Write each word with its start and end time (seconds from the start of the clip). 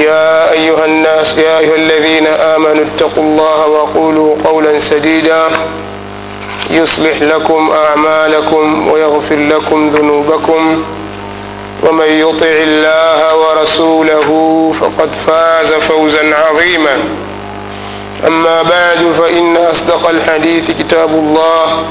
يا 0.00 0.52
أيها 0.52 0.84
الناس 0.84 1.38
يا 1.38 1.58
أيها 1.58 1.74
الذين 1.76 2.26
آمنوا 2.26 2.84
اتقوا 2.84 3.22
الله 3.22 3.66
وقولوا 3.66 4.36
قولا 4.44 4.80
سديدا. 4.80 5.42
يصلح 6.70 7.22
لكم 7.22 7.70
أعمالكم 7.70 8.88
ويغفر 8.88 9.36
لكم 9.36 9.90
ذنوبكم. 9.90 10.84
ومن 11.82 12.06
يطع 12.06 12.46
الله 12.46 13.36
ورسوله 13.36 14.28
فقد 14.80 15.12
فاز 15.26 15.72
فوزا 15.72 16.34
عظيما. 16.36 16.96
أما 18.26 18.62
بعد 18.62 19.12
فإن 19.18 19.56
أصدق 19.56 20.08
الحديث 20.08 20.70
كتاب 20.70 21.10
الله 21.10 21.84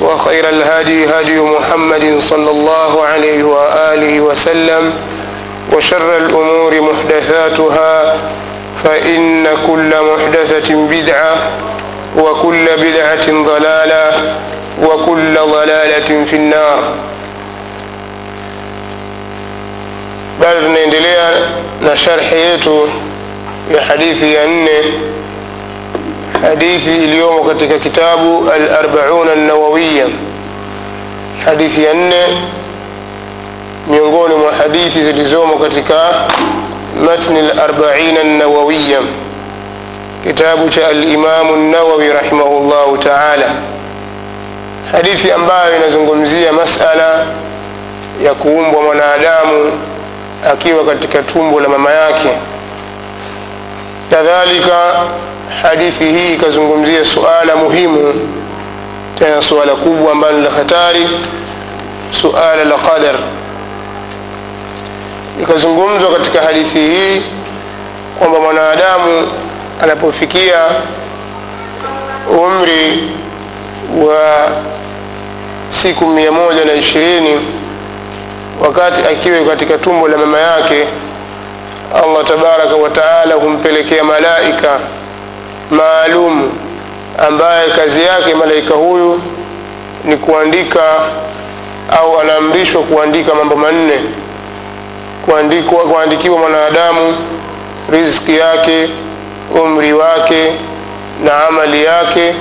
وخير 0.00 0.48
الهدي 0.48 1.06
هدي 1.06 1.40
محمد 1.40 2.18
صلى 2.20 2.50
الله 2.50 3.02
عليه 3.02 3.44
وآله 3.44 4.20
وسلم. 4.20 4.92
وشر 5.72 6.16
الأمور 6.16 6.80
محدثاتها 6.80 8.16
فإن 8.84 9.46
كل 9.66 9.90
محدثة 10.12 10.74
بدعة 10.86 11.36
وكل 12.16 12.64
بدعة 12.78 13.26
ضلالة 13.44 14.12
وكل 14.82 15.34
ضلالة 15.34 16.24
في 16.24 16.36
النار. 16.36 16.82
بعد 20.42 20.56
أن 20.56 20.72
ندلي 20.88 21.34
نشر 21.82 22.20
حياته 22.22 22.86
في 23.72 23.80
حديثي 23.80 24.44
أن 24.44 24.66
حديثي 26.42 27.04
اليوم 27.04 27.52
كتك 27.52 27.80
كتاب 27.84 28.18
الأربعون 28.56 29.28
النووية 29.28 30.04
حديثي 31.46 31.90
أن 31.90 32.10
miongoni 33.86 34.34
mwa 34.34 34.52
hadithi 34.52 35.02
zilizomo 35.04 35.58
katika 35.58 35.94
matni 37.04 37.38
al-arba'in 37.38 38.16
an-nawawiya 38.18 38.98
kitabu 40.24 40.68
cha 40.68 40.88
al-imam 40.88 41.54
an-nawawi 41.54 42.12
rahimahullahu 42.12 42.98
ta'ala. 42.98 43.46
Hadithi 44.92 45.32
ambayo 45.32 45.76
inazungumzia 45.76 46.52
masala 46.52 47.26
ya 48.24 48.34
kuumbwa 48.34 48.82
mwanadamu 48.82 49.72
akiwa 50.52 50.84
katika 50.84 51.22
tumbo 51.22 51.60
la 51.60 51.68
mama 51.68 51.90
yake. 51.90 52.28
Kadhalika 54.10 54.76
hadithi 55.62 56.04
hii 56.04 56.34
ikazungumzia 56.34 57.04
suala 57.04 57.56
muhimu 57.56 58.14
tena 59.18 59.42
suala 59.42 59.72
kubwa 59.72 60.12
ambalo 60.12 60.40
la 60.40 60.50
hatari 60.50 61.08
suala 62.10 62.64
la 62.64 62.74
qadar 62.76 63.14
ikazungumzwa 65.42 66.12
katika 66.12 66.42
hadithi 66.42 66.78
hii 66.78 67.22
kwamba 68.18 68.40
mwanadamu 68.40 69.28
anapofikia 69.82 70.60
umri 72.30 73.08
wa 74.06 74.48
siku 75.70 76.06
mia 76.06 76.32
moja 76.32 76.64
na 76.64 76.72
ishirini 76.72 77.40
wakati 78.64 79.08
akiwa 79.08 79.44
katika 79.44 79.78
tumbo 79.78 80.08
la 80.08 80.16
mama 80.18 80.38
yake 80.40 80.86
allah 81.94 82.24
tabaraka 82.24 82.76
wataala 82.76 83.34
humpelekea 83.34 84.04
malaika 84.04 84.78
maalum 85.70 86.50
ambaye 87.28 87.70
kazi 87.70 88.02
yake 88.02 88.34
malaika 88.34 88.74
huyu 88.74 89.20
ni 90.04 90.16
kuandika 90.16 90.82
au 92.00 92.20
anaamrishwa 92.20 92.82
kuandika 92.82 93.34
mambo 93.34 93.56
manne 93.56 94.00
kuandikiwa 95.26 96.38
mwanadamu 96.38 97.16
riziki 97.92 98.36
yake 98.38 98.88
umri 99.64 99.92
wake 99.92 100.52
na 101.24 101.46
amali 101.48 101.84
yake 101.84 102.34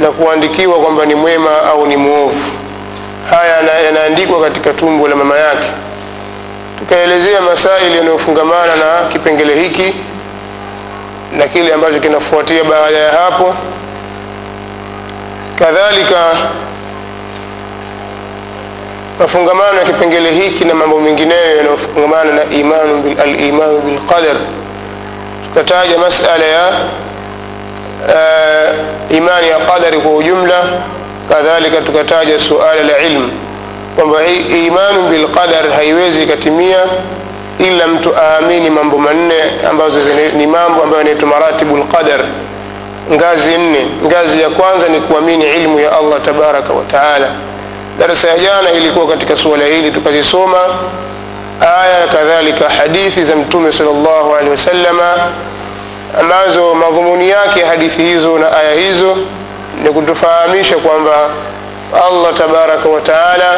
na 0.00 0.08
kuandikiwa 0.10 0.78
kwamba 0.78 1.06
ni 1.06 1.14
mwema 1.14 1.62
au 1.70 1.86
ni 1.86 1.96
mwovu. 1.96 2.50
Haya 3.30 3.80
yanaandikwa 3.84 4.40
katika 4.40 4.72
tumbo 4.72 5.08
la 5.08 5.16
mama 5.16 5.38
yake. 5.38 5.70
Tukaelezea 6.78 7.40
masaili 7.40 7.96
yanayofungamana 7.96 8.76
na 8.76 9.08
kipengele 9.12 9.54
hiki 9.62 9.94
na 11.38 11.48
kile 11.48 11.72
ambacho 11.74 12.00
kinafuatia 12.00 12.64
baada 12.64 12.98
ya 12.98 13.12
hapo. 13.12 13.54
Kadhalika 15.58 16.24
mafungamano 19.18 19.78
ya 19.78 19.84
kipengele 19.84 20.30
hiki 20.30 20.64
na 20.64 20.74
mambo 20.74 21.00
mengineyo 21.00 21.56
yanayofungamana 21.56 22.32
na 22.32 22.44
imanu 22.44 23.02
bil, 23.02 23.16
bilqadar 23.84 24.36
tukataja 25.48 25.98
masala 25.98 26.44
ya 26.44 26.68
uh, 28.08 29.16
imani 29.16 29.48
ya 29.48 29.58
qadari 29.58 29.98
kwa 29.98 30.10
ujumla 30.16 30.62
kadhalika 31.28 31.80
tukataja 31.80 32.40
suala 32.40 32.82
la 32.82 32.98
ilmu 32.98 33.30
kwamba 33.96 34.18
imanu 34.66 35.02
bilqadar 35.10 35.70
haiwezi 35.76 36.22
ikatimia 36.22 36.78
ila 37.58 37.86
mtu 37.86 38.10
aamini 38.16 38.70
mambo 38.70 38.98
manne 38.98 39.34
ambazo 39.70 39.98
ni 40.36 40.46
mambo 40.46 40.82
ambayo 40.82 40.98
yanaitwa 41.02 41.28
maratibu 41.28 41.76
lqadar 41.76 42.20
ngazi 43.12 43.58
nne. 43.58 43.86
Ngazi 44.06 44.40
ya 44.40 44.50
kwanza 44.50 44.88
ni 44.88 45.00
kuamini 45.00 45.44
ilmu 45.44 45.80
ya 45.80 45.96
allah 45.98 46.20
tabaraka 46.24 46.72
wa 46.72 46.84
taala 46.84 47.28
darasa 47.98 48.28
ya 48.28 48.38
jana 48.38 48.70
ilikuwa 48.70 49.06
katika 49.06 49.36
suala 49.36 49.64
hili 49.64 49.90
tukazisoma 49.90 50.58
aya 51.60 52.06
kadhalika 52.06 52.68
hadithi 52.68 53.24
za 53.24 53.36
mtume 53.36 53.72
salllahu 53.72 54.34
alehi 54.34 54.50
wasallama 54.50 55.14
ambazo 56.20 56.74
madhumuni 56.74 57.28
yake 57.30 57.64
hadithi 57.64 58.02
hizo 58.02 58.38
na 58.38 58.56
aya 58.56 58.74
hizo 58.74 59.16
ni 59.84 59.90
kutufahamisha 59.90 60.76
kwamba 60.76 61.12
allah 62.08 62.34
tabaraka 62.38 62.88
wa 62.88 63.00
taala 63.00 63.54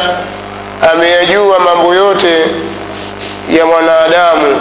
ameyajua 0.93 1.59
mambo 1.59 1.95
yote 1.95 2.45
ya 3.57 3.65
mwanadamu 3.65 4.59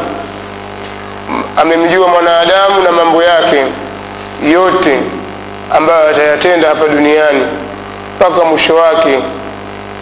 amemjua 1.56 2.08
mwanadamu 2.08 2.82
na 2.84 2.92
mambo 2.92 3.22
yake 3.22 3.64
yote 4.52 4.98
ambayo 5.76 6.08
atayatenda 6.08 6.68
hapa 6.68 6.88
duniani 6.88 7.46
mpaka 8.16 8.44
mwisho 8.44 8.74
wake 8.76 9.18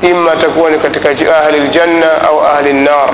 ima 0.02 0.32
atakuwa 0.32 0.70
ni 0.70 0.78
katika 0.78 1.36
ahli 1.40 1.60
ljanna 1.60 2.22
au 2.28 2.44
ahli 2.46 2.72
lnar 2.72 3.08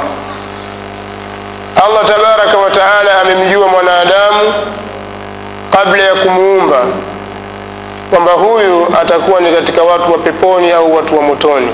allah 1.86 2.04
tabaraka 2.06 2.58
wa 2.58 2.70
taala 2.70 3.20
amemjua 3.22 3.68
mwanadamu 3.68 4.52
kabla 5.72 6.02
ya 6.02 6.14
kumuumba 6.14 6.80
kwamba 8.10 8.32
huyu 8.32 8.86
atakuwa 9.02 9.40
ni 9.40 9.52
katika 9.52 9.82
watu 9.82 10.12
wa 10.12 10.18
peponi 10.18 10.70
au 10.72 10.96
watu 10.96 11.16
wa 11.16 11.22
motoni. 11.22 11.68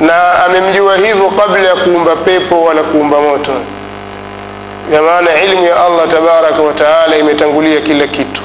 Na 0.00 0.44
amemjua 0.44 0.96
hivyo 0.96 1.30
kabla 1.30 1.68
ya 1.68 1.74
kuumba 1.74 2.16
pepo 2.16 2.64
wala 2.64 2.82
kuumba 2.82 3.20
moto. 3.20 3.52
Ina 4.90 5.02
maana 5.02 5.42
ilmu 5.42 5.66
ya 5.66 5.84
allah 5.86 6.08
tabaraka 6.12 6.62
wataala 6.62 7.16
imetangulia 7.16 7.80
kila 7.80 8.06
kitu. 8.06 8.42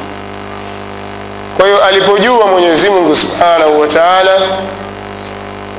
Kwa 1.58 1.66
hiyo 1.68 1.84
alipojua 1.84 2.48
mwenyezi 2.48 2.90
mungu 2.90 3.16
subhanahu 3.16 3.80
wa 3.80 3.88
taala 3.88 4.32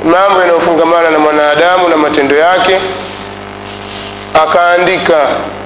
mambo 0.04 0.40
yanayofungamana 0.40 1.10
na 1.10 1.18
mwanadamu 1.18 1.88
na 1.88 1.96
matendo 1.96 2.36
yake. 2.36 2.76
Akaandika 4.42 5.16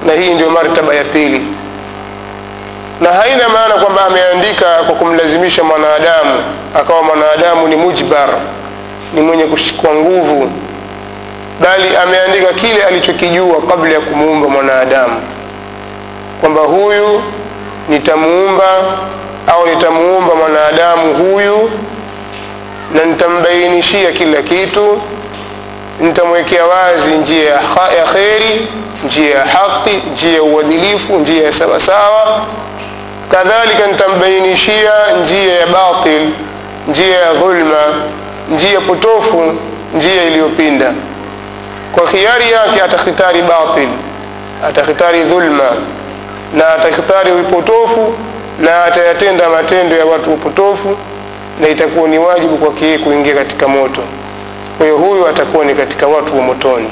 na 0.05 0.13
hii 0.13 0.33
ndio 0.33 0.49
martaba 0.49 0.93
ya 0.95 1.03
pili. 1.03 1.41
Na 3.01 3.09
haina 3.09 3.49
maana 3.49 3.73
kwamba 3.73 4.05
ameandika 4.05 4.65
kwa 4.87 4.95
kumlazimisha 4.95 5.63
mwanadamu 5.63 6.43
akawa 6.79 7.03
mwanadamu 7.03 7.67
ni 7.67 7.75
mujbar 7.75 8.29
ni 9.13 9.21
mwenye 9.21 9.43
kushikwa 9.43 9.93
nguvu 9.95 10.51
bali 11.61 11.95
ameandika 12.03 12.53
kile 12.53 12.83
alichokijua 12.83 13.61
kabla 13.69 13.89
ya 13.93 13.99
kumuumba 13.99 14.49
mwanadamu 14.49 15.21
kwamba 16.41 16.61
huyu 16.61 17.21
nitamuumba 17.89 18.65
au 19.47 19.67
nitamuumba 19.67 20.35
mwanadamu 20.35 21.13
huyu 21.13 21.69
na 22.95 23.05
nitambainishia 23.05 24.11
kila 24.11 24.41
kitu 24.41 25.01
nitamwekea 25.99 26.65
wazi 26.65 27.11
njia 27.11 27.49
ya 27.97 28.05
kheri 28.13 28.67
njia 29.05 29.35
ya 29.35 29.45
haki 29.45 30.01
njia 30.13 30.33
ya 30.33 30.43
uadilifu 30.43 31.13
njia 31.19 31.43
ya 31.43 31.51
sawasawa. 31.51 32.41
Kadhalika 33.31 33.87
nitambainishia 33.87 34.91
njia 35.23 35.53
ya 35.59 35.67
batil 35.67 36.29
njia 36.87 37.17
ya 37.19 37.33
dhulma 37.33 37.83
njia 38.51 38.81
potofu 38.81 39.53
njia 39.95 40.23
iliyopinda. 40.23 40.93
Kwa 41.95 42.07
khiari 42.07 42.51
yake 42.51 42.81
atakhitari 42.81 43.41
batil 43.41 43.89
atakhitari 44.67 45.23
dhulma 45.23 45.69
na 46.53 46.73
atakhitari 46.73 47.31
upotofu 47.31 48.13
na 48.59 48.83
atayatenda 48.85 49.49
matendo 49.49 49.95
ya 49.95 50.05
watu 50.05 50.33
upotofu 50.33 50.97
na 51.61 51.69
itakuwa 51.69 52.07
ni 52.09 52.17
wajibu 52.19 52.57
kwake 52.57 52.85
yeye 52.85 52.97
kuingia 52.97 53.35
katika 53.35 53.67
moto. 53.67 54.01
Kwa 54.77 54.85
hiyo 54.85 54.97
huyu 54.97 55.27
atakuwa 55.27 55.65
ni 55.65 55.75
katika 55.75 56.07
watu 56.07 56.35
wa 56.37 56.41
motoni. 56.41 56.89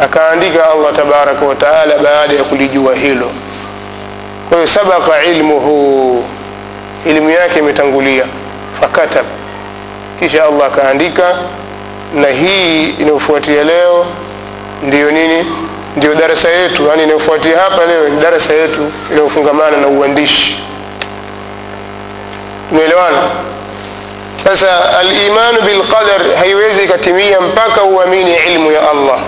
Akaandika 0.00 0.70
allah 0.70 0.92
tabaraka 0.96 1.44
wataala 1.46 1.98
baada 1.98 2.34
ya 2.34 2.44
kulijua 2.44 2.94
hilo. 2.94 3.30
Kwa 4.48 4.56
hiyo 4.58 4.66
sabaka 4.66 5.22
ilmuhu 5.24 6.24
elimu 7.06 7.30
yake 7.30 7.58
imetangulia. 7.58 8.24
Fakatab. 8.80 9.26
Kisha 10.18 10.44
allah 10.44 10.66
akaandika 10.66 11.34
na 12.14 12.28
hii 12.28 12.88
inayofuatia 12.88 13.64
leo 13.64 14.06
ndiyo 14.82 15.10
nini? 15.10 15.46
Ndio 15.96 16.14
darasa 16.14 16.48
yetu. 16.48 16.86
Yani 16.88 17.02
inayofuatia 17.02 17.58
hapa 17.58 17.86
leo 17.86 18.08
ni 18.08 18.20
darasa 18.20 18.54
yetu 18.54 18.92
inayofungamana 19.10 19.76
na 19.76 19.86
uandishi. 19.86 20.64
Tumeelewana 22.68 23.18
sasa 24.56 24.98
alimanu 24.98 25.60
bilqadar 25.62 26.36
haiwezi 26.38 26.84
ikatimia 26.84 27.40
mpaka 27.40 27.82
uamini 27.82 28.34
ilmu 28.52 28.72
ya 28.72 28.80
allah. 28.90 29.18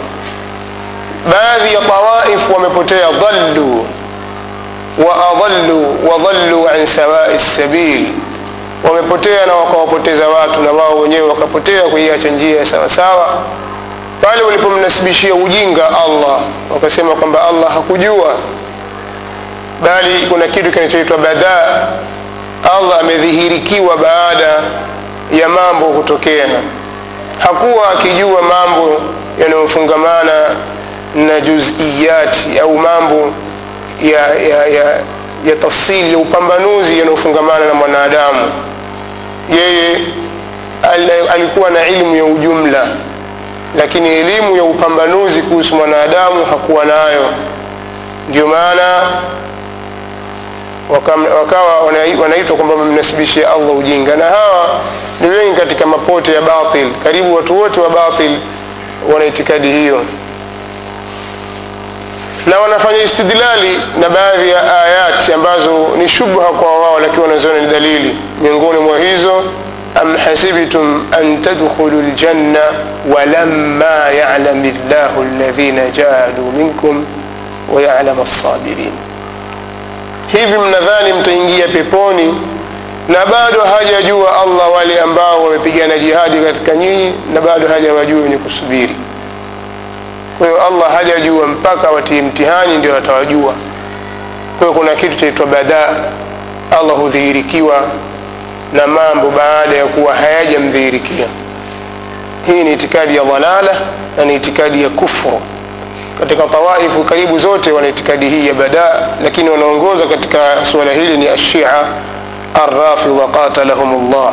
Baadhi 1.31 1.75
ya 1.75 1.81
tawaif 1.81 2.51
wamepotea 2.55 3.07
dhallu 3.13 3.87
waadhallu 4.99 5.97
wadhallu 6.11 6.69
an 6.69 6.87
sawai 6.87 7.39
sabil 7.39 8.07
wamepotea 8.89 9.47
na 9.47 9.55
wakawapoteza 9.55 10.29
watu 10.29 10.61
na 10.63 10.73
wao 10.73 10.99
wenyewe 10.99 11.29
wakapotea 11.29 11.83
kuiacha 11.83 12.29
njia 12.29 12.59
ya 12.59 12.67
sawasawa. 12.67 13.29
Pale 14.23 14.43
walipomnasibishia 14.43 15.35
ujinga 15.35 15.87
allah 15.89 16.39
wakasema 16.75 17.15
kwamba 17.15 17.49
allah 17.49 17.73
hakujua. 17.75 18.35
Bali 19.83 20.27
kuna 20.31 20.47
kitu 20.49 20.71
kinachoitwa 20.71 21.19
badaa. 21.19 21.87
Allah 22.77 23.01
amedhihirikiwa 23.01 23.97
baada 23.97 24.53
ya 25.41 25.49
mambo 25.49 25.87
kutokea. 25.87 26.47
Hakuwa 27.39 27.91
akijua 27.91 28.43
mambo 28.43 29.01
yanayofungamana 29.41 30.33
na 31.15 31.41
juziyati 31.41 32.59
au 32.63 32.79
mambo 32.79 33.33
ya, 34.03 34.27
ya, 34.35 34.67
ya, 34.67 34.85
ya 35.47 35.57
tafsili 35.63 36.13
ya 36.13 36.19
upambanuzi 36.19 36.99
yanayofungamana 36.99 37.67
na 37.67 37.75
mwanadamu. 37.75 38.53
Yeye 39.51 39.97
alikuwa 41.35 41.71
na 41.71 41.87
ilmu 41.89 42.17
ya 42.17 42.25
ujumla 42.25 42.87
lakini 43.79 44.09
elimu 44.09 44.57
ya 44.57 44.65
upambanuzi 44.65 45.43
kuhusu 45.43 45.75
mwanadamu 45.75 46.45
hakuwa 46.45 46.85
nayo. 46.85 47.25
Ndio 48.29 48.47
maana 48.47 49.03
wakawa 50.93 51.81
wanaitwa 52.23 52.57
kwamba 52.57 52.75
wamemnasibishia 52.75 53.51
allah 53.51 53.77
ujinga 53.79 54.17
na 54.17 54.25
hawa 54.25 54.69
ni 55.21 55.29
wengi 55.29 55.57
katika 55.61 55.87
mapote 55.87 56.33
ya 56.33 56.41
batil 56.43 56.87
karibu 57.05 57.35
watu 57.35 57.59
wote 57.61 57.81
wa 57.81 57.89
batil 57.91 58.31
wana 59.13 59.25
itikadi 59.25 59.69
hiyo 59.73 60.05
na 62.47 62.59
wanafanya 62.61 63.03
istidlali 63.03 63.81
na 64.01 64.09
baadhi 64.11 64.49
ya 64.51 64.83
ayati 64.85 65.33
ambazo 65.33 65.89
ni 65.99 66.09
shubha 66.09 66.45
kwa 66.45 66.79
wao 66.79 67.01
lakini 67.01 67.23
wanaziona 67.23 67.59
ni 67.61 67.67
dalili 67.67 68.17
miongoni 68.43 68.81
mwa 68.81 68.99
hizo 68.99 69.43
am 70.03 70.17
hasibtum 70.17 71.07
an 71.21 71.43
tadkhulu 71.43 72.03
ljanna 72.03 72.61
walamma 73.15 73.85
yalami 74.19 74.75
llahu 74.91 75.23
alladhina 75.23 75.87
jahadu 75.91 76.43
minkum 76.43 77.07
wayalam 77.73 78.21
alsabirin 78.21 78.93
hivi 80.33 80.59
mnadhani 80.59 81.13
mtaingia 81.21 81.69
peponi 81.69 82.35
na 83.09 83.27
bado 83.27 83.61
hajajua 83.61 84.41
allah 84.43 84.73
wale 84.75 85.01
ambao 85.01 85.45
wamepigana 85.45 85.99
jihadi 85.99 86.41
katika 86.41 86.75
nyinyi 86.75 87.13
na 87.35 87.41
bado 87.41 87.69
hajawajua 87.69 88.21
wenye 88.23 88.37
kusubiri. 88.37 88.97
Kwa 90.39 90.47
hiyo 90.47 90.67
allah 90.67 90.93
hajajua 90.97 91.47
mpaka 91.47 91.91
watie 91.91 92.23
mtihani 92.23 92.77
ndio 92.79 92.95
watawajua 92.95 93.55
kwa 94.59 94.69
hiyo 94.69 94.73
kuna 94.81 94.95
kitu 94.95 95.17
chaitwa 95.17 95.47
badaa 95.47 95.95
allah 96.81 96.97
hudhihirikiwa 96.97 97.83
na 98.73 98.87
mambo 98.87 99.31
baada 99.31 99.77
ya 99.77 99.85
kuwa 99.85 100.15
hayajamdhihirikia. 100.15 101.27
Hii 102.47 102.65
ni 102.65 102.73
itikadi 102.73 103.17
ya 103.17 103.25
dhalala 103.25 103.75
na 104.17 104.25
ni 104.25 104.35
itikadi 104.35 104.83
ya 104.83 104.89
kufru 104.89 105.41
katika 106.23 106.43
tawaifu 106.49 107.05
karibu 107.05 107.39
zote 107.39 107.73
wana 107.73 107.89
itikadi 107.89 108.29
hii 108.29 108.47
ya 108.47 108.55
badaa 108.55 109.09
lakini 109.25 109.51
wanaongoza 109.51 110.07
katika 110.07 110.39
suala 110.73 110.93
hili 110.93 111.17
ni 111.17 111.29
ashia 111.29 111.71
arrafidha 112.65 113.27
qatalahum 113.27 114.11
llah 114.13 114.33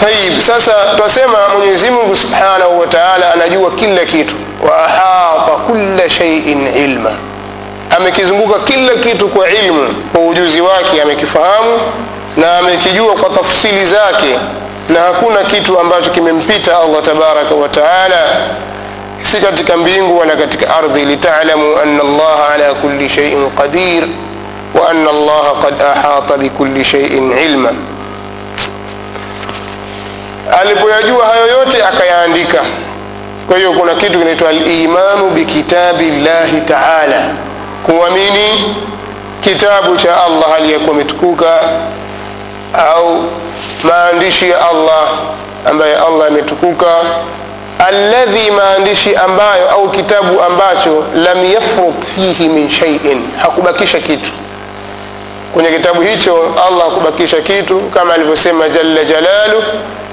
tayib 0.00 0.40
sasa 0.40 0.72
twasema 0.96 1.38
mwenyezi 1.58 1.90
mungu 1.90 2.16
subhanahu 2.16 2.80
wa 2.80 2.86
taala 2.86 3.34
anajua 3.34 3.70
kila 3.70 4.04
kitu. 4.04 4.34
Wa 4.68 4.84
ahata 4.84 5.52
kula 5.52 6.10
shaiin 6.10 6.66
ilma. 6.76 7.10
Amekizunguka 7.96 8.58
kila 8.58 8.94
kitu 8.94 9.28
kwa 9.28 9.50
ilmu 9.50 9.94
kwa 10.12 10.20
ujuzi 10.20 10.60
wake 10.60 11.02
amekifahamu 11.02 11.80
na 12.36 12.58
amekijua 12.58 13.14
kwa 13.14 13.30
tafsili 13.30 13.86
zake 13.86 14.38
na 14.88 15.00
hakuna 15.00 15.44
kitu 15.44 15.80
ambacho 15.80 16.10
kimempita 16.10 16.78
allah 16.80 17.02
tabaraka 17.02 17.54
wa 17.54 17.68
taala 17.68 18.18
si 19.22 19.36
katika 19.36 19.76
mbingu 19.76 20.18
wala 20.18 20.36
katika 20.36 20.76
ardhi 20.76 21.04
litalamu 21.04 21.76
an 21.82 22.00
allaha 22.00 22.48
ala 22.54 22.74
kuli 22.74 23.08
shaiin 23.08 23.50
qadir 23.50 24.04
wa 24.74 24.88
ana 24.90 25.10
allaha 25.10 25.52
qad 25.62 25.82
ahata 25.82 26.36
bikuli 26.36 26.84
shaiin 26.84 27.32
ilma. 27.38 27.70
Alipoyajua 30.60 31.26
hayo 31.26 31.46
yote 31.46 31.84
akayaandika. 31.84 32.60
Kwa 33.48 33.56
hiyo 33.56 33.72
kuna 33.72 33.94
kitu 33.94 34.18
kinaitwa 34.18 34.48
alimanu 34.48 35.30
bikitabi 35.34 36.10
llahi 36.10 36.60
taala 36.60 37.24
kuamini 37.86 38.74
kitabu 39.40 39.96
cha 39.96 40.24
allah 40.24 40.54
aliyekuwa 40.56 40.94
ametukuka 40.94 41.60
au 42.94 43.24
maandishi 43.82 44.50
ya 44.50 44.68
allah 44.68 45.08
ambaye 45.70 45.94
allah 45.96 46.26
ametukuka 46.28 46.86
alladhi 47.88 48.50
maandishi 48.50 49.16
ambayo 49.16 49.70
au 49.70 49.88
kitabu 49.90 50.42
ambacho 50.42 51.04
lam 51.14 51.44
yafrut 51.44 52.04
fihi 52.14 52.48
min 52.48 52.70
shaiin 52.70 53.22
hakubakisha 53.42 54.00
kitu. 54.00 54.30
Kwenye 55.54 55.68
kitabu 55.70 56.00
hicho 56.00 56.36
allah 56.68 56.84
hakubakisha 56.84 57.40
kitu 57.40 57.80
kama 57.80 58.14
alivyosema 58.14 58.68
jalla 58.68 59.04
jalaluh 59.04 59.62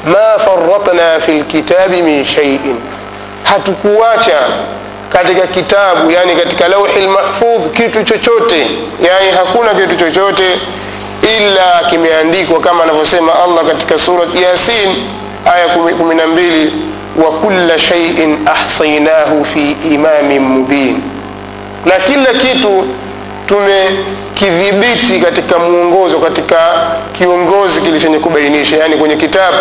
ma 0.06 0.40
faratna 0.46 1.20
fi 1.26 1.32
lkitabi 1.32 2.02
min 2.02 2.26
shaiin 2.26 2.76
hatukuacha 3.44 4.40
katika 5.10 5.48
kitabu 5.48 6.12
yani 6.12 6.36
katika 6.36 6.68
lauhi 6.68 7.00
lmahfudh 7.00 7.72
kitu 7.74 8.04
chochote. 8.04 8.68
Yani 9.02 9.32
hakuna 9.38 9.74
kitu 9.74 9.96
chochote 9.96 10.44
ila 11.38 11.90
kimeandikwa 11.90 12.60
kama 12.60 12.84
anavyosema 12.84 13.32
allah 13.44 13.66
katika 13.66 14.00
surat 14.00 14.36
yasin 14.42 14.90
aya 15.54 15.68
12 15.68 15.78
wa 15.98 16.97
wakula 17.26 17.80
shaiin 17.80 18.38
ahsainahu 18.48 19.46
fi 19.46 19.72
imamin 19.94 20.40
mubin, 20.42 21.02
na 21.86 21.92
kila 21.96 22.34
kitu 22.34 22.86
tumekidhibiti 23.48 25.20
katika 25.20 25.60
mwongozo, 25.60 26.20
katika 26.20 26.58
kiongozi 27.18 27.82
kilichonye 27.82 28.20
kubainisha, 28.20 28.78
yani 28.78 28.96
kwenye 28.96 29.16
kitabu. 29.16 29.58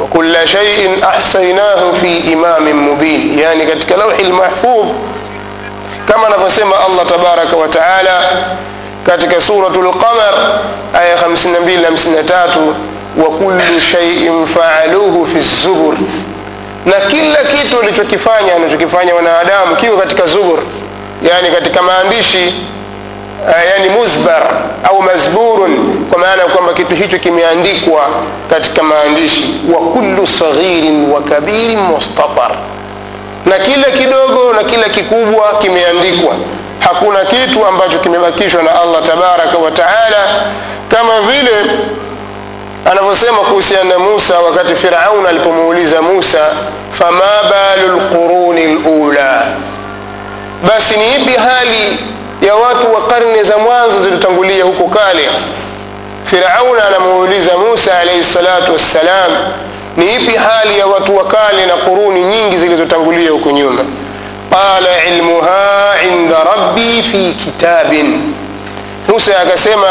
Wakula 0.00 0.46
shaiin 0.46 0.90
ahsainahu 1.18 1.94
fi 1.94 2.16
imamin 2.18 2.76
mubin, 2.76 3.38
yani 3.38 3.66
katika 3.66 3.96
lauhi 3.96 4.24
lmahfudh, 4.24 4.88
kama 6.08 6.26
anavyosema 6.26 6.76
Allah 6.76 7.06
tabaraka 7.06 7.56
wa 7.56 7.68
taala 7.68 8.20
katika 9.06 9.40
Suratul 9.40 9.90
Qamar 9.90 10.34
aya 10.94 11.16
52 11.16 11.80
na 11.82 11.88
53 11.90 12.48
wa 13.16 13.24
kullu 13.38 14.46
faaluhu 14.46 15.26
fi 15.26 15.38
zubur. 15.40 15.94
Na 16.86 16.92
kila 16.92 17.36
kitu 17.36 17.76
walichokifanya 17.76 18.56
anachokifanya 18.56 19.14
wanadamu 19.14 19.76
kiwe 19.76 19.96
katika 19.96 20.26
zubur 20.26 20.58
yani 21.22 21.48
katika 21.54 21.82
maandishi 21.82 22.54
uh, 23.48 23.52
yani 23.70 23.88
muzbar 23.98 24.42
au 24.84 25.02
mazburun 25.02 26.04
kwa 26.10 26.18
maana 26.18 26.42
ya 26.42 26.48
kwamba 26.48 26.72
kitu 26.74 26.94
hicho 26.94 27.18
kimeandikwa 27.18 28.00
katika 28.50 28.82
maandishi. 28.82 29.60
Wa 29.74 29.80
kullu 29.80 30.26
saghirin 30.26 31.10
wa 31.10 31.20
kabirin 31.22 31.78
mustatar. 31.78 32.56
Na 33.46 33.58
kila 33.58 33.90
kidogo 33.90 34.52
na 34.52 34.64
kila 34.64 34.88
kikubwa 34.88 35.58
kimeandikwa. 35.62 36.34
Hakuna 36.80 37.24
kitu 37.24 37.66
ambacho 37.66 37.98
kimebakishwa 37.98 38.62
na 38.62 38.80
allah 38.82 39.02
tabaraka 39.02 39.58
wa 39.58 39.70
taala 39.70 40.24
kama 40.88 41.20
vile 41.20 41.52
anavyosema 42.90 43.38
kuhusiana 43.38 43.84
na 43.84 43.98
musa 43.98 44.38
wakati 44.38 44.74
firaun 44.76 45.26
alipomuuliza 45.26 46.02
musa 46.02 46.38
fama 46.92 47.24
balu 47.50 47.96
lquruni 47.96 48.66
lula? 48.66 49.42
Basi 50.68 50.94
ni 50.98 51.14
ipi 51.14 51.32
hali 51.40 51.98
ya 52.46 52.54
watu 52.54 52.94
wa 52.94 53.02
karne 53.06 53.42
za 53.42 53.58
mwanzo 53.58 54.02
zilizotangulia 54.02 54.64
huko 54.64 54.84
kale? 54.84 55.28
Firaun 56.24 56.80
anamuuliza 56.88 57.56
musa 57.56 57.98
alaihi 57.98 58.24
salatu 58.24 58.72
wassalam 58.72 59.30
ni 59.96 60.14
ipi 60.14 60.36
hali 60.36 60.78
ya 60.78 60.86
watu 60.86 61.16
wa 61.16 61.24
kale 61.24 61.66
na 61.66 61.72
quruni 61.74 62.24
nyingi 62.24 62.56
zilizotangulia 62.56 63.30
huko 63.30 63.50
nyuma? 63.50 63.84
Qala 64.50 65.04
ilmuha 65.16 65.94
inda 66.12 66.36
rabbi 66.44 67.02
fi 67.02 67.34
kitabin 67.44 68.34
musa 69.08 69.40
akasema 69.40 69.86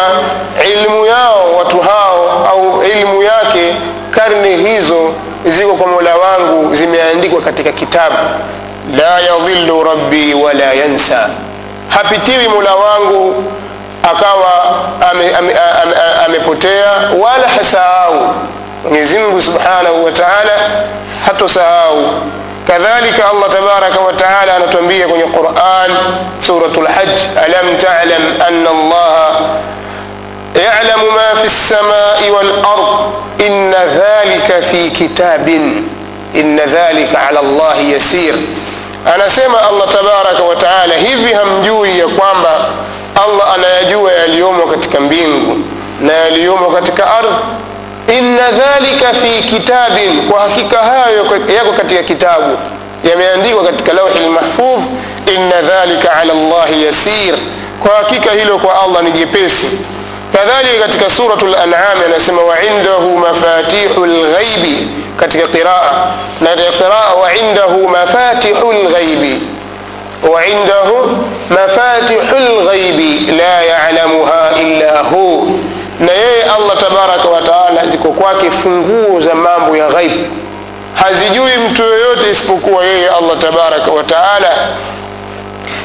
ilmu 0.74 1.06
yao 1.06 1.54
watu 1.58 1.80
hao 1.80 2.48
au 2.52 2.84
ilmu 2.84 3.24
yake 3.24 3.76
karne 4.12 4.56
hizo 4.56 5.14
ziko 5.46 5.74
kwa 5.74 5.88
mola 5.88 6.16
wangu 6.18 6.76
zimeandikwa 6.76 7.42
katika 7.42 7.72
kitabu. 7.72 8.16
La 8.98 9.20
yadhillu 9.20 9.84
rabbi 9.84 10.34
wala 10.34 10.74
yansa. 10.74 11.30
Hapitiwi 11.90 12.48
mola 12.48 12.76
wangu 12.76 13.44
akawa 14.04 14.76
amepotea 15.12 15.38
ame, 15.38 15.94
ame, 16.26 17.16
ame, 17.16 17.24
wala 17.24 17.48
hasahau. 17.58 18.34
Mwenyezi 18.84 19.18
mungu 19.20 19.42
subhanahu 19.42 20.06
wa 20.06 20.12
taala 20.12 20.52
hatosahau 21.26 22.06
كذلك 22.68 23.26
الله 23.32 23.48
تبارك 23.48 24.02
وتعالى 24.08 24.66
نتنبيه 24.68 25.06
في 25.06 25.16
القرآن 25.24 25.92
سورة 26.42 26.74
الحج. 26.78 27.18
ألم 27.38 27.78
تعلم 27.78 28.42
أن 28.48 28.68
الله 28.68 29.58
يعلم 30.56 31.02
ما 31.16 31.34
في 31.34 31.46
السماء 31.46 32.30
والأرض؟ 32.30 33.12
إن 33.48 33.72
ذلك 33.74 34.64
في 34.72 34.90
كتاب. 34.90 35.50
إن 36.36 36.60
ذلك 36.60 37.16
على 37.16 37.40
الله 37.40 37.80
يسير. 37.80 38.36
أنا 39.16 39.28
سيما 39.30 39.70
الله 39.70 39.86
تبارك 39.86 40.40
وتعالى 40.50 40.94
هذي 40.96 41.36
هم 41.36 41.62
جوي 41.66 41.90
يقوامب 41.90 42.46
الله 43.26 43.56
أنا 43.56 43.80
يجوي 43.80 44.26
اليوم 44.26 44.60
وكتك 44.60 44.96
مبينه 45.02 45.58
na 46.02 46.14
yaliyomo 46.14 46.72
katika 46.72 47.04
ardhi 47.18 47.36
inna 48.08 48.52
dhalika 48.52 49.14
fi 49.14 49.44
kitabin 49.56 50.22
kwa 50.32 50.42
hakika 50.42 50.78
hayo 50.78 51.18
yako 51.56 51.72
katika 51.78 52.04
kitabu. 52.04 52.58
Yameandikwa 53.10 53.64
katika 53.64 53.94
lauhi 53.94 54.20
lmahfudh 54.20 54.84
inna 55.36 55.62
dhalika 55.62 56.14
ala 56.14 56.34
llahi 56.34 56.86
yasir. 56.86 57.36
Kwa 57.84 57.92
hakika 57.96 58.32
hilo 58.32 58.58
kwa 58.58 58.82
allah 58.84 59.04
ni 59.04 59.12
jepesi. 59.12 59.68
Kadhalika 60.34 60.82
katika 60.88 61.10
suratu 61.10 61.48
lanam 61.48 61.98
anasema 62.06 62.42
waindahu 62.42 63.18
mafatihu 63.18 64.06
lghaibi 64.06 64.88
katika 65.20 65.48
qiraa. 65.48 65.92
Na 66.42 66.50
katika 66.50 66.72
qiraa 66.72 67.14
waindahu 67.22 67.90
mafatihu 67.90 68.74
lghaibi 68.74 69.42
waindahu 70.34 71.18
mafatihu 71.50 72.36
lghaibi 72.62 73.32
la 73.38 73.62
yalamuha 73.64 74.50
illa 74.62 75.00
hu 75.12 75.60
na 76.00 76.12
yeye 76.12 76.44
allah 76.44 76.78
tabaraka 76.80 77.28
wataala 77.30 77.88
ziko 77.92 78.08
kwake 78.10 78.52
funguo 78.52 79.22
za 79.22 79.36
mambo 79.36 79.78
ya 79.78 79.88
ghaibu 79.90 80.26
hazijui 80.94 81.52
mtu 81.70 81.82
yoyote 81.84 82.30
isipokuwa 82.32 82.86
yeye 82.86 83.10
allah 83.10 83.38
tabaraka 83.40 83.92
wataala 83.92 84.50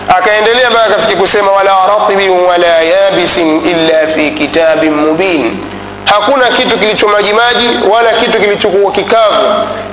akaendelea 0.08 0.70
mpaka 0.70 0.88
kafiki 0.94 1.16
kusema 1.16 1.52
wala 1.52 1.70
ratibin 1.86 2.30
wala 2.30 2.66
yabisin 2.66 3.62
illa 3.66 4.06
fi 4.14 4.30
kitabin 4.30 4.94
mubin. 4.94 5.58
Hakuna 6.04 6.46
kitu 6.48 6.78
kilicho 6.78 7.08
majimaji 7.08 7.68
wala 7.90 8.10
kitu 8.12 8.40
kilichokuwa 8.40 8.92
kikavu 8.92 9.36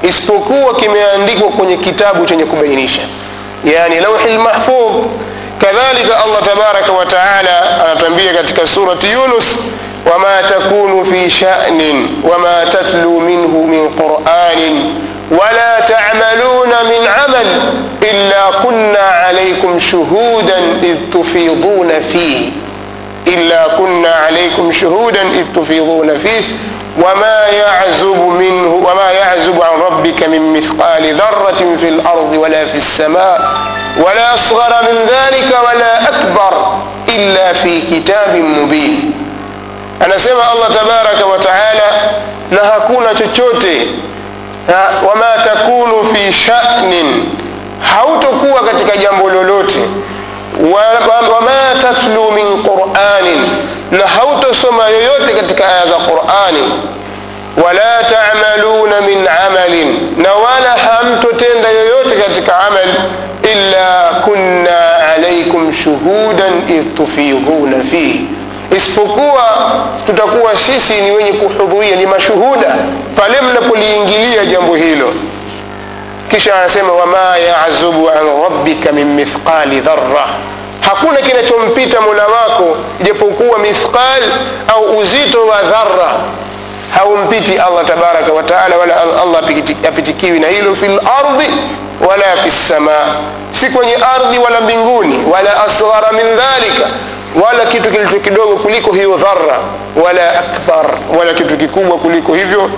isipokuwa 0.01 0.75
kimeandikwa 0.75 1.49
kwenye 1.49 1.77
kitabu 1.77 2.25
chenye 2.25 2.45
kubainisha. 2.45 3.01
Yani 3.63 3.99
lauhi 3.99 4.29
lmahfudh 4.33 5.05
kadhalika 5.61 6.23
allah 6.23 6.41
tabaraka 6.45 6.91
wataala 6.91 7.83
anatuambia 7.85 8.33
katika 8.33 8.67
surati 8.67 9.07
yunus 9.11 9.57
وما 10.05 10.41
تكون 10.41 11.03
في 11.03 11.29
شأن 11.29 11.81
وما 12.23 12.63
تتلو 12.63 13.19
منه 13.19 13.47
من 13.47 13.89
قرآن 13.99 14.93
ولا 15.31 15.79
تعملون 15.79 16.67
من 16.69 17.07
عمل 17.07 17.47
إلا 18.03 18.51
كنا 18.63 18.99
عليكم 18.99 19.79
شهودا 19.79 20.57
إذ 20.83 20.97
تفيضون 21.13 21.91
فيه. 22.13 22.49
إلا 23.27 23.67
كنا 23.77 24.09
عليكم 24.09 24.71
شهودا 24.71 25.21
إذ 25.21 25.45
تفيضون 25.55 26.17
فيه. 26.17 26.41
وما 26.97 27.45
يعزب 27.47 28.19
منه 28.19 28.73
وما 28.73 29.11
يعزب 29.11 29.61
عن 29.61 29.79
ربك 29.79 30.23
من 30.23 30.53
مثقال 30.53 31.15
ذرة 31.15 31.75
في 31.79 31.89
الأرض 31.89 32.37
ولا 32.37 32.65
في 32.65 32.77
السماء 32.77 33.51
ولا 33.97 34.33
أصغر 34.33 34.73
من 34.81 34.97
ذلك 35.09 35.57
ولا 35.69 36.09
أكبر 36.09 36.77
إلا 37.15 37.53
في 37.53 37.81
كتاب 37.81 38.35
مبين. 38.35 39.24
Anasema 39.99 40.51
allah 40.51 40.69
tabaraka 40.79 41.25
wa 41.25 41.37
taala 41.39 41.91
na 42.51 42.61
hakuna 42.61 43.15
chochote 43.15 43.87
wama 45.07 45.25
takunu 45.43 46.05
fi 46.13 46.33
shanin 46.33 47.23
hautokuwa 47.95 48.61
katika 48.63 48.97
jambo 48.97 49.29
lolote. 49.29 49.79
Wama 50.61 51.81
tatlu 51.81 52.31
min 52.31 52.63
quranin 52.63 53.41
na 53.91 54.07
hautosoma 54.07 54.87
yoyote 54.89 55.33
katika 55.41 55.67
aya 55.67 55.85
za 55.85 55.95
qurani. 55.95 56.63
Wala 57.65 58.03
tamaluna 58.03 59.01
min 59.01 59.27
amalin 59.47 60.13
na 60.17 60.33
wala 60.33 60.69
hamtotenda 60.77 61.69
yoyote 61.69 62.15
katika 62.27 62.59
amal 62.59 62.87
illa 63.53 64.09
kunna 64.25 64.97
alaikum 65.15 65.73
shuhudan 65.73 66.53
idh 66.69 66.95
tufidhuna 66.97 67.83
fihi 67.83 68.27
isipokuwa 68.77 69.43
tutakuwa 70.05 70.55
sisi 70.57 70.93
ni 71.01 71.11
wenye 71.11 71.33
kuhudhuria 71.33 71.95
ni 71.95 72.05
mashuhuda 72.05 72.75
pale 73.17 73.41
mnapoliingilia 73.41 74.45
jambo 74.45 74.75
hilo. 74.75 75.13
Kisha 76.31 76.55
anasema 76.55 76.93
wama 76.93 77.37
yazubu 77.37 78.09
an 78.09 78.41
rabbika 78.43 78.91
min 78.91 79.07
mithqali 79.13 79.79
dharra. 79.81 80.27
Hakuna 80.81 81.17
kinachompita 81.21 82.01
mola 82.01 82.27
wako 82.27 82.77
ijapokuwa 83.01 83.59
mithqal 83.59 84.23
au 84.67 84.97
uzito 84.97 85.45
wa 85.45 85.61
dharra. 85.61 86.11
Haumpiti 86.95 87.57
allah 87.57 87.85
tabaraka 87.85 88.33
wataala 88.33 88.77
wala 88.77 88.95
allah 89.23 89.43
apitikiwi 89.87 90.39
na 90.39 90.47
hilo 90.47 90.75
fi 90.75 90.87
lardi 90.87 91.49
wala 92.09 92.37
fi 92.43 92.47
lsamaa 92.47 93.05
si 93.51 93.69
kwenye 93.69 93.95
ardhi 93.95 94.37
wala 94.39 94.61
mbinguni 94.61 95.23
wala 95.33 95.63
asghara 95.65 96.11
min 96.11 96.23
dhalika 96.25 96.87
wala 97.43 97.65
kitu 97.65 97.91
kilicho 97.91 98.19
kidogo 98.19 98.55
kuliko 98.55 98.91
hiyo 98.91 99.17
dhara 99.17 99.59
wala 100.05 100.39
akbar 100.39 100.85
wala 101.19 101.33
kitu 101.33 101.57
kikubwa 101.57 101.97
kuliko 101.97 102.33
hivyo 102.33 102.69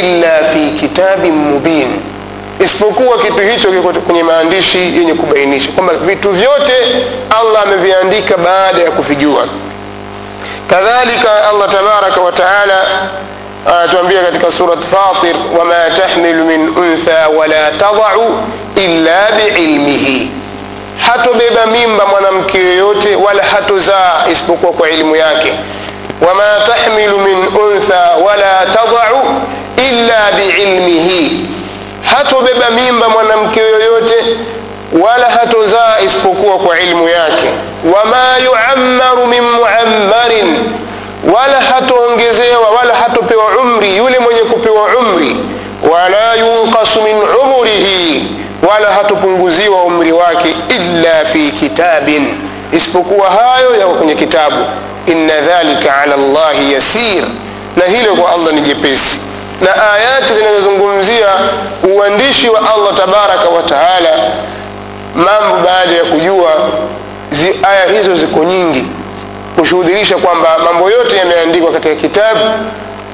illa 0.00 0.28
fi 0.52 0.70
kitabin 0.80 1.32
mubin. 1.32 2.00
Isipokuwa 2.64 3.18
kitu 3.18 3.38
hicho 3.42 3.68
kiko 3.70 3.92
kwenye 3.92 4.22
maandishi 4.22 4.78
yenye 4.78 5.14
kubainisha 5.14 5.72
kwamba 5.72 5.94
vitu 5.94 6.30
vyote 6.30 6.72
allah 7.40 7.62
ameviandika 7.62 8.36
baada 8.36 8.82
ya 8.82 8.90
kuvijua. 8.90 9.46
Kadhalika 10.70 11.48
allah 11.50 11.68
tabaraka 11.68 12.20
wa 12.20 12.32
taala 12.32 12.80
anatuambia 13.66 14.20
katika 14.22 14.52
surat 14.52 14.78
fatir 14.78 15.36
wama 15.58 15.74
tahmilu 15.96 16.44
min 16.44 16.68
untha 16.68 17.28
wala 17.38 17.70
tadau 17.70 18.38
illa 18.76 19.28
biilmihi 19.36 20.30
hatobeba 20.98 21.66
mimba 21.66 22.06
mwanamke 22.06 22.58
yoyote 22.58 23.16
wala 23.16 23.42
hatozaa 23.42 24.24
isipokuwa 24.32 24.72
kwa 24.72 24.88
elimu 24.90 25.16
yake. 25.16 25.52
Wama 26.28 26.44
tahmilu 26.66 27.18
min 27.18 27.36
untha 27.36 28.10
wala 28.26 28.66
tadau 28.66 29.22
illa 29.90 30.20
biilmihi. 30.36 31.46
Hatobeba 32.10 32.70
mimba 32.70 33.08
mwanamke 33.08 33.60
yoyote 33.60 34.14
wala 35.02 35.30
hatozaa 35.30 35.96
isipokuwa 36.06 36.58
kwa 36.58 36.80
ilmu 36.80 37.08
yake. 37.08 37.48
Wama 37.94 38.22
yuammaru 38.44 39.26
min 39.26 39.42
muammarin. 39.42 40.56
Wala 41.34 41.60
hatoongezewa 41.60 42.70
wala 42.70 42.94
hatopewa 42.94 43.44
umri 43.62 43.96
yule 43.96 44.18
mwenye 44.18 44.40
kupewa 44.40 44.82
umri. 45.00 45.36
Wala 45.92 46.34
yunqasu 46.34 47.02
min 47.02 47.16
umurihi 47.42 48.26
wala 48.68 48.92
hatopunguziwa 48.92 49.82
umri 49.82 50.12
wake 50.12 50.51
illa 50.92 51.24
fi 51.32 51.50
kitabin 51.50 52.34
isipokuwa 52.72 53.30
hayo 53.30 53.76
yako 53.76 53.92
kwenye 53.94 54.14
kitabu. 54.14 54.56
Inna 55.06 55.40
dhalika 55.40 55.96
ala 55.98 56.16
llahi 56.16 56.72
yasir 56.72 57.24
na 57.76 57.84
hilo 57.84 58.14
kwa 58.14 58.32
allah 58.32 58.52
ni 58.52 58.60
jepesi. 58.60 59.18
Na 59.60 59.92
ayati 59.92 60.34
zinazozungumzia 60.34 61.26
uandishi 61.96 62.48
wa 62.48 62.58
allah 62.58 62.94
tabaraka 62.96 63.48
wa 63.48 63.62
taala 63.62 64.10
mambo 65.14 65.56
baada 65.66 65.92
ya 65.92 66.04
kujua 66.04 66.50
zi, 67.30 67.54
aya 67.62 67.98
hizo 67.98 68.14
ziko 68.14 68.44
nyingi 68.44 68.84
kushuhudirisha 69.58 70.16
kwamba 70.16 70.58
mambo 70.64 70.90
yote 70.90 71.16
yameandikwa 71.16 71.72
katika 71.72 71.94
kitabu. 71.94 72.40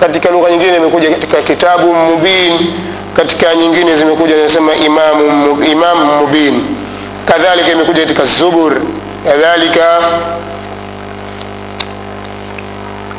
Katika 0.00 0.28
lugha 0.30 0.50
nyingine 0.50 0.76
imekuja 0.76 1.10
katika 1.10 1.42
kitabu 1.42 1.94
mubin 1.94 2.72
katika 3.16 3.54
nyingine 3.54 3.96
zimekuja 3.96 4.36
zinasema 4.36 4.74
imamu, 4.74 5.64
imamu 5.64 6.04
mubin 6.20 6.64
kadhalika 7.32 7.72
imekuja 7.72 8.00
katika 8.02 8.24
zubur 8.24 8.72
kadhalika 9.24 9.98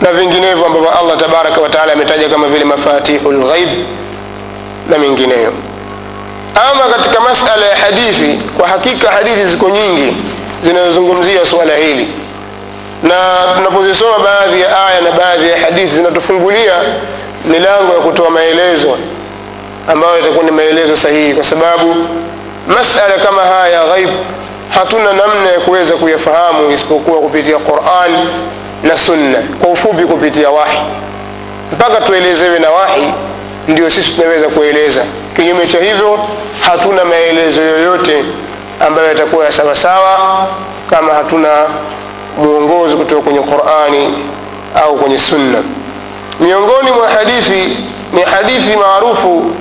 na 0.01 0.11
vinginevyo 0.11 0.65
ambavyo 0.65 0.89
allah 0.99 1.17
tabaraka 1.17 1.61
wataala 1.61 1.93
ametaja 1.93 2.29
kama 2.29 2.47
vile 2.47 2.65
mafatihu 2.65 3.31
lghaib 3.31 3.69
na 4.89 4.97
mengineyo. 4.97 5.53
Ama 6.71 6.83
katika 6.95 7.19
masala 7.21 7.65
ya 7.65 7.75
hadithi 7.75 8.39
kwa 8.57 8.67
hakika 8.67 9.11
hadithi 9.11 9.45
ziko 9.45 9.69
nyingi 9.69 10.17
zinazozungumzia 10.63 11.45
suala 11.45 11.75
hili. 11.75 12.07
Na 13.03 13.15
tunapozisoma 13.55 14.19
baadhi 14.19 14.61
ya 14.61 14.85
aya 14.87 15.01
na 15.01 15.11
baadhi 15.11 15.49
ya 15.49 15.59
hadithi 15.59 15.95
zinatufungulia 15.95 16.73
milango 17.45 17.93
ya 17.93 17.99
kutoa 17.99 18.29
maelezo 18.29 18.97
ambayo 19.87 20.19
itakuwa 20.19 20.43
ni 20.45 20.51
maelezo 20.51 20.97
sahihi 20.97 21.33
kwa 21.33 21.43
sababu 21.43 21.95
masala 22.69 23.13
kama 23.25 23.41
haya 23.41 23.73
ya 23.81 23.85
ghaib 23.87 24.09
hatuna 24.69 25.13
namna 25.13 25.51
ya 25.53 25.59
kuweza 25.59 25.93
kuyafahamu 25.95 26.71
isipokuwa 26.71 27.19
kupitia 27.19 27.57
quran 27.57 28.11
na 28.83 28.97
sunna 28.97 29.37
kwa 29.61 29.69
ufupi 29.71 30.03
kupitia 30.05 30.49
wahi. 30.49 30.79
Mpaka 31.73 32.01
tuelezewe 32.01 32.59
na 32.59 32.69
wahi 32.71 33.13
ndio 33.67 33.89
sisi 33.89 34.11
tunaweza 34.11 34.47
kueleza. 34.47 35.01
Kinyume 35.35 35.67
cha 35.67 35.77
hivyo 35.79 36.19
hatuna 36.61 37.05
maelezo 37.05 37.61
yoyote 37.61 38.23
ambayo 38.87 39.07
yatakuwa 39.07 39.45
ya 39.45 39.51
sawasawa 39.51 40.17
kama 40.89 41.13
hatuna 41.13 41.49
mwongozo 42.37 42.97
kutoka 42.97 43.21
kwenye 43.21 43.39
qurani 43.39 44.13
au 44.83 44.95
kwenye 44.97 45.19
sunna. 45.19 45.57
Miongoni 46.39 46.91
mwa 46.91 47.09
hadithi 47.09 47.77
ni 48.13 48.21
hadithi 48.21 48.77
maarufu 48.77 49.51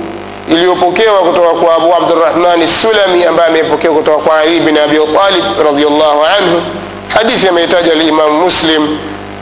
iliyopokewa 0.49 1.19
kutoka 1.19 1.49
kwa 1.49 1.75
abu 1.75 1.95
abdurahmani 1.95 2.67
sulami 2.67 3.25
ambaye 3.25 3.49
amepokea 3.49 3.91
kutoka 3.91 4.17
kwa 4.17 4.39
ali 4.39 4.59
bin 4.59 4.77
abi 4.77 4.95
talib 4.95 5.45
radiallahu 5.65 6.23
anhu. 6.39 6.61
Hadithi 7.09 7.47
ameitaja 7.47 7.93
limamu 7.95 8.33
muslim 8.43 8.97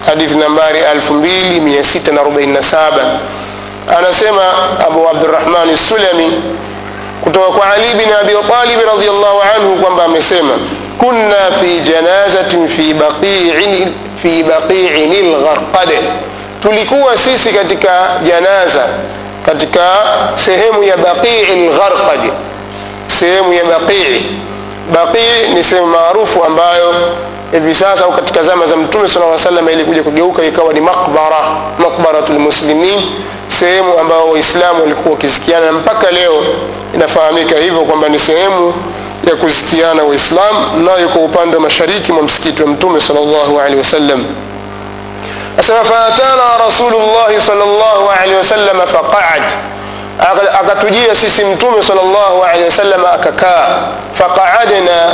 hadithi 0.06 0.36
nambari 0.36 0.80
2647 0.80 2.92
anasema 3.98 4.42
abu 4.88 5.10
abdurahmani 5.10 5.78
sulami 5.78 6.32
kutoka 7.24 7.48
kwa 7.48 7.74
ali 7.74 7.88
bin 7.94 8.14
abi 8.22 8.32
talib 8.34 8.80
radiallahu 8.94 9.42
anhu 9.56 9.76
kwamba 9.76 10.04
amesema 10.04 10.54
kunna 10.98 11.36
fi 11.62 11.80
janazatin 11.92 12.68
fi 12.68 12.94
baqiin 12.94 13.94
fi 14.22 14.46
tulikuwa 16.62 17.18
sisi 17.18 17.50
katika 17.50 18.08
janaza 18.24 18.82
katika 19.48 19.82
sehemu 20.36 20.84
ya 20.84 20.98
baqii 20.98 21.46
lgharqadi 21.68 22.32
sehemu 23.20 23.54
ya 23.54 23.64
baqii. 23.64 24.24
Baqii 24.94 25.54
ni 25.56 25.64
sehemu 25.64 25.88
maarufu 25.88 26.44
ambayo 26.44 26.94
hivi 27.52 27.76
sasa 27.76 28.06
au 28.06 28.12
katika 28.12 28.44
zama 28.44 28.66
za 28.66 28.76
mtume 28.76 29.10
sala 29.10 29.38
salam 29.38 29.70
ilikuja 29.70 30.04
kugeuka 30.04 30.44
ikawa 30.46 30.74
ni 30.74 30.82
makbara 30.82 31.38
maqbaratu 31.80 32.34
lmuslimin 32.34 33.02
sehemu 33.48 34.00
ambayo 34.00 34.30
waislamu 34.30 34.82
walikuwa 34.84 35.14
wakizikiana 35.16 35.66
na 35.66 35.72
mpaka 35.72 36.12
leo. 36.12 36.44
Inafahamika 36.96 37.58
hivyo 37.60 37.80
kwamba 37.82 38.10
ni 38.10 38.20
sehemu 38.20 38.74
ya 39.30 39.36
kuzikiana 39.36 40.04
waislamu 40.04 40.60
nayo 40.86 41.10
kwa 41.10 41.22
upande 41.22 41.56
wa 41.56 41.62
mashariki 41.62 42.12
mwa 42.12 42.24
msikiti 42.24 42.62
wa 42.64 42.68
mtume 42.70 43.02
sal 43.02 43.16
llahu 43.16 43.60
alehi 43.62 43.78
wasallam 43.78 44.26
asema 45.60 45.84
faatana 45.84 46.58
rasulullahi 46.66 47.42
sal 47.42 47.58
alehi 48.22 48.38
wasallam 48.38 48.78
faqaad 48.88 49.44
akatujia 50.60 51.16
sisi 51.16 51.46
mtume 51.46 51.82
sal 51.84 51.98
alehi 52.52 52.66
wasallam 52.66 53.06
akakaa 53.06 53.68
faqaadna 54.14 55.14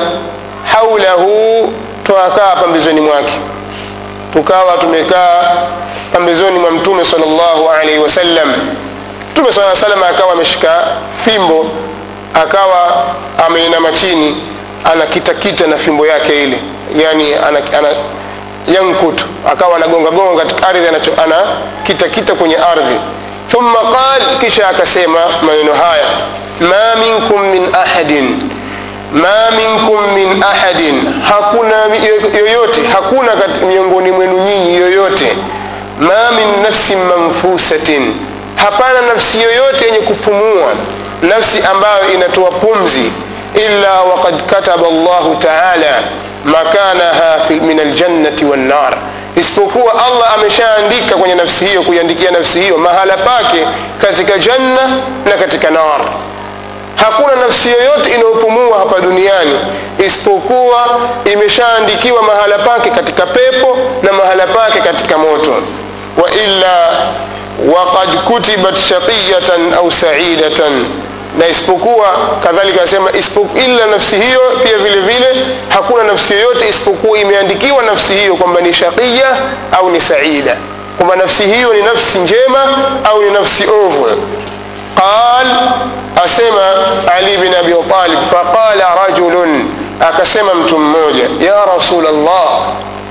haulahu 0.74 1.74
twakaa 2.04 2.56
pambizoni 2.56 3.02
mwake. 3.02 3.34
Tukawa 4.34 4.78
tumekaa 4.78 5.52
pambizoni 6.14 6.60
mwa 6.60 6.72
mtume 6.72 7.06
sal 7.06 7.20
llahu 7.20 7.70
alaihi 7.70 8.00
mtume 9.32 9.52
saa 9.54 9.76
akawa 10.04 10.34
ameshika 10.34 10.84
fimbo 11.26 11.66
akawa 12.34 13.04
ameinama 13.48 13.92
chini 13.92 14.44
anakitakita 14.94 15.68
na 15.68 15.78
fimbo 15.78 16.08
yake 16.08 16.44
ile. 16.44 16.60
Yani 17.04 17.34
ana, 17.34 17.60
ana 17.78 17.88
yankut 18.68 19.22
akawa 19.52 19.76
anagongagonga 19.76 20.44
katika 20.44 20.68
ardhi 20.68 20.88
anakitakita 21.24 22.36
kwenye 22.36 22.58
ardhi. 22.58 22.96
Thumma 23.52 23.80
qal 23.80 24.38
kisha 24.40 24.70
akasema 24.70 25.20
maneno 25.42 25.74
haya 25.74 26.06
ma 26.60 27.02
minkum 27.06 27.42
min 27.42 27.76
ahadin 27.76 28.40
ma 29.14 29.52
minkum 29.58 30.14
min 30.16 30.44
ahadin. 30.44 31.14
Hakuna 31.30 31.76
yoyote 32.40 32.82
hakuna 32.94 33.32
miongoni 33.68 34.12
mwenu 34.12 34.38
nyinyi 34.38 34.76
yoyote. 34.76 35.28
Ma 36.00 36.32
min 36.38 36.64
nafsin 36.64 36.98
manfusatin. 37.00 38.16
Hapana 38.56 39.02
nafsi 39.02 39.42
yoyote 39.42 39.86
yenye 39.86 39.98
kupumua 40.00 40.72
nafsi 41.22 41.60
ambayo 41.72 42.14
inatoa 42.14 42.52
pumzi. 42.52 43.12
Illa 43.56 44.02
waqad 44.02 44.36
kataba 44.46 44.88
llahu 44.90 45.36
taala 45.36 46.04
makanaha 46.46 47.40
min 47.62 47.80
aljannati 47.80 48.46
wannar 48.46 48.98
isipokuwa 49.36 49.94
allah 50.06 50.34
ameshaandika 50.34 51.16
kwenye 51.16 51.36
nafsi 51.36 51.66
hiyo 51.66 51.82
kuiandikia 51.82 52.32
nafsi 52.32 52.60
hiyo 52.62 52.78
mahala 52.78 53.18
pake 53.18 53.68
katika 54.02 54.38
janna 54.38 54.82
na 55.26 55.32
katika 55.40 55.70
nar. 55.72 56.02
Hakuna 56.96 57.36
nafsi 57.36 57.70
yoyote 57.72 58.10
inayopumua 58.10 58.78
hapa 58.80 59.00
duniani 59.00 59.60
isipokuwa 60.06 60.86
imeshaandikiwa 61.34 62.22
mahala 62.24 62.58
pake 62.58 62.90
katika 62.90 63.26
pepo 63.26 63.78
na 64.04 64.14
mahala 64.14 64.48
pake 64.48 64.80
katika 64.80 65.18
moto. 65.18 65.52
Wa 66.24 66.30
illa 66.46 66.90
waqad 67.76 68.10
kutibat 68.28 68.76
shaqiyatan 68.78 69.74
au 69.74 69.92
saidatan 69.92 70.86
na 71.40 71.48
isipokuwa 71.48 72.08
kadhalika 72.44 72.80
anasema 72.82 73.10
illa 73.66 73.86
nafsi 73.88 74.16
hiyo 74.16 74.42
pia 74.64 74.78
vile 74.78 75.02
vile 75.02 75.46
hakuna 75.70 76.04
nafsi 76.04 76.34
yoyote 76.34 76.70
isipokuwa 76.70 77.20
imeandikiwa 77.20 77.84
nafsi 77.84 78.14
hiyo 78.14 78.36
kwamba 78.36 78.62
ni 78.62 78.74
shaqiya 78.74 79.38
au 79.72 79.90
ni 79.90 80.02
saida. 80.02 80.58
Kwamba 80.98 81.16
nafsi 81.16 81.44
hiyo 81.44 81.74
ni 81.74 81.82
nafsi 81.82 82.18
njema 82.18 82.60
au 83.04 83.22
ni 83.24 83.30
nafsi 83.32 83.64
ovu. 83.86 84.08
Qal 84.96 85.48
asema 86.26 86.62
ali 87.18 87.38
bin 87.38 87.54
abi 87.56 87.74
talib 87.90 88.20
faqala 88.32 88.96
rajulun 89.08 89.66
akasema 90.10 90.54
mtu 90.54 90.78
mmoja 90.78 91.24
ya 91.48 91.66
rasul 91.76 92.08
allah 92.08 92.50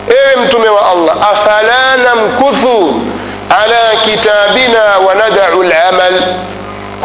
ewe 0.09 0.47
mtume 0.47 0.69
wa 0.69 0.91
allah 0.91 1.17
afala 1.33 1.97
namkuthu 2.05 3.01
ala 3.51 3.97
kitabina 4.05 4.83
wa 5.07 5.15
nadau 5.15 5.63
lamal 5.63 6.13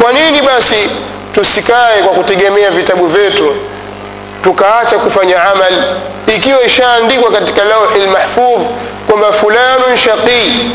kwa 0.02 0.12
nini 0.12 0.42
basi 0.42 0.90
tusikae 1.34 1.98
kwa 2.04 2.12
kutegemea 2.12 2.70
vitabu 2.70 3.06
vyetu 3.06 3.56
tukaacha 4.44 4.98
kufanya 4.98 5.42
amal 5.44 5.72
ikiwa 6.36 6.62
ishaandikwa 6.62 7.30
katika 7.32 7.64
lauhi 7.64 8.00
lmahfudh 8.00 8.66
kwamba 9.08 9.32
fulanun 9.32 9.96
shaqii 9.96 10.70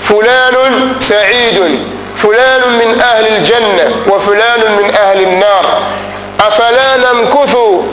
fulanun 0.00 0.94
saidun 0.98 1.78
fulanun 2.14 2.72
min 2.78 3.00
ahli 3.02 3.30
ljanna 3.40 3.84
wa 4.12 4.20
fulanun 4.20 4.70
min 4.82 4.90
ahli 5.06 5.26
lnar 5.26 5.64
afala 6.48 6.96
namkuthu 7.02 7.84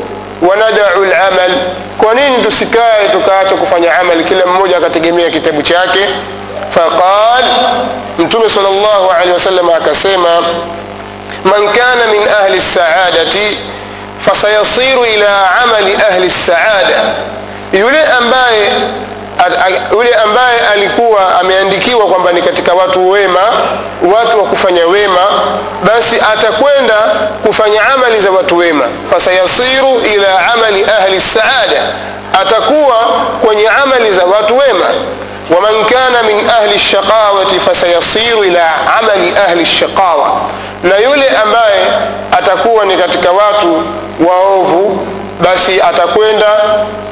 wanadau 0.42 1.06
lamal 1.06 1.52
kwa 1.98 2.14
nini 2.14 2.38
tusikae 2.44 3.10
tukaacha 3.12 3.56
kufanya 3.56 4.00
amali 4.00 4.24
kila 4.24 4.46
mmoja 4.46 4.78
akategemea 4.78 5.30
kitabu 5.30 5.62
chake 5.62 6.00
faqal 6.70 7.44
mtume 8.20 8.50
sal 8.50 8.64
llahu 8.64 9.12
alehi 9.20 9.32
wasallam 9.34 9.70
akasema 9.70 10.30
man 11.44 11.68
kana 11.74 12.08
min 12.12 12.22
ahli 12.42 12.58
lsaadati 12.58 13.58
fasayasiru 14.20 15.06
ila 15.06 15.52
amali 15.64 15.98
ahli 16.12 16.30
saada 16.30 17.00
yule 17.74 18.04
ambaye 18.18 18.70
yule 19.92 20.14
ambaye 20.14 20.60
alikuwa 20.74 21.40
ameandikiwa 21.40 22.06
kwamba 22.08 22.32
ni 22.32 22.42
katika 22.42 22.74
watu 22.74 23.10
wema 23.12 23.40
watu 24.16 24.38
wa 24.38 24.44
kufanya 24.46 24.88
wema 24.88 25.22
basi 25.84 26.16
atakwenda 26.34 26.96
kufanya 27.48 27.82
amali 27.94 28.20
za 28.20 28.32
watu 28.32 28.58
wema. 28.58 28.86
Fasayasiru 29.12 30.02
ila 30.14 30.54
amali 30.54 30.86
ahli 31.00 31.22
saada 31.22 31.82
atakuwa 32.42 32.96
kwenye 33.46 33.68
amali 33.68 34.12
za 34.12 34.26
watu 34.26 34.58
wema 34.58 34.86
waman 35.50 35.86
kana 35.86 36.24
min 36.24 36.50
ahli 36.50 36.76
lshaqawati 36.76 37.60
fasayasiru 37.60 38.44
ila 38.44 38.70
amali 39.00 39.34
ahli 39.48 39.64
lshaqawa 39.64 40.42
na 40.84 40.98
yule 40.98 41.30
ambaye 41.44 41.80
atakuwa 42.32 42.86
ni 42.86 42.96
katika 42.98 43.32
watu 43.32 43.84
waovu 44.30 45.08
basi 45.42 45.82
atakwenda 45.82 46.48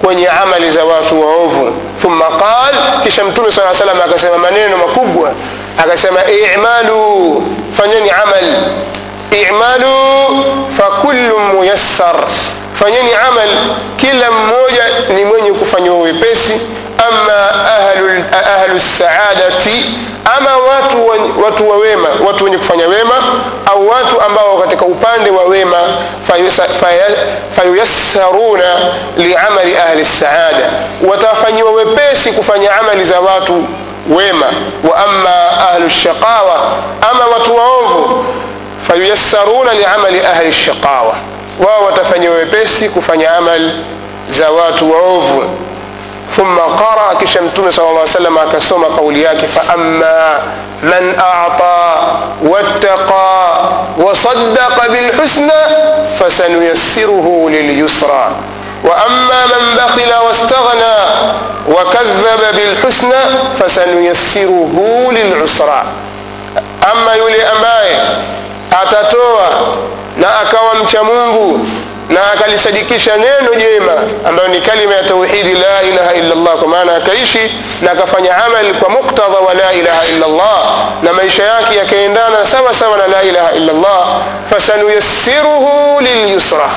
kwenye 0.06 0.28
amali 0.30 0.72
za 0.72 0.86
watu 0.86 1.22
waovu. 1.22 1.72
Thumma 2.02 2.26
qal 2.26 2.76
kisha 3.04 3.24
mtume 3.24 3.52
saa 3.52 3.74
salam 3.74 4.02
akasema 4.02 4.38
maneno 4.38 4.78
makubwa. 4.78 5.32
Akasema 5.84 6.19
imalu 6.56 7.43
fanyeni 7.78 8.10
amal. 8.10 8.43
Imalu 9.50 9.93
fakullu 10.78 11.39
muyassar. 11.39 12.15
Fanyeni 12.74 13.13
amal 13.28 13.50
kila 13.98 14.32
mmoja 14.32 14.84
ni 15.15 15.24
mwenye 15.26 15.52
kufanyiwa 15.52 15.98
wepesi 15.98 16.54
أما 17.02 17.50
أهل 17.78 18.24
أهل 18.34 18.72
السعادة 18.76 19.72
أما 20.38 20.56
واتو 20.56 21.12
واتو 21.38 21.82
ويما 21.82 22.10
واتو 22.20 22.46
ونكفن 22.46 22.78
ويما 22.82 23.20
أو 23.70 23.90
واتو 23.90 24.18
أما 24.26 24.42
وغتك 24.42 24.84
أوبان 24.84 25.30
ويما 25.30 25.84
فييسرون 27.56 28.60
لعمل 29.18 29.76
أهل 29.76 30.00
السعادة 30.00 30.66
وتفني 31.04 31.64
ويبيسي 31.64 32.32
كفني 32.32 32.68
عمل 32.70 33.04
زوات 33.06 33.50
ويما 34.10 34.48
وأما 34.84 35.50
أهل 35.50 35.84
الشقاوة 35.84 36.56
أما 37.12 37.26
واتو 37.26 37.54
وغو 37.54 38.24
فييسرون 38.88 39.68
لعمل 39.68 40.22
أهل 40.22 40.48
الشقاوة 40.48 41.14
وتفني 41.60 42.30
ويبيسي 42.30 42.88
كفني 42.88 43.28
عمل 43.28 43.80
زوات 44.30 44.84
وغو 44.84 45.44
ثم 46.38 46.58
قرأ 46.60 47.13
كشمتون 47.22 47.72
صلى 47.72 47.86
الله 47.86 48.00
عليه 48.00 48.10
وسلم 48.17 48.39
كسوم 48.54 48.84
قولياك 48.86 49.38
فأما 49.46 50.39
من 50.84 51.15
أعطى 51.19 51.96
واتقى 52.41 53.60
وصدق 53.98 54.88
بالحسنى 54.88 55.62
فسنيسره 56.19 57.46
لليسرى. 57.50 58.26
وأما 58.84 59.39
من 59.46 59.78
بخل 59.78 60.13
واستغنى 60.28 60.98
وكذب 61.67 62.41
بالحسنى 62.56 63.22
فسنيسره 63.60 64.76
للعسرى. 65.12 65.84
أما 66.91 67.13
يولي 67.13 67.43
أمائه 67.43 68.00
أتتوى 68.82 69.48
na 70.17 70.39
akawa 70.39 70.74
mcha 70.84 71.00
na 72.10 72.32
akalisadikisha 72.32 73.18
neno 73.18 73.56
jema 73.58 73.92
ambayo 74.28 74.48
ni 74.50 74.62
kalima 74.62 74.94
ya 74.96 75.04
tauhidi 75.04 75.54
la 75.54 75.84
ilaha 75.84 76.13
illallah 76.13 76.54
kwa 76.58 76.68
maana 76.68 76.96
akaishi 76.96 77.52
na 77.82 77.92
akafanya 77.92 78.38
amali 78.46 78.74
kwa 78.74 78.89
muktadha 78.89 79.38
wa 79.48 79.54
la 79.54 79.74
ilaha 79.74 80.02
illallah 80.06 80.63
na 81.04 81.13
maisha 81.13 81.44
yake 81.44 81.78
yakaendana 81.78 82.48
sawa 82.48 82.74
sawa 82.74 82.98
na 82.98 83.08
la 83.08 83.24
ilaha 83.24 83.52
illallah 83.52 84.06
fasanuyassiruhu 84.50 86.00
lilyusra. 86.02 86.70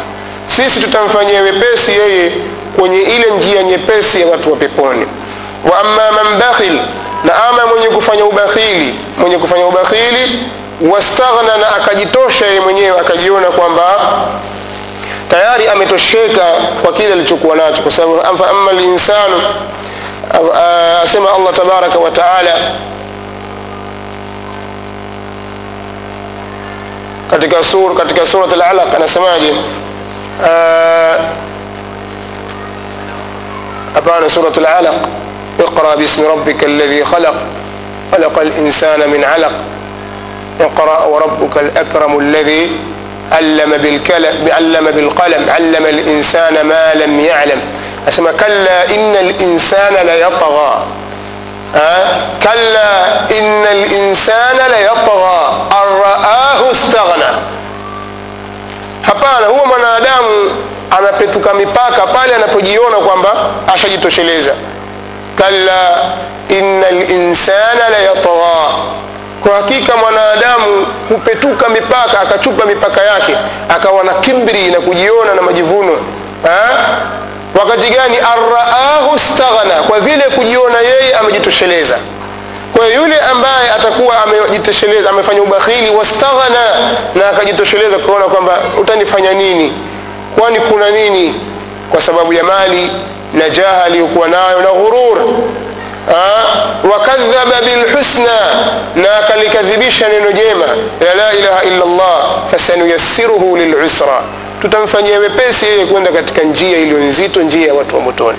Sisi 0.49 0.81
tutamfanyia 0.81 1.43
wepesi 1.43 1.91
yeye 1.93 2.33
kwenye 2.79 3.01
ile 3.01 3.31
njia 3.39 3.63
nyepesi 3.63 4.21
ya 4.21 4.27
watu 4.27 4.51
wa 4.51 4.57
peponi. 4.57 5.07
Wa 5.71 5.79
amma 5.81 6.13
man 6.13 6.39
bakhil 6.39 6.79
na 7.25 7.45
ama 7.49 7.67
mwenye 7.67 7.87
kufanya 7.89 8.25
ubakhili 8.25 8.95
mwenye 9.19 9.39
kufanya 9.39 9.67
ubakhili 9.67 10.43
wastaghna 10.91 11.57
na 11.61 11.77
akajitosha 11.77 12.47
yeye 12.47 12.61
mwenyewe 12.61 13.01
akajiona 13.01 13.47
kwamba 13.47 13.97
tayari 15.31 15.69
ametosheka 15.69 16.43
kwa 16.83 16.93
kile 16.93 17.13
alichokuwa 17.13 17.57
nacho 17.57 17.83
kwa 17.83 17.93
sababu 17.93 18.21
amma 18.51 18.73
linsanu 18.73 19.35
asema 21.03 21.29
allah 21.35 21.55
tabaraka 21.55 21.99
wa 21.99 22.11
taala 22.11 22.53
katika 27.31 27.63
sur 27.63 27.95
katika 27.97 28.27
surat 28.27 28.53
al-alaq 28.53 28.95
anasemaje 28.95 29.55
hapana 33.95 34.29
surat 34.29 34.59
al-alaq 34.59 34.95
اقرا 35.61 35.95
باسم 35.97 36.25
ربك 36.25 36.65
الذي 36.65 37.05
خلق 37.05 37.35
خلق 38.13 38.39
الانسان 38.39 39.11
من 39.11 39.25
علق 39.25 39.53
اقرا 40.61 41.05
وربك 41.05 41.57
الاكرم 41.59 42.19
الذي 42.19 42.71
علم 43.33 43.77
بالكلم 43.77 44.49
علم 44.53 44.91
بالقلم 44.91 45.51
علم 45.51 45.87
الإنسان 45.87 46.61
ما 46.61 46.95
لم 46.95 47.21
يعلم. 47.21 47.61
أسمع 48.09 48.31
كلا 48.31 48.85
إن 48.95 49.17
الإنسان 49.17 50.07
ليطغى. 50.07 50.87
ها 51.75 52.09
كلا 52.43 53.21
إن 53.39 53.65
الإنسان 53.73 54.57
ليطغى. 54.57 55.67
أن 55.73 56.01
رآه 56.01 56.73
استغنى. 56.73 57.33
هبانا 59.05 59.47
هو 59.47 59.65
من 59.67 59.85
آدم 59.85 60.27
anapetuka 60.91 61.55
mipaka 61.55 62.07
pale 62.07 62.35
anapojiona 62.35 62.97
kwamba 62.97 63.35
ashajitosheleza. 63.75 64.55
كلا 65.39 65.97
ان 66.51 66.85
الانسان 66.85 67.79
ليطغى 67.93 68.69
kwa 69.43 69.57
hakika 69.57 69.97
mwanadamu 69.97 70.87
hupetuka 71.09 71.69
mipaka 71.69 72.21
akachupa 72.21 72.67
mipaka 72.67 73.03
yake 73.03 73.37
akawa 73.69 74.05
na 74.05 74.15
kibri 74.15 74.67
na 74.71 74.81
kujiona 74.81 75.35
na 75.35 75.43
majivuno. 75.43 75.93
Wakati 77.61 77.91
gani? 77.91 78.17
Arraahu 78.19 79.19
staghna 79.19 79.75
kwa 79.89 80.01
vile 80.01 80.23
kujiona 80.23 80.79
yeye 80.81 81.15
amejitosheleza. 81.21 81.99
Kwa 82.77 82.87
yule 82.87 83.21
ambaye 83.21 83.71
atakuwa 83.77 84.15
amejitosheleza 84.25 85.11
amefanya 85.11 85.43
ubakhili 85.43 85.91
wastaghna 85.91 86.65
na 87.15 87.29
akajitosheleza 87.29 87.99
kuona 87.99 88.25
kwamba 88.25 88.59
utanifanya 88.81 89.33
nini? 89.33 89.73
Kwani 90.39 90.61
kuna 90.61 90.91
nini? 90.91 91.35
Kwa 91.93 92.03
sababu 92.03 92.33
ya 92.33 92.45
mali 92.45 92.91
na 93.35 93.51
jaha 93.51 93.85
aliyokuwa 93.85 94.29
nayo 94.29 94.61
na 94.63 94.71
ghurur 94.73 95.19
wakadhaba 96.93 97.57
bilhusna 97.65 98.39
na 98.97 99.17
akalikadhibisha 99.19 100.09
neno 100.09 100.33
jema. 100.33 100.65
Ya 101.07 101.15
la 101.15 101.33
ilaha 101.33 101.63
illa 101.65 101.85
llah 101.85 102.49
fasanuyasiruhu 102.51 103.57
lilusra. 103.57 104.23
Tutamfanyia 104.61 105.19
wepesi 105.19 105.67
yeye 105.67 105.87
kwenda 105.87 106.13
katika 106.13 106.43
njia 106.43 106.79
iliyo 106.79 106.99
nzito 106.99 107.43
njia 107.43 107.67
ya 107.67 107.75
watu 107.75 107.95
wa 107.97 108.01
motoni. 108.03 108.39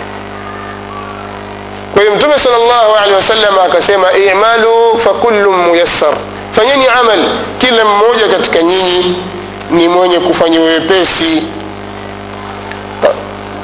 Kwa 1.93 2.01
hiyo 2.01 2.15
mtume 2.15 2.39
salllahu 2.39 2.95
alehi 3.03 3.15
wasallam 3.15 3.59
akasema 3.65 4.07
imalu 4.31 4.99
fakullu 4.99 5.51
muyassar. 5.53 6.13
Fanyeni 6.51 6.87
amal 6.99 7.19
kila 7.59 7.85
mmoja 7.85 8.27
katika 8.27 8.61
nyinyi 8.61 9.17
ni 9.71 9.87
mwenye 9.87 10.19
kufanyiwa 10.19 10.65
wepesi. 10.65 11.43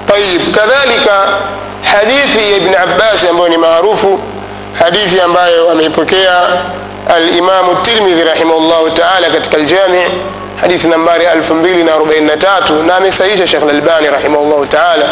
Tayib 0.07 0.41
kadhalika 0.55 1.23
hadithi 1.91 2.51
ya 2.51 2.57
ibn 2.57 2.75
abbas 2.75 3.29
ambayo 3.29 3.49
ni 3.49 3.57
maarufu 3.57 4.19
hadithi 4.79 5.21
ambayo 5.21 5.71
ameipokea 5.71 6.41
alimamu 7.15 7.75
tirmidhi 7.75 8.23
rahimahullahu 8.23 8.89
taala 8.89 9.29
katika 9.33 9.57
aljami 9.57 9.99
hadithi 10.61 10.87
nambari 10.87 11.25
243 11.25 12.85
na 12.85 12.95
amesaisha 12.95 13.47
shekh 13.47 13.63
lalbani 13.65 14.07
rahimahullahu 14.07 14.65
taala. 14.65 15.05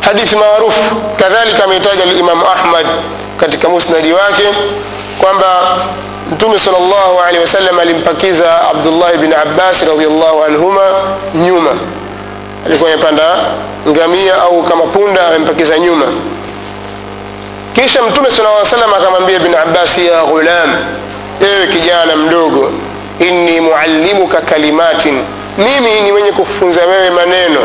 Hadithi 0.00 0.36
maarufu 0.36 0.80
kadhalika 1.16 1.64
ameitaja 1.64 2.04
limamu 2.04 2.46
ahmad 2.46 2.86
katika 3.40 3.68
musnadi 3.68 4.12
wake 4.12 4.42
kwamba 5.18 5.46
mtume 6.32 6.58
sal 6.58 6.72
llahu 6.72 7.20
alehi 7.28 7.40
wasallam 7.40 7.78
alimpakiza 7.78 8.60
abdullah 8.70 9.12
bni 9.16 9.34
abbas 9.34 9.82
radiallahu 9.88 10.42
anhuma 10.44 10.82
nyuma 11.34 11.70
alikuwa 12.66 12.92
amepanda 12.92 13.22
ngamia 13.88 14.42
au 14.42 14.62
kama 14.62 14.82
punda 14.84 15.26
amempakiza 15.26 15.78
nyuma. 15.78 16.04
Kisha 17.74 18.02
mtume 18.02 18.30
sala 18.30 18.48
aa 18.60 18.64
salam 18.64 18.94
akamwambia 18.94 19.38
bin 19.38 19.54
abbas 19.54 19.98
ya 19.98 20.24
ghulam 20.24 20.70
ewe 21.40 21.66
kijana 21.66 22.16
mdogo 22.16 22.72
inni 23.20 23.60
muallimuka 23.60 24.40
kalimatin 24.40 25.22
mimi 25.58 26.00
ni 26.00 26.12
mwenye 26.12 26.32
kufunza 26.32 26.80
wewe 26.86 27.10
maneno 27.10 27.60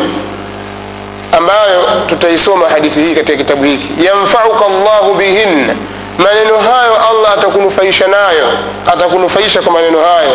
ambayo 1.38 1.84
tutaisoma 2.08 2.70
hadithi 2.70 3.00
hii 3.00 3.16
katika 3.16 3.38
kitabu 3.38 3.64
hiki. 3.64 4.06
Yamfauka 4.06 4.66
llahu 4.68 5.14
bihinna 5.14 5.76
maneno 6.18 6.58
hayo 6.58 6.94
allah 7.10 7.34
atakunufaisha 7.38 8.08
nayo 8.08 8.48
atakunufaisha 8.94 9.62
kwa 9.62 9.74
maneno 9.74 9.98
hayo. 10.00 10.34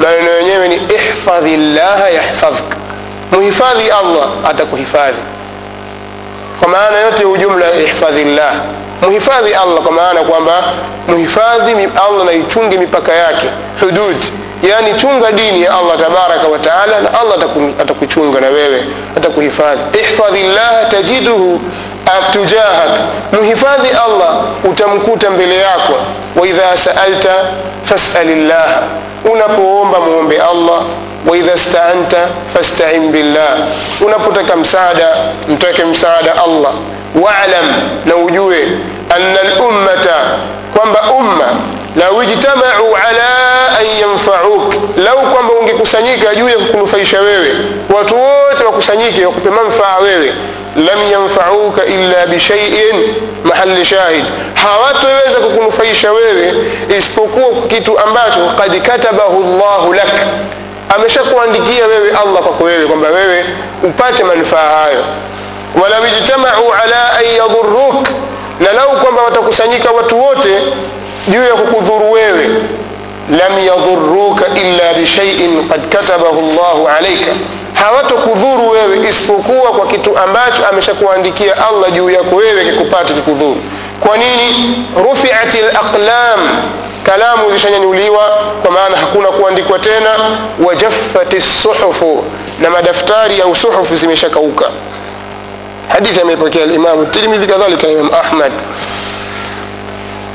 Maneno 0.00 0.30
yenyewe 0.30 0.68
ni 0.68 0.74
ihfadhi 0.76 1.56
llaha 1.56 2.08
yahfadhka 2.10 2.76
muhifadhi 3.32 3.90
allah 3.90 4.28
atakuhifadhi. 4.50 5.22
Kwa 6.60 6.68
maana 6.68 6.98
yote 6.98 7.24
ujumla 7.24 7.66
ihfadhillah. 7.74 8.52
Muhifadhi 9.02 9.54
allah 9.54 9.82
kwa 9.82 9.92
maana 9.92 10.20
kwamba 10.22 10.52
muhifadhi 11.08 11.72
allah 11.72 12.24
na 12.26 12.32
ichunge 12.32 12.78
mipaka 12.78 13.12
yake 13.12 13.46
hudud. 13.80 14.16
Yani 14.62 14.94
chunga 14.94 15.32
dini 15.32 15.62
ya 15.62 15.70
allah 15.78 15.96
tabaraka 15.98 16.48
wa 16.48 16.58
na 17.02 17.20
allah 17.20 17.36
atakuchunga 17.80 18.40
na 18.40 18.48
wewe 18.48 18.84
atakuhifadhi. 19.16 19.98
Ihfadhillah 19.98 20.88
tajiduhu 20.90 21.60
tujahak 22.32 22.90
muhifadhi 23.32 23.88
allah 23.88 24.34
utamkuta 24.64 25.30
mbele 25.30 25.56
yako. 25.58 25.92
Waidha 26.36 26.76
saalta 26.76 27.34
fasalillah. 27.84 28.68
Unapoomba 29.32 30.00
muombe 30.00 30.38
allah 30.40 30.82
waidha 31.26 31.56
staanta 31.58 32.28
fastain 32.54 33.12
billah. 33.12 33.56
Unapotaka 34.06 34.56
msaada 34.56 35.08
mtake 35.48 35.84
msaada 35.84 36.32
allah. 36.44 36.72
Walam 37.14 37.66
na 38.06 38.16
ujue 38.16 38.68
anna 39.16 39.38
lummata 39.58 40.14
kwamba 40.76 41.00
umma 41.18 41.44
lau 41.96 42.22
ijtamau 42.22 42.96
ala 43.08 43.28
an 43.80 43.86
yanfauk. 44.00 44.74
Lau 45.04 45.18
kwamba 45.18 45.52
ungekusanyika 45.60 46.34
juu 46.34 46.48
ya 46.48 46.58
kukunufaisha 46.58 47.20
wewe 47.20 47.50
watu 47.96 48.14
wote 48.14 48.64
wakusanyike 48.64 49.26
wakupe 49.26 49.50
manfaa 49.50 49.96
wewe. 50.02 50.32
Lam 50.76 51.12
yanfauka 51.12 51.84
illa 51.84 52.26
bishaiin 52.26 53.14
mahali 53.44 53.84
shahid. 53.84 54.24
Hawatoweza 54.54 55.38
kukunufaisha 55.42 56.12
wewe 56.12 56.54
isipokuwa 56.98 57.62
kitu 57.68 57.98
ambacho 57.98 58.40
kad 58.58 58.82
katabahu 58.82 59.40
llahu 59.58 59.92
lak 59.94 60.08
ameshakuandikia 60.94 61.86
wewe 61.86 62.08
allah 62.10 62.42
kwako 62.42 62.64
wewe 62.64 62.86
kwamba 62.86 63.08
wewe 63.08 63.44
upate 63.82 64.24
manufaa 64.24 64.68
hayo. 64.82 65.04
Walau 65.82 66.02
ijtamau 66.06 66.72
ala 66.84 67.12
an 67.18 67.24
yadhuruk 67.36 68.08
na 68.60 68.72
lau 68.72 68.90
kwamba 68.90 69.22
watakusanyika 69.22 69.90
watu 69.90 70.22
wote 70.24 70.48
juu 71.28 71.42
ya 71.42 71.54
kukudhuru 71.54 72.12
wewe. 72.12 72.48
Lam 73.30 73.58
yadhuruka 73.66 74.44
illa 74.54 74.94
bishaiin 74.94 75.68
qad 75.68 75.88
katabahu 75.88 76.40
llahu 76.56 76.88
alaika 76.98 77.32
hawatokudhuru 77.74 78.70
wewe 78.70 79.08
isipokuwa 79.08 79.70
kwa 79.72 79.86
kitu 79.86 80.18
ambacho 80.18 80.66
ameshakuandikia 80.72 81.54
allah 81.68 81.90
juu 81.92 82.10
yako 82.10 82.36
wewe 82.36 82.64
kikupata 82.64 83.14
kikudhuru. 83.14 83.62
Kwa 84.00 84.16
nini? 84.16 84.84
Rufiat 85.04 85.54
laqlam 85.74 86.40
kalamu 87.02 87.50
zishanyanyuliwa 87.50 88.22
kwa 88.62 88.70
maana 88.70 88.96
hakuna 88.96 89.28
kuandikwa 89.28 89.78
tena. 89.78 90.10
Wajaffat 90.66 91.40
suhufu 91.62 92.24
na 92.60 92.70
madaftari 92.70 93.40
au 93.40 93.56
suhufu 93.56 93.96
zimeshakauka. 93.96 94.64
Hadithi 95.88 96.20
ameipokea 96.20 96.66
limamu 96.66 97.06
tirmidhi 97.06 97.46
kadhalika 97.46 97.88
imam 97.88 98.10
ahmad. 98.14 98.52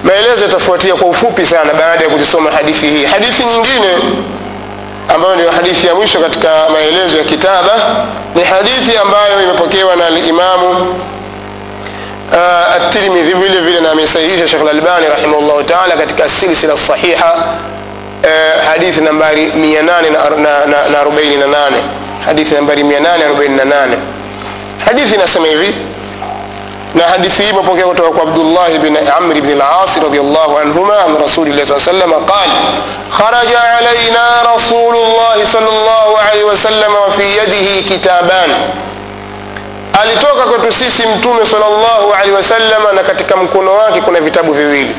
Maelezo 0.03 0.43
yatafuatia 0.43 0.95
kwa 0.95 1.07
ufupi 1.07 1.45
sana 1.45 1.73
baada 1.73 2.03
ya 2.03 2.09
kuzisoma 2.09 2.51
hadithi 2.51 2.87
hii. 2.87 3.05
Hadithi 3.05 3.43
nyingine 3.45 3.89
ambayo 5.15 5.35
ndio 5.35 5.51
hadithi 5.51 5.87
ya 5.87 5.95
mwisho 5.95 6.19
katika 6.19 6.49
maelezo 6.73 7.17
ya 7.17 7.23
kitaba 7.23 7.73
ni 8.35 8.43
hadithi 8.43 8.97
ambayo 8.97 9.43
imepokewa 9.43 9.95
na 9.95 10.09
limamu 10.09 10.69
uh, 10.69 10.85
at-tirmidhi 12.75 13.33
vile 13.33 13.61
vile 13.61 13.79
na 13.79 13.91
amesahihisha 13.91 14.47
shekh 14.47 14.63
lalbani 14.63 15.07
rahimahullahu 15.09 15.63
taala 15.63 15.95
katika 15.97 16.29
silsila 16.29 16.77
sahiha 16.77 17.33
uh, 18.23 18.65
hadithi 18.67 19.01
nambari 19.01 19.45
848 19.47 21.71
hadithi 22.25 22.55
nambari 22.55 22.83
848 22.83 23.87
hadithi 24.85 25.15
inasema 25.15 25.47
hivi 25.47 25.75
na 26.95 27.03
hadithi 27.03 27.41
hii 27.41 27.49
imepokewa 27.49 27.89
kutoka 27.89 28.09
kwa 28.09 28.23
Abdullah 28.23 28.69
bin 28.81 28.97
Amr 29.17 29.41
bin 29.41 29.61
al-As 29.61 29.97
radiyallahu 30.03 30.57
anhuma 30.57 30.93
an 31.05 31.17
Rasulillah 31.21 31.65
sallallahu 31.65 31.89
alayhi 31.89 32.01
wasallam 32.01 32.25
qala 32.25 32.53
kharaja 33.17 33.61
alayna 33.79 34.53
Rasulullah 34.55 35.45
sallallahu 35.45 36.17
alayhi 36.29 36.43
wasallam 36.43 36.93
wa 36.93 37.11
fi 37.17 37.37
yadihi 37.37 37.83
kitaban 37.83 38.49
alitoka 40.01 40.43
kwetu 40.43 40.71
sisi 40.73 41.03
mtume 41.07 41.45
sallallahu 41.45 42.13
alaihi 42.13 42.31
wasallam 42.35 42.95
na 42.95 43.03
katika 43.03 43.35
mkono 43.37 43.73
wake 43.73 44.01
kuna 44.01 44.19
vitabu 44.21 44.53
viwili. 44.53 44.95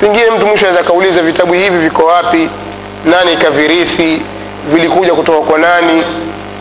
Pengine 0.00 0.30
mtu 0.30 0.46
mwisho 0.46 0.66
aweza 0.66 0.82
kauliza 0.82 1.22
vitabu 1.22 1.52
hivi 1.52 1.78
viko 1.78 2.04
wapi? 2.04 2.50
Nani 3.04 3.36
kavirithi? 3.36 4.22
Vilikuja 4.68 5.14
kutoka 5.14 5.38
kwa 5.40 5.58
nani? 5.58 6.02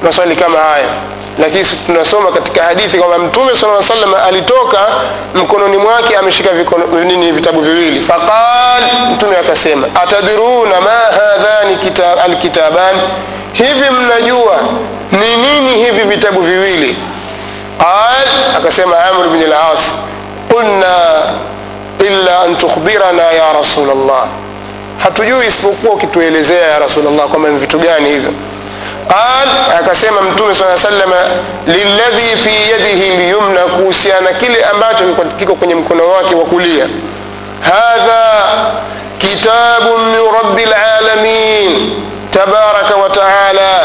Maswali 0.03 0.35
kama 0.35 0.59
haya 0.59 0.87
lakini 1.39 1.65
tunasoma 1.85 2.31
katika 2.31 2.63
hadithi 2.63 2.97
kwamba 2.97 3.17
mtume 3.17 3.55
sala 3.55 3.83
salam 3.83 4.13
alitoka 4.27 4.79
mkononi 5.35 5.77
mwake 5.77 6.17
ameshika 6.17 6.49
nini 7.05 7.31
vitabu 7.31 7.61
viwili. 7.61 7.99
Faqal 7.99 8.83
mtume 9.13 9.37
akasema 9.37 9.87
atadhiruna 10.03 10.81
ma 10.81 10.91
hadhani 10.91 11.73
alkitabani 11.73 12.21
alkitaban? 12.33 12.95
Hivi 13.53 13.89
mnajua 13.89 14.55
ni 15.11 15.35
nini 15.35 15.85
hivi 15.85 16.01
vitabu 16.03 16.41
viwili? 16.41 16.97
Qal 17.79 18.57
akasema 18.57 18.97
amr 19.05 19.27
bn 19.27 19.43
al-as 19.53 19.79
qulna 20.49 20.95
illa 22.07 22.39
an 22.39 22.55
tukhbirana 22.57 23.23
ya 23.23 23.53
rasul 23.53 23.89
allah 23.89 24.27
hatujui 25.03 25.47
isipokuwa 25.47 25.93
ukituelezea 25.93 26.67
ya 26.67 26.79
rasul 26.79 27.07
allah 27.07 27.27
kwamba 27.27 27.49
ni 27.49 27.57
vitu 27.57 27.79
gani 27.79 28.09
hivyo 28.09 28.31
قال 29.09 29.49
akasema 29.79 30.21
mtume 30.21 30.53
صلى 30.53 30.67
الله 30.67 30.79
عليه 30.85 30.87
وسلم 30.87 31.13
للذي 31.67 32.35
في 32.35 32.49
يده 32.71 33.15
اليمنى 33.15 33.59
كوسيانا 33.77 34.31
kile 34.31 34.65
ambacho 34.65 35.03
kiko 35.37 35.55
kwenye 35.55 35.75
mkono 35.75 36.03
wake 36.09 36.35
wa 36.35 36.45
هذا 37.61 38.45
كتاب 39.19 39.83
من 39.83 40.21
رب 40.43 40.59
العالمين 40.59 41.99
تبارك 42.31 42.97
وتعالى 43.03 43.81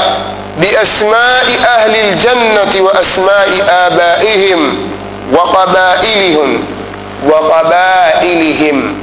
بأسماء 0.60 1.46
أهل 1.66 1.96
الجنة 1.96 2.72
وأسماء 2.86 3.48
آبائهم 3.70 4.90
وقبائلهم 5.32 6.64
وقبائلهم. 7.28 8.94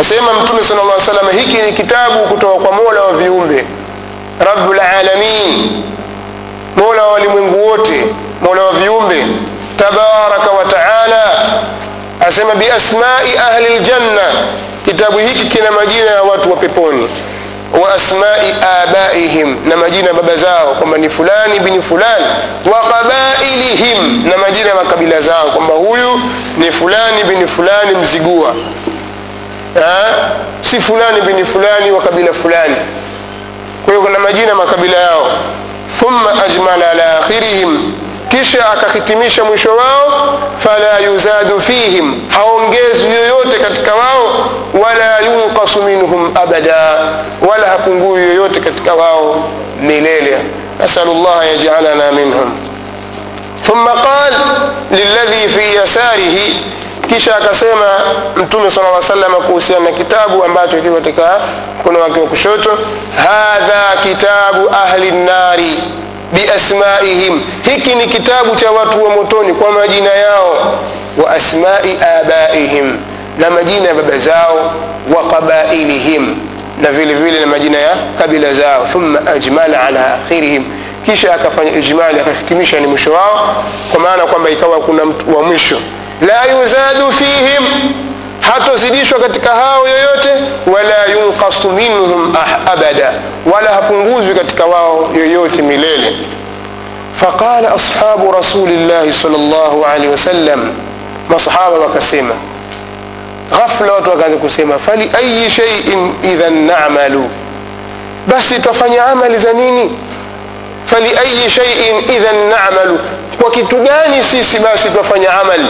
أسيما 0.00 0.32
متومي 0.32 0.62
صلى 0.62 0.80
الله 0.80 0.92
عليه 0.92 1.02
وسلم 1.02 1.28
هيكي 1.32 1.82
كتاب 1.82 2.10
كتاب 2.30 2.66
قمولة 2.66 3.04
وفيومبه 3.08 3.64
rabbul 4.40 4.80
alamin 4.80 5.82
mola 6.76 7.02
wa 7.02 7.12
walimwengu 7.12 7.68
wote 7.68 8.06
mola 8.42 8.62
wa 8.62 8.72
viumbe 8.72 9.24
tabaraka 9.76 10.50
wa 10.58 10.64
taala 10.64 11.24
asema 12.26 12.54
biasmai 12.54 13.38
ahli 13.50 13.78
ljanna 13.78 14.22
kitabu 14.84 15.18
hiki 15.18 15.46
kina 15.46 15.70
majina 15.70 16.10
ya 16.10 16.22
watu 16.22 16.50
wa 16.50 16.56
peponi. 16.56 17.08
Wa 17.82 17.94
asmai 17.94 18.54
abaihim 18.82 19.68
na 19.68 19.76
majina 19.76 20.08
ya 20.08 20.14
baba 20.14 20.36
zao 20.36 20.74
kwamba 20.74 20.98
ni 20.98 21.10
fulani 21.10 21.60
bini 21.60 21.82
fulani. 21.82 22.24
Wa 22.72 22.80
qabailihim 22.90 24.28
na 24.30 24.38
majina 24.38 24.68
ya 24.68 24.74
makabila 24.74 25.20
zao 25.20 25.50
kwamba 25.50 25.74
huyu 25.74 26.20
ni 26.58 26.72
fulani 26.72 27.24
bini 27.24 27.46
fulani 27.46 27.94
mzigua. 28.02 28.54
Ha? 29.74 30.04
si 30.62 30.80
fulani 30.80 31.20
bini 31.20 31.44
fulani 31.44 31.90
wa 31.90 32.02
kabila 32.02 32.32
fulani 32.32 32.76
kwa 33.85 33.93
hiyo 33.93 34.05
kuna 34.05 34.19
majina 34.19 34.55
makabila 34.55 34.97
yao 34.97 35.27
thumma 35.99 36.43
ajmala 36.45 36.91
ala 36.91 37.19
akhirihim 37.19 37.93
kisha 38.29 38.69
akahitimisha 38.71 39.43
mwisho 39.43 39.69
wao 39.75 40.39
fala 40.57 40.99
yuzadu 40.99 41.61
fihim 41.61 42.29
haongezwi 42.29 43.15
yoyote 43.15 43.59
katika 43.59 43.91
wao 43.95 44.49
wala 44.83 45.19
yunqasu 45.19 45.83
minhum 45.83 46.31
abada 46.37 46.97
wala 47.49 47.67
hapungui 47.67 48.21
yoyote 48.21 48.59
katika 48.59 48.93
wao 48.93 49.43
milele 49.81 50.37
nasalu 50.79 51.13
llah 51.13 51.47
yajalana 51.51 52.11
minhum 52.11 52.59
ثم 53.67 53.87
قال 53.87 54.33
للذي 54.91 55.47
في 55.47 55.79
يساره 55.83 56.37
kisha 57.08 57.36
akasema 57.36 57.86
mtume 58.36 58.70
sala 58.70 58.88
llah 58.90 59.02
salama 59.02 59.36
kuhusiana 59.36 59.84
na 59.84 59.92
kitabu 59.92 60.44
ambacho 60.44 60.76
kiko 60.80 60.94
katika 60.94 61.38
mkono 61.80 62.00
wake 62.00 62.20
wa 62.20 62.26
kushoto 62.26 62.70
hadha 63.16 63.82
kitabu 64.02 64.70
ahli 64.84 65.10
nnari 65.10 65.78
biasmaihim 66.32 67.40
hiki 67.62 67.94
ni 67.94 68.06
kitabu 68.06 68.56
cha 68.56 68.70
watu 68.70 69.04
wa 69.04 69.10
motoni 69.10 69.52
kwa 69.54 69.72
majina 69.72 70.10
yao 70.10 70.74
wa 71.24 71.30
asmai 71.30 71.98
abaihim 72.20 72.96
na 73.38 73.50
majina 73.50 73.88
ya 73.88 73.94
baba 73.94 74.18
zao 74.18 74.72
wa 75.16 75.24
qabailihim 75.30 76.36
na 76.82 76.90
vile 76.90 77.14
vile 77.14 77.40
na 77.40 77.46
majina 77.46 77.78
ya 77.78 77.90
kabila 78.18 78.52
zao 78.52 78.86
thumma 78.92 79.26
ajmala 79.26 79.82
ala 79.82 80.14
akhirihim. 80.14 80.64
Kisha 81.06 81.34
akafanya 81.34 81.70
ijmali 81.78 82.20
akahitimisha 82.20 82.80
ni 82.80 82.86
mwisho 82.86 83.12
wao 83.12 83.64
kwa 83.92 84.00
maana 84.00 84.22
kwamba 84.26 84.50
ikawa 84.50 84.80
kuna 84.80 85.04
mtu 85.04 85.36
wa 85.36 85.42
mwisho 85.42 85.78
la 86.20 86.44
yuzadu 86.60 87.12
fihim 87.12 87.64
hatozidishwa 88.40 89.20
katika 89.20 89.50
hao 89.50 89.88
yoyote 89.88 90.28
wala 90.66 91.06
yunqasu 91.12 91.70
minhum 91.70 92.32
ah- 92.36 92.72
abada 92.72 93.12
wala 93.52 93.68
hapunguzwi 93.70 94.34
katika 94.34 94.64
wao 94.64 95.10
yoyote 95.16 95.62
milele. 95.62 96.16
Faqala 97.16 97.74
ashabu 97.74 98.32
rasulillahi 98.32 99.12
sal 99.12 99.30
llahu 99.30 99.84
alehi 99.94 100.08
wasallam 100.10 100.72
masahaba 101.28 101.76
wakasema 101.78 102.34
ghafla 103.50 103.92
watu 103.92 104.10
wakaanza 104.10 104.36
kusema 104.36 104.78
fali 104.78 105.10
ayi 105.18 105.46
idhan 106.32 106.66
namalu 106.66 107.30
basi 108.26 108.54
twafanya 108.60 109.06
amali 109.06 109.38
za 109.38 109.52
nini? 109.52 109.98
Fali 110.86 111.08
ayi 111.16 112.16
idhan 112.16 112.36
namalu 112.36 112.98
kwa 113.42 113.50
kitu 113.50 113.76
gani 113.76 114.24
sisi 114.24 114.58
basi 114.58 114.88
twafanya 114.88 115.40
amali 115.40 115.66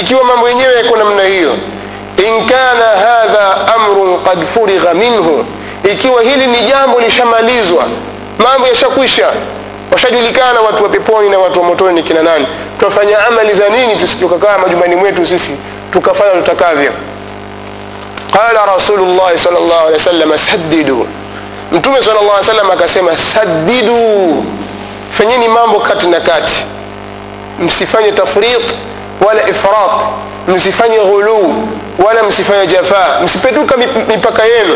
ikiwa 0.00 0.24
mambo 0.24 0.48
yenyewe 0.48 0.74
yako 0.76 0.96
namna 0.96 1.22
hiyo 1.22 1.52
in 2.28 2.46
kana 2.46 2.84
hadha 2.86 3.74
amrun 3.74 4.18
qad 4.24 4.44
furigha 4.46 4.94
minhu 4.94 5.44
ikiwa 5.92 6.22
hili 6.22 6.46
ni 6.46 6.60
jambo 6.60 7.00
lishamalizwa 7.00 7.84
mambo 8.38 8.66
yashakwisha 8.68 9.26
washajulikana 9.92 10.60
watu 10.60 10.82
wa 10.82 10.88
peponi 10.88 11.28
na 11.30 11.38
watu 11.38 11.60
wa 11.60 11.66
motoni 11.66 11.94
ni 11.94 12.02
kina 12.02 12.22
nani? 12.22 12.46
Twafanya 12.80 13.26
amali 13.26 13.52
za 13.54 13.68
nini 13.68 13.96
tusitukakaa 13.96 14.58
majumbani 14.58 14.96
mwetu 14.96 15.26
sisi 15.26 15.50
tukafanya 15.92 16.30
tutakavyo? 16.30 16.92
Qala 18.32 18.66
rasulullah 18.66 19.36
sal 19.36 19.52
llahu 19.52 19.80
alehi 19.86 19.92
wasallam 19.92 20.38
saddidu. 20.38 21.06
Mtume 21.72 22.02
sal 22.02 22.14
llah 22.14 22.42
salam 22.42 22.70
akasema 22.70 23.16
saddidu 23.16 24.44
fanyeni 25.10 25.48
mambo 25.48 25.80
kati 25.80 26.06
na 26.08 26.20
kati. 26.20 26.66
Msifanye 27.60 28.12
tafrit 28.12 28.74
wala 29.26 29.42
ifrat 29.48 29.90
msifanye 30.48 30.98
ghuluu 30.98 31.54
wala 32.06 32.22
msifanye 32.22 32.66
jafaa 32.66 33.20
msipetuka 33.24 33.74
mip- 33.76 34.08
mipaka 34.08 34.42
yenu 34.44 34.74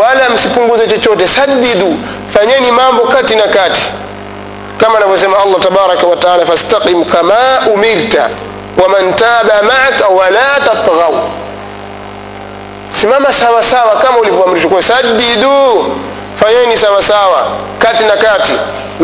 wala 0.00 0.30
msipunguze 0.30 0.86
chochote 0.86 1.28
saddidu 1.28 1.96
fanyeni 2.34 2.70
mambo 2.70 3.02
kati 3.02 3.34
na 3.34 3.42
kati. 3.42 3.82
Kama 4.78 4.96
anavyosema 4.98 5.36
allah 5.38 5.60
tabaraka 5.60 6.06
wataala 6.06 6.46
fastaqim 6.46 7.04
kama 7.04 7.34
umirta 7.74 8.28
waman 8.82 9.14
taba 9.14 9.54
maaka 9.62 10.08
wala 10.08 10.60
tatghau 10.64 11.20
simama 13.00 13.32
sawa 13.32 13.62
sawa 13.62 13.96
kama 13.96 14.18
ulivyoamrishwa 14.18 14.70
kwa 14.70 14.82
saddidu 14.82 15.84
fanyeni 16.40 16.76
sawa 16.76 17.02
sawa 17.02 17.46
kati 17.78 18.04
na 18.04 18.16
kati. 18.16 18.52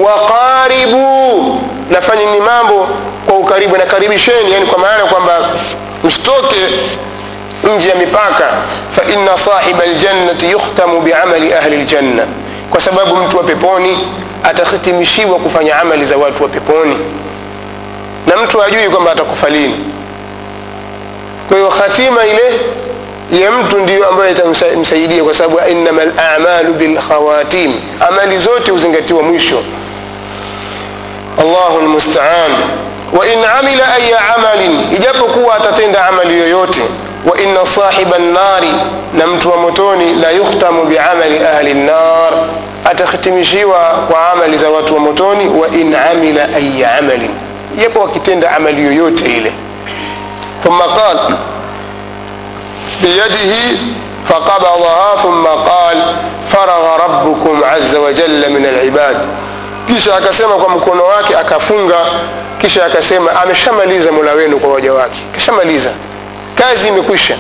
Waqaribu 0.05 1.61
nafanyeni 1.91 2.41
mambo 2.41 2.89
kwa 3.27 3.35
ukaribu 3.39 3.77
na 3.77 3.85
karibisheni 3.85 4.53
yani 4.53 4.67
kwa 4.67 4.79
maana 4.79 5.05
kwamba 5.05 5.39
msitoke 6.05 6.57
nje 7.77 7.89
ya 7.89 7.95
mipaka. 7.95 8.49
Fa 8.91 9.03
inna 9.13 9.37
sahiba 9.37 9.87
ljannati 9.87 10.51
yukhtamu 10.51 11.01
biamali 11.01 11.53
ahli 11.55 11.77
ljanna 11.77 12.23
kwa 12.71 12.81
sababu 12.81 13.17
mtu 13.17 13.37
wa 13.37 13.43
peponi 13.43 13.99
atakhitimishiwa 14.45 15.39
kufanya 15.39 15.81
amali 15.81 16.05
za 16.05 16.17
watu 16.17 16.43
wa 16.43 16.49
peponi 16.49 16.99
na 18.27 18.37
mtu 18.37 18.63
ajui 18.63 18.89
kwamba 18.89 19.13
atakufa 19.13 19.49
lini 19.51 19.85
kwa 21.49 21.57
hiyo 21.57 21.69
khatima 21.71 22.27
ile 22.27 22.61
ya 23.31 23.51
mtu 23.53 23.79
ndiyo 23.79 24.09
ambayo 24.09 24.31
itamsaidia 24.31 25.25
kwa 25.25 25.35
sababu 25.35 25.61
innama 25.71 26.03
lamalu 26.05 26.75
bilkhawatim 26.75 27.73
amali 28.09 28.39
zote 28.39 28.71
huzingatiwa 28.71 29.23
mwisho. 29.23 29.63
Allahu 31.41 31.79
lmustaan 31.81 32.51
wain 33.13 33.39
amila 33.59 33.95
aya 33.95 34.35
amalin. 34.37 34.81
Ijapokuwa 34.97 35.55
atatenda 35.57 36.07
amali 36.07 36.39
yoyote. 36.41 36.83
Wa 37.31 37.41
inna 37.41 37.67
sahiba 37.67 38.19
nnari 38.19 38.73
na 39.15 39.27
mtu 39.27 39.51
wa 39.51 39.57
motoni 39.57 40.15
la 40.15 40.31
yukhtamu 40.31 40.85
biamali 40.85 41.39
ahli 41.39 41.75
nnar 41.75 42.33
atakhitimishiwa 42.85 43.79
kwa 44.11 44.33
amali 44.33 44.57
za 44.57 44.71
watu 44.71 44.95
wa 44.95 45.01
motoni. 45.01 45.49
Wa 45.49 45.69
in 45.69 45.95
amila 45.95 46.43
aya 46.57 46.99
amalin. 46.99 47.31
Ijapo 47.77 48.05
akitenda 48.05 48.51
amali 48.57 48.83
yoyote 48.85 49.25
ile. 49.37 49.53
Thumma 50.63 50.85
qal 50.85 51.19
biyadihi 53.02 53.80
faqabadaha 54.24 55.18
thumma 55.22 55.50
qal 55.50 55.98
faragha 56.48 56.98
rabbukum 57.08 57.64
aza 57.64 58.00
wajalla 58.00 58.50
min 58.50 58.66
alibad 58.66 59.18
kisha 59.88 60.16
akasema 60.18 60.56
kwa 60.56 60.70
mkono 60.70 61.04
wake 61.04 61.36
akafunga 61.38 61.96
kisha 62.62 62.86
akasema 62.86 63.42
ameshamaliza 63.42 64.12
mola 64.12 64.32
wenu 64.32 64.60
kwa 64.60 64.74
waja 64.74 64.94
wake 64.94 65.20
kashamaliza 65.36 65.90
kazi 66.56 66.88
imekwisha 66.88 67.38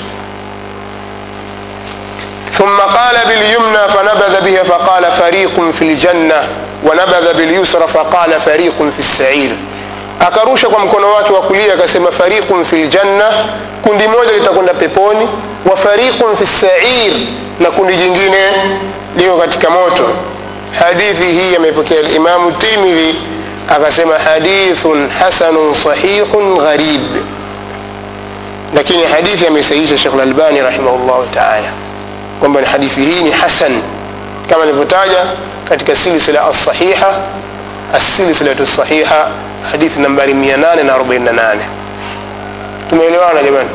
ثم 2.57 2.77
قال 2.79 3.15
باليمنى 3.27 3.87
فنبذ 3.89 4.41
بها 4.45 4.63
فقال 4.63 5.11
فريق 5.11 5.71
في 5.71 5.81
الجنة 5.81 6.47
ونبذ 6.83 7.33
باليسرى 7.37 7.87
فقال 7.87 8.41
فريق 8.41 8.73
في 8.93 8.99
السعير 8.99 9.51
akarusha 10.19 10.67
kwa 10.69 10.79
mkono 10.79 11.13
wake 11.13 11.33
wa 11.33 11.41
kulia 11.41 11.73
akasema 11.73 12.11
fariqun 12.11 12.65
fi 12.65 12.75
ljanna 12.75 13.25
kundi 13.82 14.08
moja 14.08 14.32
litakwenda 14.32 14.74
peponi. 14.74 15.28
Wa 15.70 15.76
fariqun 15.76 16.36
fi 16.36 16.46
sair 16.46 17.12
na 17.60 17.70
kundi 17.70 17.96
jingine 17.96 18.44
liko 19.16 19.36
katika 19.36 19.70
moto. 19.70 20.04
Hadithi 20.78 21.24
hii 21.24 21.56
amepokea 21.56 22.02
limamu 22.02 22.52
tirmidhi 22.52 23.14
akasema 23.68 24.18
hadithun 24.18 25.10
hasanun 25.10 25.74
sahihun 25.74 26.58
gharib. 26.58 27.16
Lakini 28.74 29.04
hadithi 29.04 29.46
amesahihisha 29.46 29.98
shekh 29.98 30.14
lalbani 30.14 30.60
rahimahullahu 30.60 31.26
taala 31.34 31.68
kwamba 32.40 32.60
hadithi 32.72 33.00
hii 33.00 33.22
ni 33.22 33.30
hasan. 33.30 33.82
Kama 34.50 34.62
alivyotaja 34.62 35.18
katika 35.68 35.96
silsila 35.96 36.44
alsahiha 36.44 37.14
asilsilatu 37.94 38.66
sahiha 38.66 39.28
hadithi 39.70 40.00
nambari 40.00 40.32
848 40.34 41.56
tumeelewana 42.92 43.42
jamani? 43.42 43.68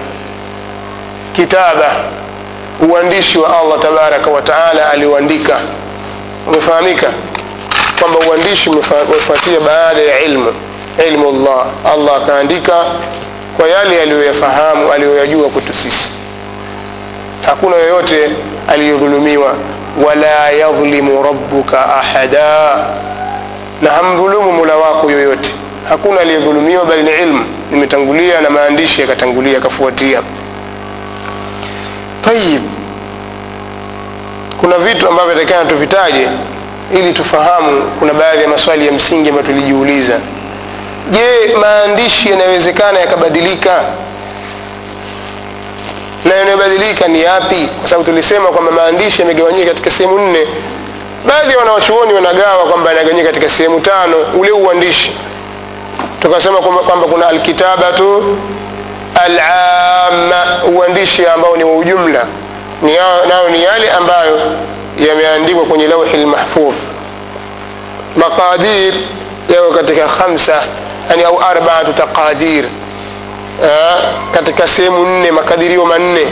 Kitaba 1.33 1.91
uandishi 2.89 3.37
wa 3.39 3.59
allah 3.59 3.79
tabaraka 3.79 4.29
wataala 4.31 4.89
aliuandika. 4.91 5.57
Umefahamika? 6.47 7.07
Kwamba 7.99 8.19
uandishi 8.29 8.69
umefuatia 8.69 9.59
baada 9.59 10.01
ya 10.01 10.19
ilmu 10.19 10.53
ilmu 11.07 11.31
llah 11.31 11.65
allah 11.93 12.15
akaandika 12.23 12.73
kwa 13.57 13.67
yale 13.67 14.01
aliyoyafahamu 14.01 14.91
aliyoyajua 14.91 15.49
kwetu 15.49 15.73
sisi. 15.73 16.09
Hakuna 17.45 17.75
yoyote 17.75 18.29
aliyodhulumiwa 18.67 19.53
wala 20.05 20.49
yadhlimu 20.49 21.23
rabbuka 21.23 21.95
ahada. 21.95 22.75
Na 23.81 23.91
hamdhulumu 23.91 24.53
mula 24.53 24.75
wako 24.75 25.11
yoyote. 25.11 25.53
Hakuna 25.89 26.21
aliyedhulumiwa 26.21 26.85
bali 26.85 27.03
ni 27.03 27.11
ilmu 27.11 27.45
imetangulia 27.73 28.41
na 28.41 28.49
maandishi 28.49 29.01
yakatangulia 29.01 29.53
yakafuatia. 29.53 30.21
Tayib 32.25 32.61
kuna 34.59 34.77
vitu 34.77 35.07
ambavyo 35.07 35.35
takana 35.35 35.65
tuvitaje 35.69 36.27
ili 36.93 37.13
tufahamu 37.13 37.81
kuna 37.99 38.13
baadhi 38.13 38.41
ya 38.43 38.47
maswali 38.49 38.85
ya 38.85 38.91
msingi 38.91 39.29
ambayo 39.29 39.47
tulijiuliza. 39.47 40.19
Je 41.11 41.55
maandishi 41.61 42.29
yanayowezekana 42.29 42.99
yakabadilika? 42.99 43.83
Na 46.25 46.35
yanayobadilika 46.35 47.07
ni 47.07 47.21
yapi? 47.21 47.67
Kwa 47.79 47.89
sababu 47.89 48.05
tulisema 48.05 48.49
kwamba 48.49 48.71
maandishi 48.71 49.21
yamegawanyika 49.21 49.67
katika 49.67 49.91
sehemu 49.91 50.19
nne. 50.19 50.47
Baadhi 51.27 51.51
ya 51.51 51.57
wanawachuoni 51.59 52.13
wanagawa 52.13 52.65
kwamba 52.69 52.89
yanagawanyika 52.89 53.27
katika 53.27 53.49
sehemu 53.49 53.79
tano 53.79 54.15
ule 54.39 54.51
uandishi 54.51 55.11
tukasema 56.21 56.57
kwamba 56.57 57.07
kuna 57.07 57.27
alkitabatu 57.27 58.37
alama 59.25 60.43
uandishi 60.75 61.25
ambao 61.27 61.57
ni 61.57 61.63
wa 61.63 61.75
ujumla. 61.77 62.25
Nayo 63.27 63.49
ni 63.51 63.63
yale 63.63 63.89
ambayo 63.91 64.39
yameandikwa 65.07 65.65
kwenye 65.65 65.87
lauhi 65.87 66.17
lmahfudh 66.17 66.75
maqadir 68.15 68.93
yako 69.55 69.71
katika 69.75 70.07
khamsa 70.07 70.63
yani 71.09 71.23
au 71.23 71.39
arbaatu 71.41 71.93
taqadir. 71.93 72.65
Katika 74.31 74.67
sehemu 74.67 75.05
nne 75.05 75.31
makadirio 75.31 75.85
manne 75.85 76.27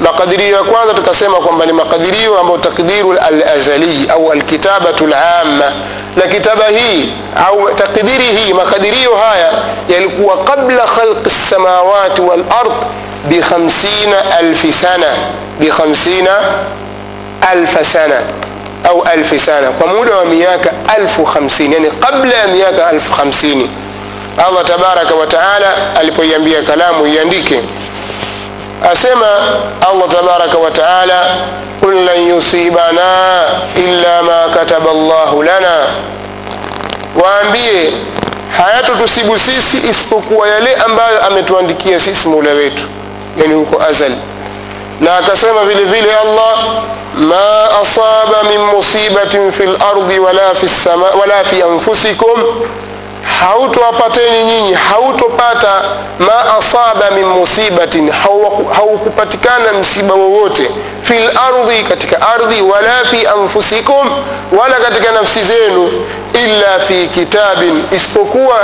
makadirio 0.00 0.56
ya 0.56 0.62
kwanza 0.62 0.94
tukasema 0.94 1.36
kwamba 1.38 1.66
ni 1.66 1.72
makadirio 1.72 2.38
ambayo 2.40 2.58
takdiru 2.58 3.12
alazali 3.18 4.06
au 4.10 4.32
alkitabatu 4.32 5.06
lama 5.06 5.72
na 6.16 6.22
kitaba 6.22 6.64
hii 6.66 7.12
au 7.48 7.70
takdiri 7.74 8.24
hii 8.24 8.52
makadirio 8.52 9.14
haya 9.16 9.50
yalikuwa 9.88 10.38
qabla 10.44 10.82
khalqi 10.86 11.26
lsamawati 11.28 12.20
walard 12.22 12.72
bikhamsina 13.28 14.16
alfi 14.38 14.72
sana 14.72 15.06
bikhamsina 15.60 16.30
alfa 17.50 17.84
sana 17.84 18.14
au 18.88 19.02
alfi 19.02 19.38
sana 19.38 19.70
kwa 19.70 19.86
muda 19.86 20.16
wa 20.16 20.24
miaka 20.24 20.72
alfu 20.96 21.24
hamsini 21.24 21.74
yani 21.74 21.90
qabla 21.90 22.34
ya 22.36 22.46
miaka 22.48 22.86
alfu 22.86 23.12
hamsini 23.12 23.70
allah 24.48 24.64
tabaraka 24.64 25.14
wa 25.14 25.26
taala 25.26 25.74
alipoiambia 26.00 26.62
kalamu 26.62 27.06
iandike 27.06 27.60
asema 28.92 29.26
allah 29.90 30.08
tabaraka 30.08 30.58
wa 30.58 30.70
taala 30.70 31.26
qul 31.80 31.94
lan 32.04 32.28
yusibana 32.28 33.44
illa 33.76 34.22
ma 34.22 34.54
kataba 34.54 34.90
llahu 34.92 35.42
lana 35.42 35.86
waambie 37.22 37.92
hayatotusibu 38.56 39.38
sisi 39.38 39.76
isipokuwa 39.90 40.48
yale 40.48 40.74
ambayo 40.74 41.26
ametuandikia 41.26 42.00
sisi 42.00 42.28
mola 42.28 42.50
wetu 42.50 42.82
yani 43.36 43.54
huko 43.54 43.82
azali 43.82 44.16
na 45.00 45.16
akasema 45.16 45.64
vile 45.64 45.84
vile 45.84 46.16
allah 46.16 46.58
ma 47.16 47.64
asaba 47.80 48.42
min 48.50 48.58
musibatin 48.76 49.52
fi 49.52 49.62
lardi 49.66 50.18
wala 50.18 50.54
fi, 50.60 50.68
sama, 50.68 51.06
wala 51.20 51.44
fi 51.44 51.62
anfusikum 51.62 52.42
hautowapateni 53.40 54.44
nyinyi 54.44 54.72
hautopata 54.74 55.82
ma 56.18 56.56
asaba 56.58 57.10
min 57.14 57.24
musibatin 57.24 58.10
haukupatikana 58.76 59.72
msiba 59.80 60.14
wowote 60.14 60.70
fi 61.02 61.14
lardhi 61.14 61.82
katika 61.88 62.28
ardhi 62.34 62.62
wala 62.62 63.04
fi 63.10 63.26
anfusikum 63.26 64.10
wala 64.58 64.76
katika 64.76 65.12
nafsi 65.12 65.42
zenu 65.42 66.06
illa 66.44 66.80
fi 66.88 67.06
kitabin 67.06 67.84
isipokuwa 67.92 68.56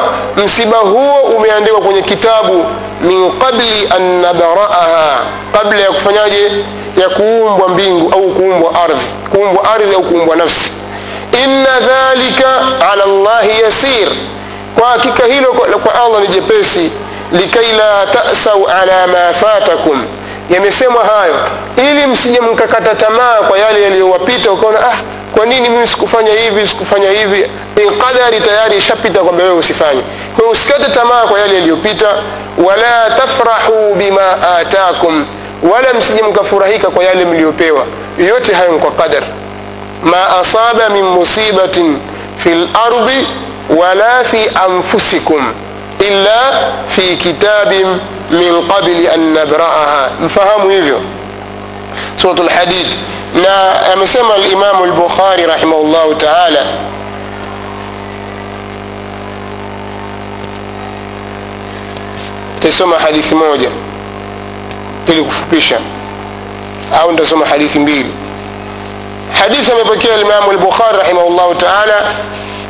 msiba 0.45 0.77
huo 0.79 1.21
umeandikwa 1.21 1.81
kwenye 1.81 2.03
kitabu 2.03 2.65
min 3.01 3.33
qabli 3.39 3.89
an 3.97 4.21
nabraaha 4.21 5.19
kabla 5.53 5.81
ya 5.81 5.87
kufanyaje? 5.93 6.51
Ya 6.97 7.09
kuumbwa 7.09 7.69
mbingu 7.69 8.13
au 8.15 8.23
kuumbwa 8.31 8.83
ardhi 8.85 9.07
kuumbwa 9.33 9.75
ardhi 9.75 9.95
au 9.95 10.03
kuumbwa 10.03 10.37
nafsi. 10.37 10.73
Inna 11.45 11.81
dhalika 11.81 12.49
ala 12.93 13.07
llahi 13.07 13.61
yasir 13.63 14.09
kwa 14.79 14.89
hakika 14.89 15.25
hilo 15.27 15.49
kwa 15.53 15.95
allah 16.05 16.21
ni 16.21 16.29
jepesi 16.29 16.91
likai 17.33 17.73
la 17.73 18.07
tasau 18.07 18.67
ala 18.69 19.07
ma 19.07 19.35
fatakum. 19.35 20.05
Yamesemwa 20.51 21.05
hayo 21.05 21.35
ili 21.77 22.07
msije 22.07 22.41
mkakata 22.41 22.95
tamaa 22.95 23.35
kwa 23.49 23.59
yale 23.59 23.83
yaliyowapita 23.83 24.53
ukaona 24.53 24.79
ah 24.87 24.97
kwa 25.37 25.47
nini 25.47 25.69
mimi 25.69 25.87
sikufanya 25.87 26.33
hivi 26.33 26.67
sikufanya 26.67 27.11
hivi? 27.11 27.47
Qadari 28.01 28.41
tayari 28.41 28.77
ishapita 28.77 29.21
kwamba 29.21 29.43
wewe 29.45 29.57
usifanye. 29.57 30.03
Kwa 30.37 30.49
usikate 30.51 30.91
tamaa 30.91 31.23
kwa 31.23 31.41
yale 31.41 31.55
yaliyopita. 31.55 32.07
Wala 32.67 33.11
tafrahu 33.17 33.95
bima 33.95 34.57
atakum 34.59 35.27
wala 35.73 35.95
msije 35.99 36.23
mkafurahika 36.23 36.91
kwa 36.91 37.05
yale 37.05 37.25
mliyopewa. 37.25 37.85
Yote 38.29 38.53
hayo 38.53 38.73
kwa 38.79 38.91
qadar. 38.91 39.23
Ma 40.03 40.39
asaba 40.41 40.89
min 40.91 41.05
musibatin 41.05 41.99
fi 42.37 42.49
lardi 42.51 43.27
wala 43.71 44.25
fi 44.25 44.51
anfusikum 44.67 45.55
illa 46.09 46.53
fi 46.89 47.17
kitabin 47.17 47.87
min 48.31 48.69
qabli 48.69 49.09
an 49.09 49.33
nabraaha 49.35 50.11
mfahamu 50.25 50.71
hivyo 50.71 51.01
suratu 52.17 52.43
lhadid 52.43 52.87
na 53.43 53.83
amesema 53.93 54.35
alimamu 54.35 54.87
lbukhari 54.87 55.47
rahimahullahu 55.47 56.15
taala 56.15 56.67
tasoma 62.61 62.97
hadithi 62.99 63.35
moja 63.35 63.69
ili 65.09 65.23
kufupisha 65.23 65.79
au 67.03 67.11
nitasoma 67.13 67.47
hadithi 67.47 67.79
mbili 67.79 68.11
hadithi 69.41 69.73
amepokea 69.73 70.17
limamu 70.17 70.53
lbukhari 70.53 70.99
rahimahullahu 70.99 71.55
taala 71.55 71.95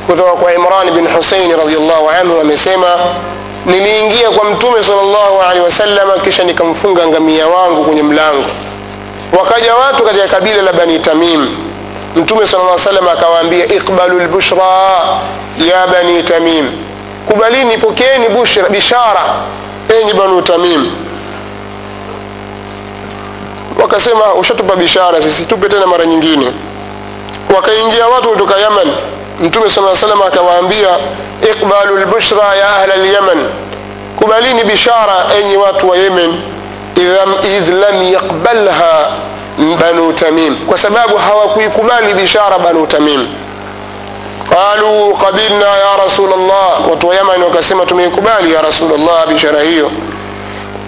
kutoka 0.07 0.33
kwa 0.33 0.55
imran 0.55 0.91
bin 0.91 1.09
huseini 1.17 1.53
radiallahu 1.57 2.11
anhu 2.21 2.41
amesema 2.41 2.87
niliingia 3.67 4.31
kwa 4.31 4.45
mtume 4.51 4.83
salllahu 4.83 5.43
alehi 5.51 5.65
wasalama 5.65 6.13
kisha 6.25 6.45
nikamfunga 6.45 7.07
ngamia 7.07 7.47
wangu 7.47 7.85
kwenye 7.85 8.03
mlango. 8.03 8.45
Wakaja 9.39 9.75
watu 9.75 10.03
katika 10.05 10.29
kabila 10.29 10.63
la 10.63 10.73
bani 10.73 10.99
tamim. 10.99 11.49
Mtume 12.17 12.47
sala 12.47 12.65
lla 12.65 12.79
salam 12.79 13.09
akawaambia 13.09 13.65
iqbalu 13.73 14.19
lbushra 14.21 14.65
ya 15.71 15.87
bani 15.87 16.23
tamim. 16.23 16.71
Kubalini 17.29 17.79
pokeeni 17.79 18.27
bishara 18.71 19.23
enyi 20.01 20.13
banu 20.13 20.43
tamim. 20.43 20.87
Wakasema 23.83 24.35
ushatupa 24.35 24.77
bishara 24.77 25.23
sisi 25.23 25.45
tupe 25.45 25.69
tena 25.69 25.87
mara 25.87 26.07
nyingine. 26.07 26.53
Wakaingia 27.57 28.07
watu 28.07 28.29
kutoka 28.29 28.59
yaman 28.59 28.89
mtume 29.41 29.71
saa 29.71 29.95
salam 29.95 30.23
akawaambia 30.23 30.89
iqbalu 31.51 31.97
lbushra 31.97 32.55
ya 32.61 32.77
ahla 32.77 32.97
lyaman 32.97 33.49
kubalini 34.19 34.65
bishara 34.65 35.15
enyi 35.41 35.57
watu 35.57 35.89
wa 35.89 35.97
yemen 35.97 36.41
idh 37.57 37.69
lam 37.69 38.03
yaqbalha 38.13 39.11
banu 39.81 40.13
tamim 40.13 40.57
kwa 40.57 40.79
sababu 40.79 41.17
hawakuikubali 41.17 42.15
bishara 42.15 42.59
banu 42.59 42.87
tamim 42.87 43.27
qalu 44.51 45.15
qabilna 45.17 45.67
ya 45.67 45.97
rasul 46.05 46.29
llah 46.31 46.91
watu 46.91 47.09
wa 47.09 47.15
yamani 47.15 47.45
wakasema 47.45 47.87
tumeikubali 47.87 48.53
ya 48.53 48.63
rasul 48.63 48.89
llah 48.89 49.27
bishara 49.29 49.61
hiyo 49.61 49.91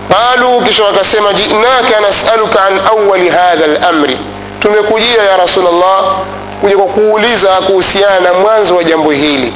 qalu 0.08 0.60
kisha 0.60 0.84
wakasema 0.84 1.32
jinaka 1.32 2.00
nasaluka 2.06 2.64
an 2.64 2.80
awali 2.90 3.28
hadha 3.28 3.66
lamri 3.66 4.18
tumekujia 4.64 5.22
ya 5.22 5.36
rasul 5.36 5.62
llah 5.64 6.04
kuja 6.60 6.76
kwa 6.76 6.86
kuuliza 6.86 7.48
kuhusiana 7.48 8.20
na 8.20 8.34
mwanzo 8.34 8.76
wa 8.76 8.84
jambo 8.84 9.10
hili. 9.10 9.54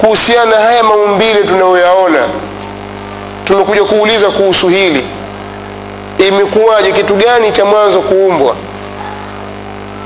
Kuhusiana 0.00 0.50
na 0.50 0.56
haya 0.56 0.82
maumbile 0.82 1.42
tunayoyaona 1.44 2.18
tumekuja 3.44 3.84
kuuliza 3.84 4.26
kuhusu 4.30 4.68
hili. 4.68 5.04
Imekuwaje 6.28 6.92
kitu 6.92 7.14
gani 7.14 7.52
cha 7.52 7.64
mwanzo 7.64 8.00
kuumbwa? 8.00 8.56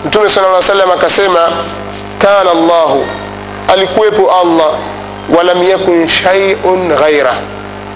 Mtume 0.07 0.29
sala 0.29 0.49
lla 0.51 0.63
salam 0.63 0.91
akasema 0.91 1.49
kana 2.19 2.55
llahu 2.55 3.07
alikuwepo 3.73 4.33
allah 4.43 4.71
walam 5.37 5.63
yakun 5.63 6.09
shaiun 6.09 6.89
ghaira 7.01 7.35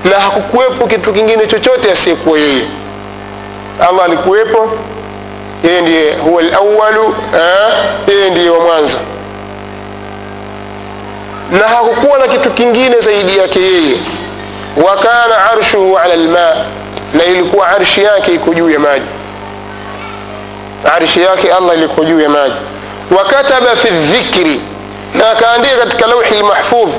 na 0.05 0.21
hakukuwepo 0.21 0.87
kitu 0.87 1.13
kingine 1.13 1.47
chochote 1.47 1.91
asiyekuwa 1.93 2.39
yeye. 2.39 2.65
Allah 3.89 4.05
alikuwepo 4.05 4.71
yeye 5.65 5.81
ndiye 5.81 6.13
huwa 6.15 6.43
lawalu 6.43 7.15
yeye 8.09 8.31
ndiye 8.31 8.51
wa 8.51 8.61
mwanzo. 8.61 8.99
Na 11.53 11.69
hakukuwa 11.69 12.19
na 12.19 12.27
kitu 12.29 12.51
kingine 12.51 13.01
zaidi 13.01 13.39
yake 13.39 13.61
yeye. 13.61 13.97
Wa 14.77 14.97
arshuhu 15.53 15.99
ala 15.99 16.17
lma 16.17 16.55
na 17.15 17.25
ilikuwa 17.25 17.69
arshi 17.69 18.03
yake 18.03 18.35
iko 18.35 18.55
juu 18.55 18.71
ya 18.71 18.79
maji. 18.79 19.11
Arshi 20.97 21.21
yake 21.21 21.53
allah 21.53 21.77
iliko 21.79 22.05
juu 22.05 22.21
ya 22.21 22.29
maji. 22.29 22.55
Wakataba 23.19 23.77
fi 23.77 23.89
dhikri 23.89 24.61
na 25.15 25.31
akaandika 25.31 25.77
katika 25.77 26.07
lauhi 26.07 26.35
lmahfudh 26.41 26.91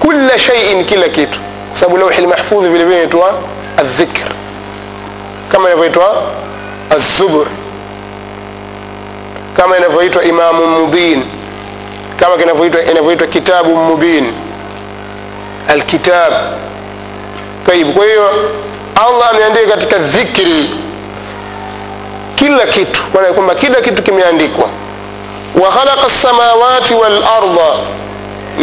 kula 0.00 0.38
shaiin 0.38 0.84
kila 0.84 1.08
kitu. 1.08 1.38
Kwa 1.70 1.78
sababu 1.80 1.96
lauhi 1.98 2.22
lmahfudh 2.22 2.62
vile 2.66 2.84
vile 2.84 2.96
inaitwa 2.96 3.32
aldhikr 3.76 4.28
kama 5.52 5.68
inavyoitwa 5.68 6.22
azubur 6.90 7.46
kama 9.60 9.76
inavyoitwa 9.76 10.24
imamu 10.24 10.66
mubin 10.66 11.24
kama 12.20 12.34
inavyoitwa 12.90 13.26
kitabu 13.26 13.76
mubin 13.76 14.32
alkitab. 15.68 16.32
Tayib 17.66 17.92
kwa 17.94 18.04
hiyo 18.06 18.30
allah 19.06 19.30
ameandika 19.30 19.66
katika 19.66 19.98
dhikri 19.98 20.70
kila 22.36 22.66
kitu 22.66 23.02
kwamba 23.34 23.54
kila 23.54 23.80
kitu 23.80 24.02
kimeandikwa. 24.02 24.68
Wa 25.62 25.70
khalaqa 25.70 26.06
lsamawati 26.06 26.94
walarda 26.94 27.70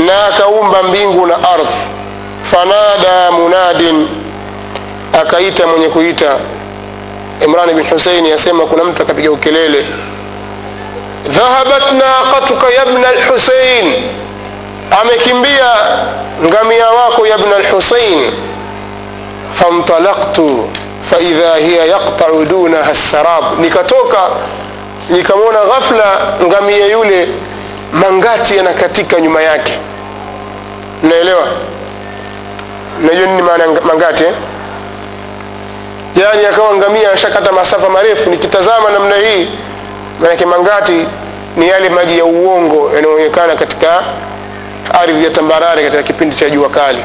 na 0.07 0.25
akaumba 0.25 0.83
mbingu 0.83 1.25
na 1.25 1.35
ardh 1.35 1.69
fanada 2.43 3.31
munadin 3.31 4.07
akaita 5.21 5.67
mwenye 5.67 5.89
kuita 5.89 6.37
imran 7.45 7.73
bin 7.73 7.89
huseini 7.89 8.31
asema 8.31 8.65
kuna 8.65 8.83
mtu 8.83 9.01
akapiga 9.01 9.31
ukelele 9.31 9.85
dhahabat 11.27 11.83
naqatuka 11.93 12.67
yabna 12.69 13.11
lhusein 13.11 13.93
amekimbia 15.01 15.71
ngamia 16.43 16.89
wako 16.89 17.27
yabna 17.27 17.59
lhusein 17.59 18.31
fantalaktu 19.53 20.69
faidha 21.09 21.55
hiya 21.55 21.85
yaqtau 21.85 22.45
dunaha 22.45 22.95
sarab 22.95 23.59
nikatoka 23.59 24.17
nikamwona 25.09 25.59
ghafla 25.65 26.05
ngamia 26.47 26.85
yule 26.85 27.27
mangati 27.93 28.57
yanakatika 28.57 29.19
nyuma 29.21 29.41
yake. 29.41 29.79
Naelewa? 31.03 31.43
Najua 33.01 33.25
nini 33.27 33.41
maana 33.41 33.63
mangati 33.67 34.23
eh? 34.23 34.33
yaani 36.15 36.45
akawa 36.45 36.75
ngamia 36.75 37.11
ashakata 37.11 37.51
masafa 37.51 37.89
marefu. 37.89 38.29
Nikitazama 38.29 38.89
namna 38.89 39.15
hii 39.15 39.47
maanake 40.21 40.45
mangati 40.45 41.05
ni 41.57 41.67
yale 41.67 41.89
maji 41.89 42.17
ya 42.17 42.25
uongo 42.25 42.91
yanayoonekana 42.95 43.55
katika 43.55 44.01
ardhi 45.01 45.23
ya 45.23 45.29
tambarare 45.29 45.83
katika 45.83 46.03
kipindi 46.03 46.35
cha 46.35 46.49
jua 46.49 46.69
kali. 46.69 47.03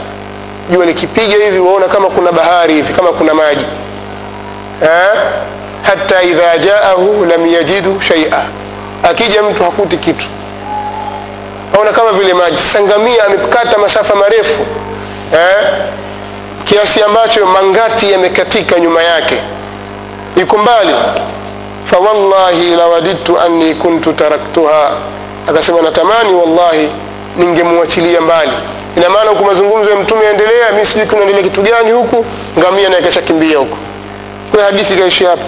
Jua 0.70 0.86
likipiga 0.86 1.36
hivi 1.44 1.58
waona 1.58 1.88
kama 1.88 2.08
kuna 2.10 2.32
bahari 2.32 2.74
hivi 2.74 2.92
kama 2.92 3.12
kuna 3.12 3.34
maji. 3.34 3.66
Ha? 4.86 5.12
hata 5.82 6.22
idha 6.22 6.58
jaahu 6.58 7.24
lam 7.24 7.46
yajidu 7.46 8.00
shaia 8.00 8.42
akija 9.02 9.42
mtu 9.42 9.62
hakuti 9.62 9.96
kitu. 9.96 10.26
Aona 11.76 11.92
kama 11.92 12.12
vile 12.12 12.34
maji. 12.34 12.56
Sasa 12.56 12.80
ngamia 12.82 13.24
amekata 13.24 13.78
masafa 13.78 14.14
marefu. 14.14 14.60
Eh? 15.34 15.68
kiasi 16.64 17.02
ambacho 17.02 17.46
mangati 17.46 18.12
yamekatika 18.12 18.80
nyuma 18.80 19.02
yake. 19.02 19.34
Iko 20.36 20.58
mbali 20.58 20.94
fawallahi 21.92 22.74
lawadidtu 22.76 23.40
anni 23.40 23.74
kuntu 23.74 24.12
taraktuha. 24.12 24.90
Akasema 25.48 25.80
natamani 25.82 26.32
wallahi 26.34 26.88
ningemwachilia 27.36 28.20
mbali. 28.20 28.52
Ina 28.96 29.08
maana 29.10 29.30
huku 29.30 29.44
mazungumzo 29.44 29.90
ya 29.90 29.96
mtume 29.96 30.24
yaendelea 30.24 30.72
mi 30.78 30.86
sijui 30.86 31.06
kunaendelea 31.06 31.42
kitu 31.42 31.62
gani 31.62 31.90
huku 31.92 32.24
ngamia 32.58 32.88
naye 32.88 33.02
kashakimbia 33.02 33.58
huku. 33.58 33.76
Kwayo 34.50 34.66
hadithi 34.66 34.94
ikaishi 34.94 35.24
hapa 35.24 35.42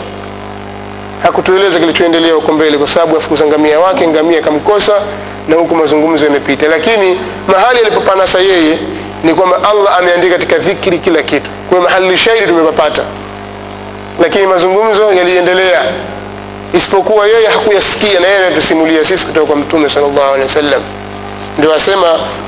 hakutueleza 1.23 1.79
kilichoendelea 1.81 2.35
huko 2.35 2.53
mbele 2.53 2.79
kwa 2.79 2.89
sababu 2.89 3.17
afukuza 3.17 3.47
ngamia 3.47 3.81
wake 3.81 4.07
ngamia 4.09 4.39
akamkosa 4.39 4.93
na 5.49 5.57
huku 5.57 5.75
mazungumzo 5.75 6.25
yamepita. 6.25 6.69
Lakini 6.69 7.21
mahali 7.49 7.79
alipopanasa 7.79 8.39
yeye 8.41 8.79
ni 9.25 9.35
kwamba 9.35 9.57
allah 9.71 9.99
ameandika 9.99 10.33
katika 10.35 10.59
dhikri 10.59 10.99
kila 10.99 11.23
kitu. 11.23 11.51
Kwa 11.71 11.81
mahali 11.81 12.17
shairi 12.17 12.47
tumepapata. 12.47 13.03
Lakini 14.23 14.47
mazungumzo 14.47 15.13
yaliendelea 15.13 15.83
isipokuwa 16.77 17.27
yeye 17.27 17.47
hakuyasikia 17.47 18.21
na 18.21 18.27
yeye 18.29 18.47
anatusimulia 18.47 19.05
sisi 19.05 19.27
kutoka 19.27 19.47
kwa 19.47 19.57
mtume 19.57 19.89
wasallam. 20.43 20.83
Ndio 21.59 21.75
asema 21.75 22.07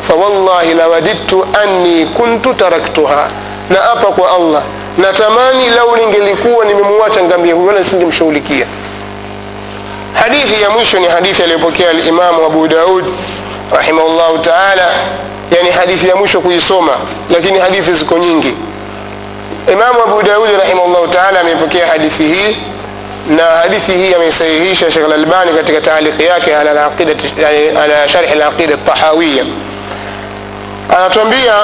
fawallahi 0.09 0.75
lawadidtu 0.75 1.47
anni 1.63 2.07
kuntu 2.07 2.55
taraktuha. 2.55 3.29
Na 3.71 3.79
hapa 3.79 4.07
kwa 4.07 4.35
allah 4.35 4.63
natamani 4.99 5.69
lau 5.71 5.97
ningelikuwa 5.97 6.65
nimemwacha 6.65 7.23
ngamia 7.23 7.55
huyo 7.55 7.67
wala 7.67 7.85
singemshughulikia 7.85 8.67
hadithi 10.15 10.63
ya 10.63 10.71
mwisho 10.71 10.99
ni 10.99 11.07
hadithi 11.09 11.43
aliyopokea 11.43 11.91
alimamu 11.91 12.47
abu 12.47 12.69
daud 12.69 13.05
rahimahullahu 13.73 14.39
taala. 14.39 14.89
Yani 15.57 15.71
hadithi 15.71 16.09
ya 16.09 16.17
mwisho 16.17 16.41
kuisoma 16.41 16.93
lakini 17.31 17.59
hadithi 17.59 17.93
ziko 17.95 18.19
nyingi. 18.19 18.55
Imamu 19.73 20.03
abu 20.03 20.23
daud 20.23 20.49
rahimahullahu 20.59 21.09
taala 21.09 21.41
amepokea 21.41 21.87
hadithi 21.87 22.23
hii 22.23 22.57
na 23.29 23.43
hadithi 23.45 23.93
hii 23.93 24.15
ameisahihisha 24.15 24.91
shekh 24.91 25.09
lalbani 25.09 25.53
katika 25.53 25.81
taaliki 25.81 26.25
yake 26.25 26.57
ala, 26.57 26.71
ala 27.85 28.09
sharhi 28.09 28.35
laqida 28.35 28.77
tahawiya 28.77 29.45
anatuambia 30.97 31.55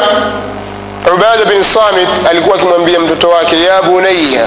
ubada 1.15 1.45
bin 1.45 1.65
samit 1.65 2.09
alikuwa 2.31 2.57
akimwambia 2.57 3.01
mtoto 3.01 3.29
wake 3.29 3.63
ya 3.63 3.83
bunaya 3.83 4.47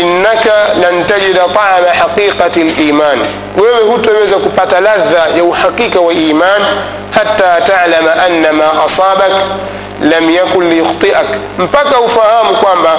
innaka 0.00 0.52
lan 0.80 1.04
tajida 1.06 1.40
tama 1.40 1.94
haqiqati 1.98 2.62
liman 2.64 3.18
wewe 3.56 3.80
hutoweza 3.92 4.36
kupata 4.36 4.80
ladha 4.80 5.26
ya 5.36 5.44
uhakika 5.44 6.00
wa 6.00 6.12
iman 6.12 6.62
hata 7.10 7.60
talama 7.60 8.22
anna 8.26 8.52
ma 8.52 8.84
asabak 8.84 9.32
lam 10.02 10.30
yakun 10.30 10.70
liyukhtiak 10.70 11.26
mpaka 11.58 12.00
ufahamu 12.00 12.54
kwamba 12.56 12.90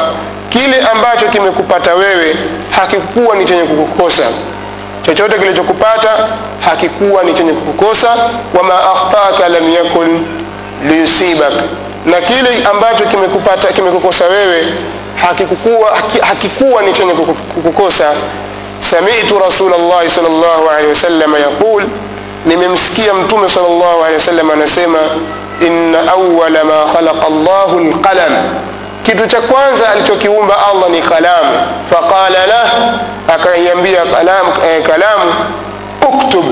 kile 0.54 0.82
ambacho 0.94 1.26
kimekupata 1.30 1.94
wewe 1.96 2.36
hakikuwa 2.72 3.36
ni 3.36 3.46
chenye 3.46 3.64
kukukosa. 3.64 4.24
Chochote 5.06 5.40
kilichokupata 5.40 6.10
hakikuwa 6.66 7.24
ni 7.24 7.34
chenye 7.34 7.54
kukukosa. 7.54 8.08
Wama 8.58 8.74
akhtaka 8.80 9.50
lam 9.50 9.70
yakun 9.70 10.26
liyusibak. 10.88 11.54
Na 12.06 12.22
kile 12.22 12.50
ambacho 12.72 13.04
kimekupata 13.06 13.68
kimekukosa 13.68 14.26
wewe 14.26 14.66
hakikuwa, 15.22 15.98
hakikuwa 16.22 16.82
ni 16.82 16.94
chenye 16.94 17.14
kukukosa. 17.14 18.12
Samitu 18.80 19.40
rasulllahi 19.40 20.10
sal 20.10 20.24
llahu 20.24 20.70
alehi 20.70 20.90
wasalama 20.90 21.40
yaqul 21.40 21.84
nimemsikia 22.46 23.14
mtume 23.14 23.50
sal 23.50 23.64
llahu 23.64 24.02
alehi 24.04 24.14
wasallam 24.14 24.52
anasema 24.52 25.00
inna 25.68 26.00
awala 26.12 26.64
ma 26.64 26.74
khalaqa 26.94 27.30
llahu 27.30 27.80
lqalam 27.80 28.34
kitu 29.04 29.28
cha 29.28 29.42
kwanza 29.42 29.90
alichokiumba 29.90 30.56
allah 30.72 30.90
ni 30.90 31.02
kalamu 31.02 31.50
faqala 31.90 32.48
lah 32.48 32.70
akaiambia 33.36 34.02
kalamu 34.06 34.50
eh, 34.68 34.84
kalamu 34.84 35.34
uktub. 36.08 36.46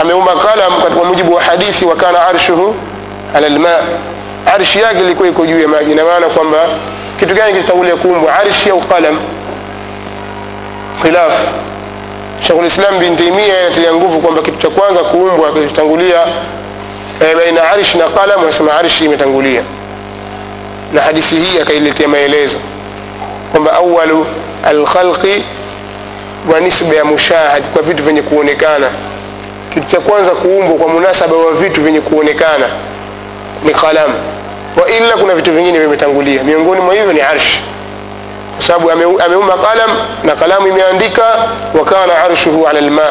Ameumba 0.00 0.32
kalam 0.32 0.72
kwa 0.96 1.04
mujibu 1.04 1.34
wa 1.34 1.42
hadithi 1.42 1.84
wa 1.84 1.96
kana 1.96 2.26
arshuhu 2.26 2.74
ala 3.36 3.48
lma 3.48 3.68
arshi 4.54 4.78
yake 4.80 5.00
ilikuwa 5.00 5.28
iko 5.28 5.46
juu 5.46 5.60
ya 5.60 5.68
maji 5.68 5.94
na 5.94 6.04
maana 6.04 6.26
kwamba 6.26 6.58
kitu 7.18 7.34
gani 7.34 7.52
kilitangulia 7.52 7.96
kuumbwa? 7.96 8.34
Arshi 8.38 8.70
au 8.70 8.80
qalam 8.80 9.18
khilaf. 11.02 11.32
Shekhulislam 12.46 12.98
bin 12.98 13.16
taimia 13.16 13.60
anatilia 13.60 13.92
nguvu 13.94 14.18
kwamba 14.20 14.42
kitu 14.42 14.56
cha 14.58 14.68
kwanza 14.70 15.00
kuumbwa 15.00 15.52
kilichotangulia 15.52 16.20
e, 17.30 17.34
baina 17.34 17.70
arshi 17.70 17.98
na 17.98 18.04
qalam 18.08 18.40
wanasema 18.40 18.74
arshi 18.78 19.04
imetangulia 19.04 19.62
na 20.92 21.00
hadithi 21.00 21.34
hii 21.34 21.60
akailetea 21.60 22.08
maelezo 22.08 22.58
kwamba 23.52 23.72
awalu 23.72 24.26
alkhalqi 24.64 25.42
wa 26.52 26.60
nisba 26.60 26.94
ya 26.96 27.04
mushahad 27.04 27.62
kwa 27.72 27.82
vitu 27.82 28.02
vyenye 28.02 28.22
kuonekana. 28.22 28.86
Kitu 29.74 29.86
cha 29.86 30.00
kwanza 30.00 30.30
kuumbwa 30.30 30.76
kwa 30.78 30.88
munasaba 30.88 31.36
wa 31.36 31.52
vitu 31.52 31.80
vyenye 31.80 32.00
kuonekana 32.00 32.66
ni 33.64 33.74
qalam. 33.74 34.10
Wa 34.76 34.88
illa 34.88 35.16
kuna 35.16 35.34
vitu 35.34 35.52
vingine 35.52 35.78
vimetangulia. 35.78 36.42
Miongoni 36.44 36.80
mwa 36.80 36.94
hivyo 36.94 37.12
ni 37.12 37.20
arsh. 37.20 37.58
Kwa 38.56 38.66
sababu 38.66 38.90
ameumba 39.22 39.54
qalam 39.54 39.90
na 40.24 40.34
kalamu 40.34 40.66
imeandika 40.68 41.22
wa 41.78 41.84
kana 41.84 42.18
arshuhu 42.24 42.66
ala 42.68 42.80
lma 42.80 43.02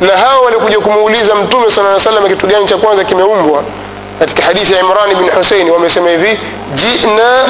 na 0.00 0.16
hawa 0.16 0.40
walikuja 0.40 0.80
kumuuliza 0.80 1.34
mtume 1.34 1.70
sala 1.70 2.20
aa 2.24 2.28
kitu 2.28 2.46
gani 2.46 2.66
cha 2.66 2.76
kwanza 2.76 3.04
kimeumbwa. 3.04 3.62
Katika 4.18 4.42
hadithi 4.42 4.72
ya 4.72 4.80
imran 4.80 5.14
bin 5.14 5.30
husein 5.30 5.70
wamesema 5.70 6.10
hivi 6.10 6.38
jina 6.74 7.44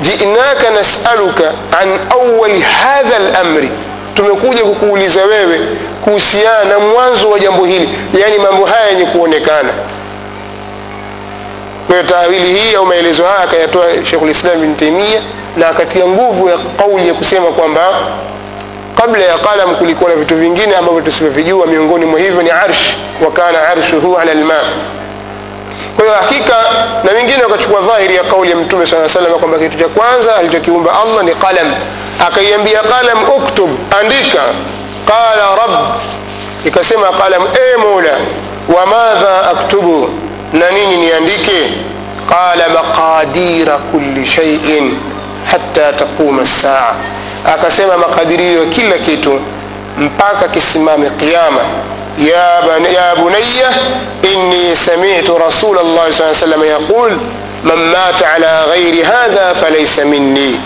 jinaka 0.00 0.70
nasaluka 0.70 1.52
an 1.80 1.88
awali 2.10 2.60
hadha 2.60 3.18
lamri 3.18 3.70
tumekuja 4.14 4.64
kukuuliza 4.64 5.24
wewe 5.24 5.60
kuhusiana 6.04 6.64
na 6.64 6.78
mwanzo 6.78 7.30
wa 7.30 7.38
jambo 7.38 7.64
hili. 7.64 7.88
Yaani 8.20 8.38
mambo 8.38 8.64
haya 8.64 8.86
yenye 8.88 9.04
kuonekana. 9.04 9.68
Kwa 11.86 11.96
hiyo 11.96 12.08
taawili 12.08 12.52
hii 12.54 12.74
au 12.74 12.86
maelezo 12.86 13.24
haya 13.24 13.38
akayatoa 13.40 13.84
shekhulislam 14.04 14.60
bin 14.60 14.76
taimia 14.76 15.20
na 15.56 15.68
akatia 15.68 16.06
nguvu 16.06 16.48
ya 16.48 16.58
kauli 16.78 17.08
ya 17.08 17.14
kusema 17.14 17.46
kwamba 17.46 17.88
kabla 19.00 19.24
ya 19.24 19.38
qalam 19.38 19.74
kulikuwa 19.74 20.10
na 20.10 20.16
vitu 20.16 20.36
vingine 20.36 20.76
ambavyo 20.76 21.00
tusivyovijua 21.00 21.66
miongoni 21.66 22.04
mwa 22.06 22.20
hivyo 22.20 22.42
ni 22.42 22.50
arsh. 22.50 22.94
Wa 23.24 23.30
kana 23.32 23.68
arshuhu 23.68 24.16
ala 24.18 24.34
lma 24.34 24.54
kwa 25.96 26.04
hiyo 26.04 26.16
hakika 26.20 26.56
na 27.04 27.12
wengine 27.12 27.42
wakachukua 27.42 27.80
dhahiri 27.80 28.14
ya 28.16 28.22
kauli 28.24 28.50
ya 28.50 28.56
mtume 28.56 28.86
saa 28.86 29.08
salam 29.08 29.32
kwamba 29.32 29.58
kitu 29.58 29.78
cha 29.78 29.88
kwanza 29.88 30.36
alichokiumba 30.36 30.90
allah 31.02 31.24
ni 31.24 31.34
qalam 31.34 31.74
akaiambia 32.26 32.78
qalam 32.80 33.18
uktub 33.36 33.70
andika 34.00 34.42
qala 35.06 35.56
rab 35.56 35.70
ikasema 36.64 37.06
qalam 37.12 37.42
e 37.42 37.76
mola 37.76 38.12
wamadha 38.76 39.50
aktubu 39.50 40.08
na 40.52 40.70
nini 40.70 40.96
niandike 40.96 41.72
qala 42.28 42.68
maqadira 42.68 43.78
kulli 43.78 44.26
shaiin 44.26 44.98
hata 45.50 45.92
taquma 45.92 46.46
saa 46.46 46.94
akasema 47.54 47.96
makadirio 47.98 48.64
kila 48.66 48.98
kitu 48.98 49.40
mpaka 49.98 50.48
kisimame 50.48 51.10
qiama 51.10 51.60
ya, 52.18 52.44
ya 52.94 53.16
bunaya 53.16 53.70
inni 54.32 54.76
samitu 54.76 55.38
rasul 55.38 55.76
llah 55.76 56.12
saa 56.12 56.34
salam 56.34 56.64
yaqul 56.64 57.12
man 57.64 57.78
mata 57.78 58.32
ala 58.32 58.64
ghairi 58.66 59.02
hadha 59.02 59.54
falaisa 59.54 60.04
minni 60.04 60.60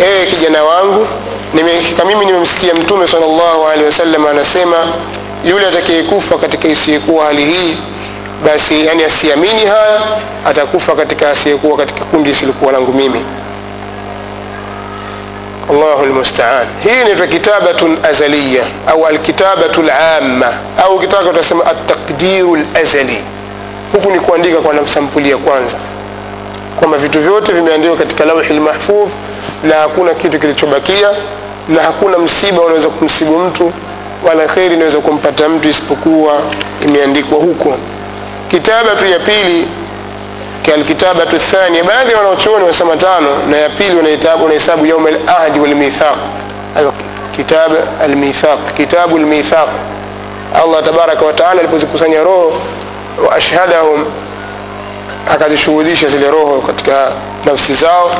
ee 0.00 0.26
kijana 0.26 0.64
wangu 0.64 1.06
nimefika 1.54 2.04
mimi 2.04 2.26
nimemsikia 2.26 2.74
mtume 2.74 3.06
sal 3.08 3.20
llahu 3.20 3.66
alehi 3.72 3.84
wasallam 3.86 4.26
anasema 4.26 4.76
yule 5.44 5.66
atakayekufa 5.66 6.38
katika 6.38 6.68
isiyekuwa 6.68 7.24
hali 7.26 7.44
hii 7.44 7.76
basi 8.44 8.86
yani 8.86 9.04
asiamini 9.04 9.66
haya 9.66 10.00
atakufa 10.46 10.94
katika 10.94 11.30
asiyekuwa 11.30 11.76
katika 11.76 12.04
kundi 12.04 12.30
isilikuwa 12.30 12.72
langu 12.72 12.92
mimi 12.92 13.24
allahu 15.70 16.04
lmustaan 16.06 16.66
hii 16.84 17.00
inaitwa 17.02 17.26
kitabatun 17.26 17.98
azaliya 18.02 18.64
au 18.86 19.06
alkitabatu 19.06 19.82
lamma 19.82 20.52
au 20.84 20.94
ukitaka 20.96 21.30
utasema 21.30 21.66
ataqdiru 21.66 22.56
lazali 22.74 23.24
huku 23.92 24.10
ni 24.10 24.20
kuandika 24.20 24.56
kwa 24.56 24.88
sampuli 24.88 25.30
ya 25.30 25.36
kwanza. 25.36 25.76
Kwamba 26.78 26.98
vitu 26.98 27.20
vyote 27.20 27.52
vimeandikwa 27.52 27.96
katika 27.96 28.24
lauhi 28.24 28.54
lmahfudh 28.54 29.08
na 29.64 29.74
hakuna 29.74 30.14
kitu 30.14 30.38
kilichobakia 30.40 31.08
na 31.68 31.82
hakuna 31.82 32.18
msiba 32.18 32.62
unaweza 32.62 32.88
kumsibu 32.88 33.38
mtu 33.38 33.72
wala 34.28 34.46
kheri 34.46 34.74
inaweza 34.74 34.98
kumpata 34.98 35.48
mtu 35.48 35.68
isipokuwa 35.68 36.32
imeandikwa 36.84 37.38
huko. 37.38 37.74
Kitabatu 38.50 39.06
ya 39.06 39.18
pili 39.18 39.68
kalkitabatu 40.66 41.38
thania 41.38 41.84
baadhi 41.84 42.12
ya 42.12 42.18
wanaochuoni 42.18 42.60
wanasema 42.62 42.96
tano 42.96 43.28
na 43.50 43.56
ya 43.56 43.68
pili 43.68 43.96
wanahesabu 44.42 44.86
yauma 44.86 45.08
alahdi 45.08 45.60
walmithaq 45.60 46.16
kitab 47.36 47.72
almithaq 48.02 48.58
kitabu 48.76 49.16
almithaq 49.16 49.68
allah 50.64 50.82
tabaraka 50.84 51.24
wataala 51.24 51.60
alipozikusanya 51.60 52.22
roho 52.24 52.52
wa 53.28 53.36
ashhadahum 53.36 54.04
akazishuhudisha 55.34 56.08
zile 56.08 56.30
roho 56.30 56.60
katika 56.60 57.12
nafsi 57.44 57.74
zao 57.74 58.10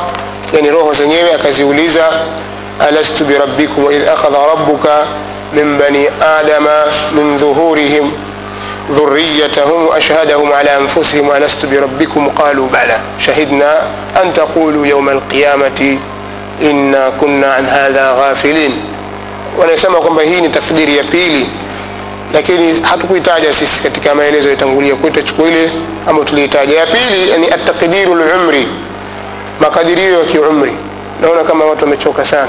yani 0.53 0.69
roho 0.69 0.93
zenyewe 0.93 1.33
akaziuliza 1.33 2.09
alastu 2.89 3.25
birabbikum 3.25 3.85
waidh 3.85 4.09
akhadha 4.09 4.37
rabbuka 4.47 4.97
min 5.53 5.77
bani 5.77 6.07
adama 6.39 6.83
min 7.15 7.37
dhuhurihim 7.37 8.11
ذريتهم 8.90 9.86
وأشهدهم 9.86 10.52
على 10.52 10.76
أنفسهم 10.76 11.30
ألست 11.30 11.66
بربكم 11.66 12.28
قالوا 12.28 12.66
بلى 12.68 12.98
شهدنا 13.18 13.78
أن 14.22 14.32
تقولوا 14.32 14.86
يوم 14.86 15.08
القيامة 15.08 15.98
إنا 16.62 17.12
كنا 17.20 17.52
عن 17.54 17.66
هذا 17.66 18.10
غافلين 18.12 18.72
wanasema 19.58 19.98
kwamba 20.00 20.22
hii 20.22 20.40
ni 20.40 20.48
takdiri 20.48 20.96
ya 20.96 21.04
pili 21.04 21.46
lakini 22.34 22.80
hatukuitaja 22.82 23.52
sisi 23.52 23.82
katika 23.82 24.14
maelezo 24.14 24.50
yatangulia 24.50 24.94
kwetu 24.94 25.22
chukua 25.22 25.48
ile 25.48 25.70
ambayo 26.08 26.24
tuliitaja 26.24 26.78
ya 26.78 26.86
pili 26.86 27.38
ni 27.40 27.50
atakdiru 27.50 28.14
lumri 28.14 28.68
makadirio 29.60 30.18
ya 30.18 30.24
kiumri 30.24 30.72
naona 31.22 31.44
kama 31.44 31.64
watu 31.64 31.84
wamechoka 31.84 32.24
sana 32.24 32.48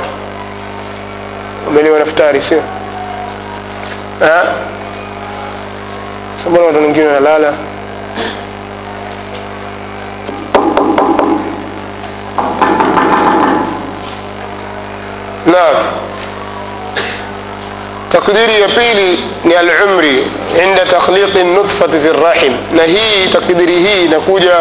umelewa 1.67 1.99
naftari 1.99 2.41
sio 2.41 2.61
Mbona 6.50 6.66
watu 6.66 6.78
wengine 6.78 7.06
wanalala? 7.06 7.52
Naam. 15.46 15.76
Takdiri 18.12 18.60
ya 18.60 18.68
pili 18.68 19.18
ni 19.44 19.54
alumri 19.54 20.26
inda 20.64 20.84
takhliqi 20.86 21.44
nutfati 21.44 21.98
fi 22.00 22.08
rahim 22.24 22.52
na 22.76 22.82
hii 22.82 23.28
takdiri 23.32 23.72
hii 23.78 24.04
inakuja 24.04 24.54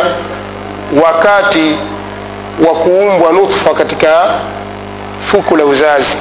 wakati 1.04 1.76
wa 2.68 2.74
kuumbwa 2.74 3.32
nutfa 3.32 3.74
katika 3.74 4.26
fuku 5.32 5.56
la 5.58 5.66
uzazi. 5.66 6.18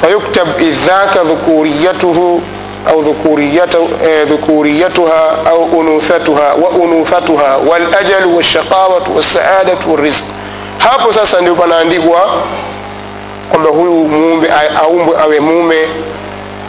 Fayuktab 0.00 0.48
idhaka 0.60 1.24
dhukuriyatuhu 1.24 2.42
au 2.90 3.02
dhukuriyatuha 4.26 5.36
au 5.50 5.64
unuthatuha 5.64 6.42
wa 6.54 6.68
unuthatuha 6.70 7.56
walajalu 7.56 8.36
walshaqawatu 8.36 9.16
walsaadatu 9.16 9.90
walrizq 9.92 10.24
hapo 10.78 11.12
sasa 11.12 11.40
ndio 11.40 11.54
panaandikwa 11.54 12.28
kwamba 13.50 13.70
huyu 13.70 13.92
muumbe 13.92 14.48
aumbwe 14.82 15.16
awe 15.22 15.40
mume 15.40 15.76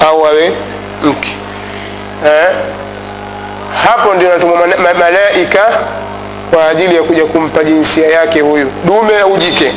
au 0.09 0.25
awe 0.25 0.51
mke. 1.03 1.35
Eh? 2.25 2.47
hapo 3.85 4.13
ndio 4.13 4.29
natuma 4.29 4.53
malaika 4.99 5.61
kwa 6.53 6.67
ajili 6.67 6.95
ya 6.95 7.03
kuja 7.03 7.25
kumpa 7.25 7.63
jinsia 7.63 8.07
yake 8.07 8.41
huyu. 8.41 8.71
Dume 8.85 9.19
au 9.19 9.37
jike? 9.37 9.71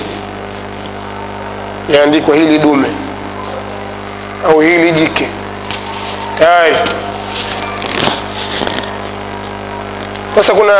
Yaandikwa 1.89 2.37
hili 2.37 2.59
dume 2.59 2.89
au 4.51 4.61
hili 4.61 4.93
jike 4.93 5.29
tayari 6.39 6.77
sasa 10.35 10.53
kuna 10.55 10.73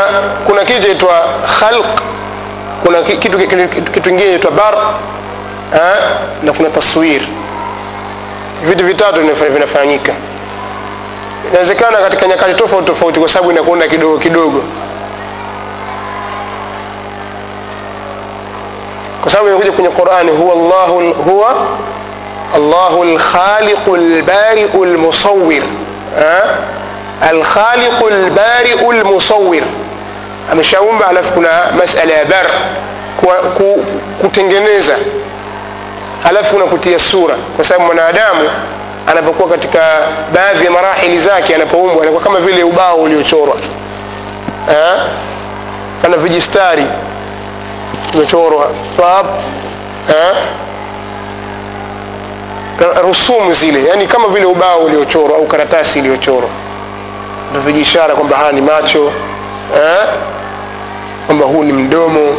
kuna 0.45 0.65
kitu 0.65 0.81
chaitwa 0.81 1.13
khalq. 1.59 1.85
Kuna 2.83 3.01
kitu 3.01 3.37
kitu 3.37 4.01
kingine 4.01 4.29
chaitwa 4.29 4.51
bar 4.51 4.75
ha? 5.71 5.93
na 6.43 6.51
kuna 6.53 6.69
taswir. 6.69 7.21
Vitu 8.63 8.85
vitatu 8.85 9.21
vinafanyika. 9.53 10.13
Inawezekana 11.51 11.97
katika 11.97 12.27
nyakati 12.27 12.53
tofauti 12.53 12.85
tofauti 12.87 13.19
kwa 13.19 13.29
sababu 13.29 13.51
inakwenda 13.51 13.87
kidogo 13.87 14.17
kidogo. 14.17 14.63
Kwa 19.21 19.31
sababu 19.31 19.49
inakuja 19.49 19.71
kwenye 19.71 19.89
qurani 19.89 20.31
huwa 20.31 20.53
Allahu 20.53 21.13
huwa 21.13 21.53
allahu 22.55 23.03
lkhaliqu 23.03 23.95
lbariu 23.97 24.85
lmusawir 24.85 25.63
alkhaliqu 27.21 28.09
lbariu 28.09 28.91
lmusawir 28.91 29.63
ameshaumba 30.51 31.07
alafu 31.07 31.31
kuna 31.33 31.49
masala 31.77 32.13
ya 32.13 32.25
bar 32.25 32.45
kutengeneza. 34.21 34.95
Alafu 36.29 36.53
kuna 36.53 36.65
kutia 36.65 36.99
sura. 36.99 37.35
Kwa 37.55 37.65
sababu 37.65 37.85
mwanadamu 37.85 38.49
anapokuwa 39.07 39.49
katika 39.49 39.97
baadhi 40.33 40.65
ya 40.65 40.71
marahili 40.71 41.19
zake 41.19 41.55
anapoumbwa 41.55 42.01
anakuwa 42.01 42.23
kama 42.23 42.39
vile 42.39 42.63
ubao 42.63 42.95
uliochorwa. 42.95 43.55
Kana 46.01 46.17
vijistari 46.17 46.85
umechorwa 48.13 48.71
rusumu 53.03 53.53
zile 53.53 53.83
yani 53.89 54.07
kama 54.07 54.27
vile 54.27 54.45
ubao 54.45 54.79
uliochorwa 54.79 55.37
au 55.37 55.47
karatasi 55.47 55.99
iliyochorwa. 55.99 56.49
Ndo 57.51 57.61
vijishara 57.61 58.15
kwamba 58.15 58.37
haya 58.37 58.51
ni 58.51 58.61
macho 58.61 59.11
kwamba 61.25 61.45
huu 61.45 61.63
ni 61.63 61.73
mdomo 61.73 62.35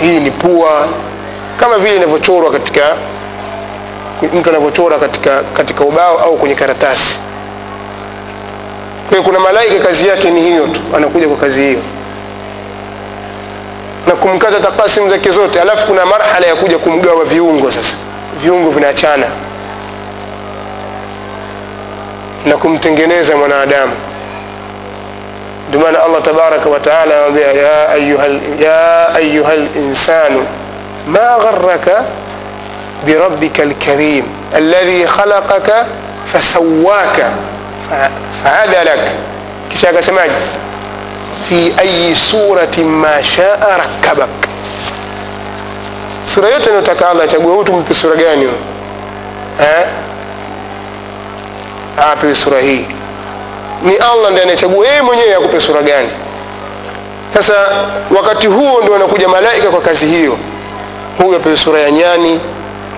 hii 0.00 0.20
ni 0.20 0.30
pua. 0.30 0.86
Kama 1.60 1.78
vile 1.78 1.96
inavyochorwa 1.96 2.50
katika 2.52 2.96
mtu 4.34 4.50
anavyochora 4.50 4.98
katika, 4.98 5.42
katika 5.42 5.84
ubao 5.84 6.18
au 6.18 6.36
kwenye 6.36 6.54
karatasi. 6.54 7.18
Kwa 9.08 9.22
kuna 9.22 9.40
malaika 9.40 9.84
kazi 9.84 10.08
yake 10.08 10.30
ni 10.30 10.42
hiyo 10.42 10.66
tu 10.66 10.80
anakuja 10.96 11.28
kwa 11.28 11.36
kazi 11.36 11.62
hiyo. 11.62 11.80
Na 14.06 14.12
kumkata 14.14 14.60
takasimu 14.60 15.10
zake 15.10 15.30
zote 15.30 15.60
alafu 15.60 15.86
kuna 15.86 16.06
marhala 16.06 16.46
ya 16.46 16.54
kuja 16.54 16.78
kumgawa 16.78 17.24
viungo 17.24 17.70
sasa 17.70 17.96
viungo 18.42 18.70
vinaachana 18.70 19.26
na 22.46 22.56
kumtengeneza 22.56 23.36
mwanadamu 23.36 23.92
ndio 25.68 25.80
maana 25.80 26.02
allah 26.02 26.22
tabaraka 26.22 26.68
wataala 26.68 27.14
anamwambia 27.14 27.46
ya 28.68 29.14
ayuha 29.14 29.54
linsanu 29.56 30.46
ما 31.08 31.34
غرك 31.36 32.04
بربك 33.06 33.60
الكريم 33.60 34.24
الذي 34.56 35.06
خلقك 35.06 35.72
فسواك 36.32 37.26
فعدلك 38.44 39.00
kisha 39.70 39.88
akasemaje 39.90 40.32
fi 41.48 41.72
ayi 41.78 42.14
suratin 42.16 42.88
ma 42.88 43.22
shaa 43.24 43.76
rakkabak 43.78 44.28
sura 46.24 46.48
yote 46.48 46.64
anayotaka 46.68 47.08
allah 47.10 47.24
achagua 47.24 47.52
huyu 47.52 47.64
tumpe 47.64 47.94
sura 47.94 48.16
gani 48.16 48.44
eh? 49.60 49.86
apewe 52.12 52.34
sura 52.34 52.60
hii. 52.60 52.86
Ni 53.82 53.96
allah 53.96 54.26
ndiye 54.30 54.42
anayechagua 54.42 54.86
yeye 54.88 55.02
mwenyewe 55.02 55.34
akupe 55.34 55.60
sura 55.60 55.82
gani. 55.82 56.08
Sasa 57.34 57.54
wakati 58.16 58.46
huo 58.46 58.78
ndio 58.80 58.92
wanakuja 58.92 59.28
malaika 59.28 59.68
kwa 59.68 59.80
kazi 59.80 60.06
hiyo. 60.06 60.36
Huyu 61.18 61.36
apewe 61.36 61.56
sura 61.56 61.80
ya 61.80 61.90
nyani 61.90 62.40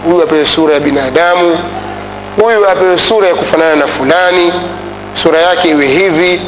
huyu 0.05 0.23
apewe 0.23 0.47
sura 0.47 0.75
ya 0.75 0.81
binadamu 0.81 1.59
huyu 2.41 2.69
apewe 2.71 2.99
sura 2.99 3.29
ya 3.29 3.35
kufanana 3.35 3.77
na 3.77 3.87
fulani 3.87 4.53
sura 5.23 5.41
yake 5.41 5.69
iwe 5.69 5.87
hivi. 5.87 6.41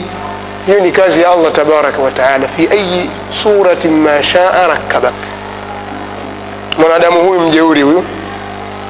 Hiyo 0.66 0.80
ni 0.80 0.92
kazi 0.92 1.22
ya 1.22 1.30
allah 1.30 1.52
tabaraka 1.52 2.02
wataala 2.02 2.48
fi 2.48 2.68
ayi 2.72 3.10
suratin 3.42 3.90
ma 3.90 4.22
shaa 4.22 4.66
rakkabak 4.68 5.12
mwanadamu 6.78 7.20
huyu 7.20 7.40
mjeuri 7.40 7.82
huyu 7.82 8.04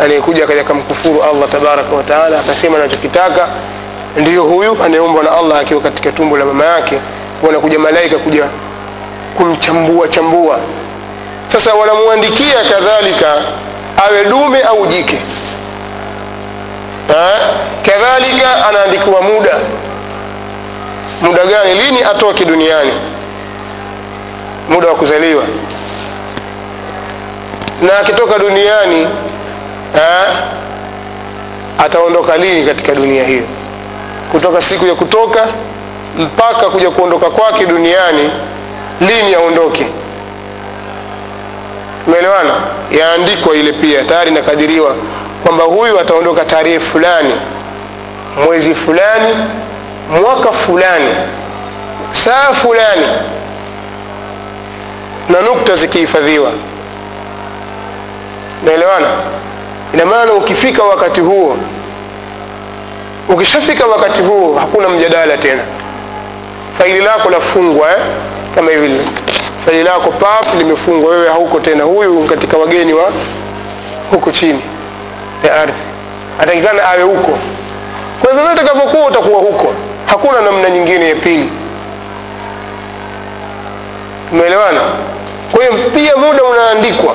anayekuja 0.00 0.44
akaja 0.44 0.64
kamkufuru 0.64 1.22
allah 1.22 1.48
tabaraka 1.52 1.96
wataala 1.96 2.40
akasema 2.40 2.78
anachokitaka 2.78 3.48
ndiyo 4.16 4.42
huyu 4.44 4.76
anayeumbwa 4.84 5.22
na 5.24 5.30
allah 5.38 5.58
akiwa 5.60 5.80
katika 5.80 6.12
tumbo 6.12 6.36
la 6.36 6.44
mama 6.44 6.64
yake 6.64 6.98
wanakuja 7.42 7.78
malaika 7.78 8.16
kuja 8.18 8.44
kumchambua 9.36 10.08
chambua. 10.08 10.58
Sasa 11.48 11.74
wanamwandikia 11.74 12.56
kadhalika 12.70 13.34
awe 14.08 14.24
dume 14.24 14.60
au 14.62 14.86
jike. 14.86 15.18
Ha? 17.08 17.30
kadhalika 17.82 18.66
anaandikiwa 18.68 19.22
muda. 19.22 19.54
Muda 21.22 21.44
gani? 21.46 21.74
Lini 21.74 22.02
atoke 22.02 22.44
duniani? 22.44 22.92
Muda 24.68 24.88
wa 24.88 24.94
kuzaliwa 24.94 25.42
na 27.82 27.98
akitoka 27.98 28.38
duniani 28.38 29.06
ataondoka 31.78 32.36
lini 32.36 32.66
katika 32.66 32.94
dunia 32.94 33.24
hiyo? 33.24 33.42
Kutoka 34.32 34.60
siku 34.62 34.86
ya 34.86 34.94
kutoka 34.94 35.46
mpaka 36.18 36.66
kuja 36.70 36.90
kuondoka 36.90 37.30
kwake 37.30 37.66
duniani 37.66 38.30
lini 39.00 39.34
aondoke? 39.34 39.86
Umeelewana? 42.06 42.50
Yaandikwa 42.90 43.56
ile 43.56 43.72
pia 43.72 44.04
tayari 44.04 44.30
inakadiriwa 44.30 44.94
kwamba 45.44 45.64
huyu 45.64 46.00
ataondoka 46.00 46.44
tarehe 46.44 46.80
fulani 46.80 47.34
mwezi 48.44 48.74
fulani 48.74 49.34
mwaka 50.22 50.52
fulani 50.52 51.08
saa 52.12 52.52
fulani. 52.52 53.06
Na 55.28 55.40
nukta 55.40 55.76
zikihifadhiwa 55.76 56.50
naelewana 58.64 59.06
ina 59.94 60.06
maana 60.06 60.32
ukifika 60.32 60.82
wakati 60.82 61.20
huo 61.20 61.56
ukishafika 63.28 63.86
wakati 63.86 64.22
huo 64.22 64.56
hakuna 64.58 64.88
mjadala 64.88 65.36
tena. 65.36 65.62
Faili 66.78 67.00
lako 67.00 67.30
lafungwa 67.30 67.90
eh? 67.90 67.96
kama 68.54 68.70
hivi 68.70 69.00
faili 69.66 69.82
lako 69.82 70.10
pap 70.10 70.54
limefungwa 70.58 71.10
wewe 71.10 71.28
hauko 71.28 71.60
tena. 71.60 71.84
Huyu 71.84 72.24
katika 72.24 72.56
wageni 72.56 72.92
wa 72.92 73.12
huko 74.10 74.32
chini 74.32 74.60
ya 75.44 75.54
ardhi. 75.60 75.78
Atakikana 76.40 76.84
awe 76.88 77.02
huko. 77.02 77.38
Kwa 78.22 78.32
hivyo 78.32 78.52
utakapokuwa 78.52 79.06
utakuwa 79.06 79.40
huko. 79.40 79.74
Hakuna 80.06 80.40
namna 80.40 80.70
nyingine 80.70 81.08
ya 81.08 81.14
pili. 81.14 81.48
Tumeelewana 84.30 84.80
kwa 85.52 85.60
hiyo 85.64 85.72
pia 85.94 86.16
muda 86.16 86.44
unaandikwa 86.44 87.14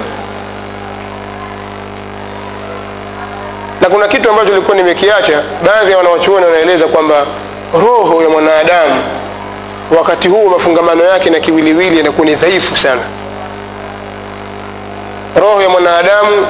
na 3.90 3.96
kuna 3.96 4.08
kitu 4.08 4.30
ambacho 4.30 4.50
nilikuwa 4.50 4.78
nimekiacha 4.78 5.42
baadhi 5.66 5.92
ya 5.92 5.98
wanawachuoni 5.98 6.46
wanaeleza 6.46 6.88
kwamba 6.88 7.26
roho 7.74 8.24
ya 8.24 8.30
mwanadamu 8.30 9.04
wakati 9.98 10.28
huo 10.28 10.50
mafungamano 10.50 11.04
yake 11.04 11.30
na 11.30 11.40
kiwiliwili 11.40 11.98
yanakuwa 11.98 12.26
ni 12.28 12.36
dhaifu 12.36 12.76
sana. 12.76 13.02
Roho 15.36 15.62
ya 15.62 15.70
mwanadamu 15.70 16.48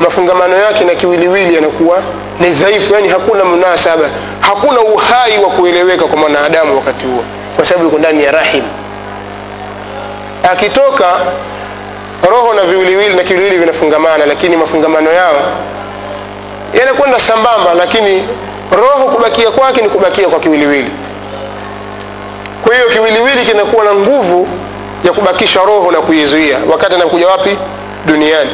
mafungamano 0.00 0.56
yake 0.56 0.84
na 0.84 0.94
kiwiliwili 0.94 1.54
yanakuwa 1.54 1.98
ni 2.40 2.50
dhaifu 2.50 2.94
yani 2.94 3.08
hakuna 3.08 3.44
munasaba 3.44 4.08
hakuna 4.40 4.80
uhai 4.80 5.38
wa 5.44 5.50
kueleweka 5.50 6.04
kwa 6.04 6.16
mwanadamu 6.18 6.76
wakati 6.76 7.06
huo 7.06 7.24
kwa 7.56 7.66
sababu 7.66 7.84
yuko 7.84 7.98
ndani 7.98 8.24
ya 8.24 8.32
rahim. 8.32 8.64
Akitoka 10.52 11.06
roho 12.30 12.54
na 12.54 12.62
viwiliwili 12.62 13.14
na 13.16 13.22
kiwiliwili 13.22 13.58
vinafungamana 13.58 14.26
lakini 14.26 14.56
mafungamano 14.56 15.12
yao 15.12 15.42
yanakwenda 16.74 17.20
sambamba 17.20 17.74
lakini 17.74 18.22
roho 18.72 19.04
kubakia 19.08 19.50
kwake 19.50 19.80
ni 19.82 19.88
kubakia 19.88 20.28
kwa 20.28 20.40
kiwiliwili. 20.40 20.90
Kwa 22.64 22.74
hiyo 22.74 22.86
kiwiliwili 22.88 23.46
kinakuwa 23.46 23.84
na 23.84 23.94
nguvu 23.94 24.48
ya 25.04 25.12
kubakisha 25.12 25.60
roho 25.60 25.90
na 25.90 25.98
kuizuia. 26.00 26.56
Wakati 26.72 26.94
anakuja 26.94 27.28
wapi? 27.28 27.58
Duniani. 28.06 28.50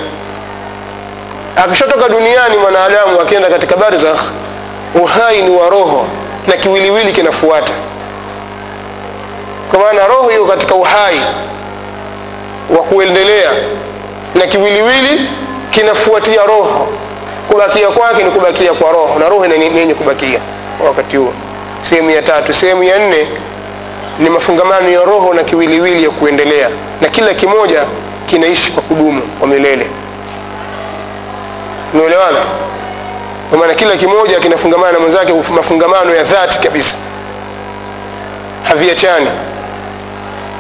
Akishatoka 1.57 2.09
duniani 2.09 2.57
mwanadamu 2.57 3.21
akienda 3.23 3.49
katika 3.49 3.77
barzakh 3.77 4.21
uhai 5.03 5.43
ni 5.43 5.51
wa 5.57 5.71
roho 5.71 6.07
na 6.47 6.57
kiwiliwili 6.57 7.13
kinafuata. 7.13 7.73
Kwa 9.71 9.79
maana 9.81 10.07
roho 10.07 10.29
hiyo 10.29 10.45
katika 10.45 10.75
uhai 10.75 11.21
wa 12.77 12.83
kuendelea 12.83 13.51
na 14.35 14.47
kiwiliwili 14.47 15.31
kinafuatia 15.71 16.43
roho 16.43 16.89
kubakia 17.57 17.89
kwake 17.89 18.23
ni 18.23 18.31
kubakia 18.31 18.73
kwa 18.73 18.93
roho 18.93 19.19
na 19.19 19.29
roho 19.29 19.47
yenye 19.47 19.95
kubakia 19.95 20.41
wakati 20.87 21.17
huo. 21.17 21.33
Sehemu 21.83 22.11
ya 22.11 22.23
tatu. 22.23 22.55
Sehemu 22.55 22.83
ya 22.83 22.99
nne 22.99 23.27
ni 24.19 24.31
mafungamano 24.31 24.89
ya 24.89 25.01
roho 25.01 25.35
na 25.35 25.45
kiwiliwili 25.45 26.05
ya 26.05 26.11
kuendelea 26.11 26.69
na 27.01 27.09
kila 27.09 27.35
kimoja 27.35 27.85
kinaishi 28.27 28.73
kwa 28.73 28.83
kudumu 28.83 29.23
kwa 29.23 29.49
milele. 29.49 29.87
Umeelewana? 31.95 32.39
Kwa 33.51 33.59
maana 33.59 33.75
kila 33.75 33.97
kimoja 33.97 34.41
kinafungamana 34.41 34.93
na 34.93 34.99
mwenzake 34.99 35.33
mafungamano 35.33 36.15
ya 36.15 36.23
dhati 36.25 36.59
kabisa. 36.59 36.97
Haviachani. 38.63 39.31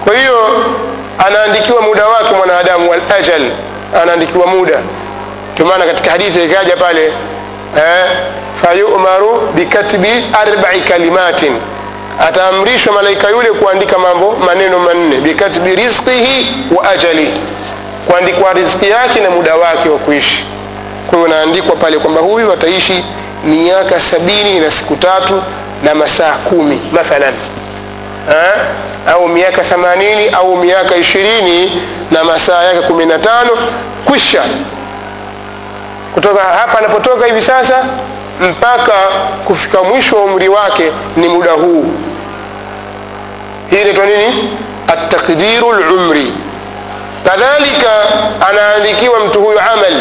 Kwa 0.05 0.17
hiyo 0.17 0.37
anaandikiwa 1.27 1.83
muda 1.83 2.09
wake 2.09 2.35
mwanadamu 2.37 2.91
walajal 2.91 3.43
anaandikiwa 4.03 4.47
muda 4.47 4.79
ndio 5.57 5.67
maana 5.67 5.85
katika 5.85 6.11
hadithi 6.11 6.45
ikaja 6.45 6.77
pale 6.77 7.05
eh, 7.77 8.05
fayumaru 8.63 9.49
bikatbi 9.55 10.09
arbai 10.43 10.81
kalimatin. 10.81 11.53
Ataamrishwa 12.29 12.93
malaika 12.93 13.29
yule 13.31 13.49
kuandika 13.49 13.99
mambo 13.99 14.33
maneno 14.47 14.79
manne 14.79 15.17
bikatbi 15.17 15.77
rizqihi 15.77 16.47
wa 16.77 16.91
ajali. 16.91 17.35
Kuandikwa 18.07 18.53
riziki 18.53 18.91
yake 18.91 19.21
na 19.21 19.31
muda 19.31 19.55
wake 19.55 19.89
wa 19.89 19.99
kuishi. 19.99 20.45
Kwa 21.07 21.19
hiyo 21.19 21.25
unaandikwa 21.31 21.77
pale 21.77 21.99
kwamba 21.99 22.21
huyu 22.21 22.53
ataishi 22.53 23.05
miaka 23.45 24.01
sabini 24.01 24.61
na 24.61 24.71
siku 24.71 24.97
tatu 24.97 25.43
na 25.83 25.95
masaa 25.95 26.33
kumi 26.33 26.81
mathalan. 26.93 27.35
Ha? 28.29 28.53
au 29.13 29.29
miaka 29.29 29.63
themanini 29.63 30.29
au 30.29 30.57
miaka 30.57 30.97
ishirini 30.97 31.83
na 32.11 32.25
masaa 32.25 32.63
yake 32.65 32.81
kumi 32.81 33.07
na 33.07 33.19
tano 33.19 33.51
kwisha 34.05 34.43
kutoka 36.17 36.41
hapa 36.43 36.79
anapotoka 36.79 37.27
hivi 37.27 37.43
sasa 37.43 37.85
mpaka 38.51 38.93
kufika 39.45 39.83
mwisho 39.83 40.17
wa 40.17 40.23
umri 40.23 40.49
wake 40.49 40.93
ni 41.17 41.29
muda 41.29 41.51
huu. 41.53 41.85
Hii 43.71 43.81
inaitwa 43.81 44.07
nini? 44.07 44.51
Atakdiru 44.89 45.73
lumri 45.73 46.33
kadhalika 47.25 47.91
anaandikiwa 48.49 49.21
mtu 49.21 49.41
huyu 49.41 49.61
amal 49.61 49.95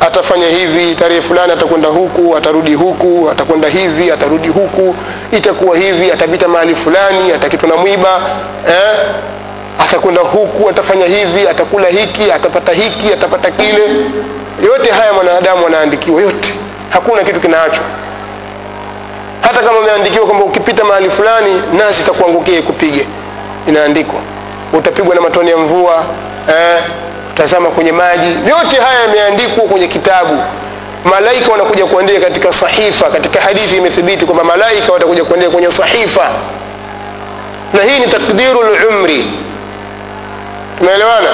atafanya 0.00 0.46
hivi 0.48 0.94
tarehe 0.94 1.20
fulani 1.22 1.52
atakwenda 1.52 1.88
huku 1.88 2.36
atarudi 2.36 2.74
huku 2.74 3.28
atakwenda 3.32 3.68
hivi 3.68 4.10
atarudi 4.10 4.48
huku 4.48 4.94
itakuwa 5.32 5.76
hivi 5.76 6.12
atapita 6.12 6.48
mahali 6.48 6.74
fulani 6.74 7.32
atakitwa 7.32 7.68
na 7.68 7.76
mwiba 7.76 8.20
eh? 8.68 8.98
atakwenda 9.78 10.20
huku 10.20 10.70
atafanya 10.70 11.06
hivi 11.06 11.48
atakula 11.48 11.88
hiki 11.88 12.32
atapata 12.32 12.72
hiki 12.72 13.12
atapata 13.12 13.50
kile 13.50 13.88
yote 14.62 14.90
haya 14.90 15.12
mwanadamu 15.12 15.66
anaandikiwa 15.66 16.22
yote. 16.22 16.54
Hakuna 16.90 17.22
kitu 17.22 17.40
kinaachwa 17.40 17.84
hata 19.40 19.60
kama 19.62 19.78
umeandikiwa 19.78 20.26
kwamba 20.26 20.44
ukipita 20.44 20.84
mahali 20.84 21.10
fulani 21.10 21.62
nasi 21.78 22.02
itakuangukia 22.02 22.58
ikupige. 22.58 23.06
Inaandikwa. 23.68 24.20
Utapigwa 24.72 25.14
na 25.14 25.20
matoni 25.20 25.50
ya 25.50 25.56
mvua 25.56 26.04
eh, 26.48 26.82
utazama 27.34 27.68
kwenye 27.70 27.92
maji. 27.92 28.26
Yote 28.48 28.76
haya 28.80 29.00
yameandikwa 29.00 29.64
kwenye 29.64 29.88
kitabu. 29.88 30.42
Malaika 31.04 31.52
wanakuja 31.52 31.86
kuandika 31.86 32.20
katika 32.20 32.52
sahifa 32.52 33.10
katika 33.10 33.40
hadithi 33.40 33.76
imethibiti 33.76 34.24
kwamba 34.24 34.44
malaika 34.44 34.92
watakuja 34.92 35.24
kuandika 35.24 35.50
kwenye 35.52 35.70
sahifa. 35.70 36.30
Na 37.74 37.82
hii 37.82 37.98
ni 38.00 38.06
takdiru 38.06 38.60
lumri 38.62 39.26
tumeelewana 40.78 41.28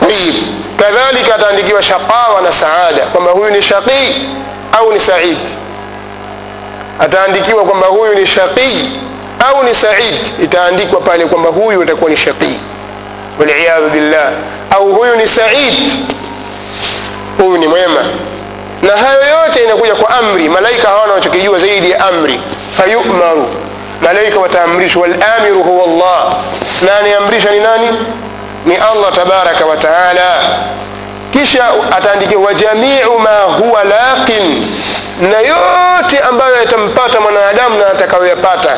tayib 0.00 0.34
kadhalika 0.76 1.34
ataandikiwa 1.34 1.82
shaqawa 1.82 2.40
na 2.42 2.52
saada 2.52 3.02
kwamba 3.12 3.30
huyu 3.30 3.50
ni 3.50 3.62
shaqii 3.62 4.14
au 4.78 4.92
ni 4.92 5.00
said. 5.00 5.38
Ataandikiwa 7.00 7.64
kwamba 7.64 7.86
huyu 7.86 8.14
ni 8.14 8.26
shaqii 8.26 8.90
au 9.50 9.64
ni 9.64 9.74
said. 9.74 10.14
Itaandikwa 10.42 11.00
pale 11.00 11.26
kwamba 11.26 11.50
huyu 11.50 11.82
atakuwa 11.82 12.10
ni 12.10 12.16
shaqii 12.16 12.60
waliyadhu 13.40 13.88
billah. 13.90 14.30
Au 14.70 14.94
huyu 14.94 15.16
ni 15.16 15.28
said. 15.28 15.74
Huyu 17.38 17.58
ni 17.58 17.66
mwema. 17.66 18.00
Na 18.82 18.92
hayo 18.96 19.20
yote 19.20 19.64
inakuja 19.64 19.94
kwa 19.94 20.10
amri. 20.18 20.48
Malaika 20.48 20.88
hawana 20.88 21.10
wanachokijua 21.12 21.58
zaidi 21.58 21.90
ya 21.90 22.06
amri. 22.06 22.40
Fayumaru. 22.76 23.48
Malaika 24.02 24.40
wataamrishwa. 24.40 25.02
Walamiru 25.02 25.62
huwa 25.62 25.86
llah 25.86 26.34
na 26.86 26.98
anayeamrisha 26.98 27.50
ni 27.50 27.60
nani 27.60 27.86
ni 28.66 28.74
allah 28.76 29.12
tabaraka 29.12 29.66
wa 29.66 29.76
kisha 31.32 31.64
ataandikiwa 31.96 32.42
wajamiu 32.42 33.18
ma 33.18 33.30
huwa 33.58 33.84
laqin. 33.84 34.66
Na 35.20 35.38
yote 35.38 36.18
ambayo 36.18 36.56
yatampata 36.56 37.20
mwanadamu 37.20 37.78
na 37.78 37.86
atakayoyapata. 37.86 38.70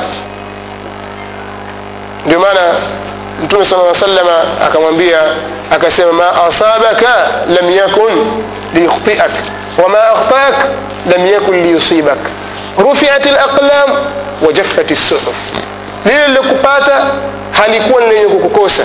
Ndio 2.26 2.40
maana 2.40 2.60
mtume 3.44 3.64
sala 3.64 3.94
salama 3.94 4.32
akamwambia 4.66 5.18
akasema 5.74 6.12
ma 6.12 6.44
asabaka 6.46 7.28
lam 7.48 7.70
yakun 7.70 8.12
liyukhtiak 8.74 9.30
wama 9.82 9.98
akhtak 9.98 10.54
lam 11.10 11.26
yakun 11.26 11.62
liyusibak. 11.62 12.18
Rufiat 12.78 13.24
laqlam 13.26 13.90
wajaffat 14.46 14.90
lsuhuf 14.90 15.34
lile 16.04 16.28
lilokupata 16.28 17.00
halikuwa 17.52 18.00
ni 18.02 18.08
lenye 18.08 18.24
kukukosa 18.26 18.82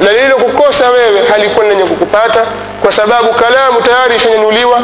na 0.00 0.12
lile 0.12 0.34
kukosa 0.34 0.90
wewe 0.90 1.20
halikuwa 1.32 1.66
lenye 1.66 1.82
kukupata 1.82 2.44
kwa 2.82 2.92
sababu 2.92 3.28
kalamu 3.32 3.80
tayari 3.82 4.16
ishanyanyuliwa 4.16 4.80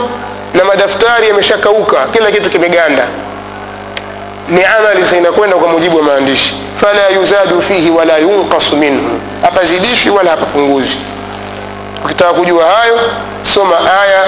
na 0.55 0.65
madaftari 0.65 1.29
yameshakauka 1.29 1.97
kila 2.13 2.31
kitu 2.31 2.51
kimeganda. 2.51 3.05
Ni 4.49 4.65
amali 4.65 5.05
zinakwenda 5.05 5.57
kwa 5.57 5.69
mujibu 5.69 5.97
wa 5.97 6.03
maandishi. 6.03 6.57
Fala 6.81 7.09
yuzadu 7.09 7.63
fihi 7.63 7.91
wala 7.91 8.19
yunqasu 8.19 8.77
minhu. 8.77 9.21
Hapazidishwi 9.43 10.11
wala 10.11 10.31
hapapunguzi. 10.31 10.97
Ukitaka 12.05 12.33
kujua 12.33 12.65
hayo 12.65 13.01
soma 13.43 13.77
aya 14.03 14.25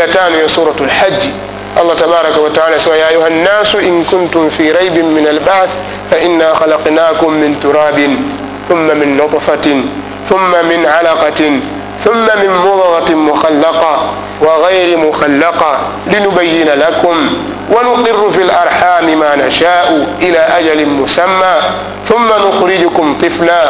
ya 0.00 0.08
tano 0.08 0.36
ya 0.42 0.48
suratu 0.48 0.84
lhaji 0.84 1.32
allah 1.80 1.96
tabaraka 1.96 2.40
wataala 2.40 2.78
sema 2.78 2.96
ya 2.96 3.08
ayuha 3.08 3.30
nnasu 3.30 3.80
in 3.80 4.04
kuntum 4.04 4.50
fi 4.50 4.72
raibin 4.72 5.06
min 5.06 5.26
albath 5.26 5.70
fainna 6.10 6.44
khalaqnakum 6.58 7.34
min 7.34 7.60
turabin 7.60 8.18
thumma 8.68 8.94
min 8.94 9.16
nutfatin 9.16 9.88
thumma 10.30 10.62
min 10.62 10.86
alaqatin 10.86 11.60
ثم 12.04 12.24
من 12.42 12.48
مضغة 12.64 13.14
مخلقة 13.14 14.12
وغير 14.40 14.96
مخلقة 14.96 15.78
لنبين 16.06 16.68
لكم 16.68 17.16
ونقر 17.70 18.30
في 18.30 18.42
الأرحام 18.42 19.18
ما 19.18 19.36
نشاء 19.36 20.06
إلى 20.22 20.38
أجل 20.38 20.86
مسمى 20.88 21.56
ثم 22.08 22.28
نخرجكم 22.48 23.18
طفلا 23.22 23.64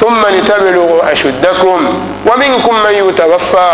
ثم 0.00 0.20
لتبلغوا 0.32 1.12
أشدكم 1.12 1.78
ومنكم 2.26 2.74
من 2.84 3.08
يتوفى 3.08 3.72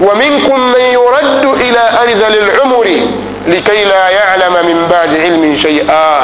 ومنكم 0.00 0.60
من 0.60 0.84
يرد 0.92 1.44
إلى 1.60 1.82
أرذل 2.02 2.38
العمر 2.38 2.86
لكي 3.46 3.84
لا 3.84 4.08
يعلم 4.08 4.52
من 4.66 4.86
بعد 4.90 5.16
علم 5.16 5.56
شيئا. 5.56 6.20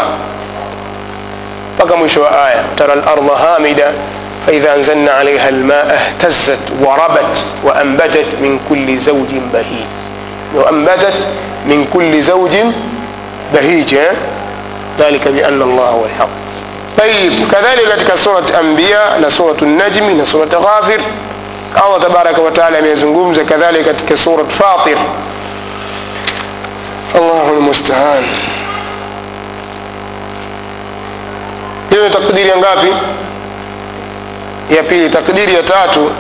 فكم 1.79 2.09
شو 2.09 2.25
آية 2.25 2.65
ترى 2.77 2.93
الأرض 2.93 3.31
هامدة. 3.31 3.93
فإذا 4.47 4.74
أنزلنا 4.74 5.11
عليها 5.11 5.49
الماء 5.49 5.95
اهتزت 5.95 6.59
وربت 6.82 7.45
وأنبتت 7.64 8.26
من 8.40 8.61
كل 8.68 8.99
زوج 8.99 9.34
بهيج 9.53 9.86
وأنبتت 10.55 11.14
من 11.66 11.86
كل 11.92 12.22
زوج 12.22 12.57
بهيج 13.55 13.97
ذلك 14.99 15.28
بأن 15.28 15.62
الله 15.62 15.84
هو 15.84 16.05
الحق 16.05 16.28
طيب 16.99 17.32
كذلك 17.53 17.88
katika 17.97 18.14
سورة 18.16 18.45
أنبياء 18.61 19.28
سورة 19.28 19.57
النجم 19.62 20.24
سورة 20.24 20.49
غافر 20.55 21.01
Allah 21.74 21.99
tabaraka 22.01 22.40
wa 22.42 22.51
taala 22.51 22.78
amezungumza 22.78 23.45
kadhalika 23.45 24.16
surat 24.16 24.47
Fatir. 24.51 24.97
Allahu 27.14 27.55
almustaan. 27.55 28.24
Hiyo 31.90 32.05
ya 32.05 32.57
ngapi? 32.57 32.92
Ya 34.71 34.83
pili. 34.83 35.09
Takdiri 35.11 35.55
ya 35.55 35.62
tatu 35.62 36.11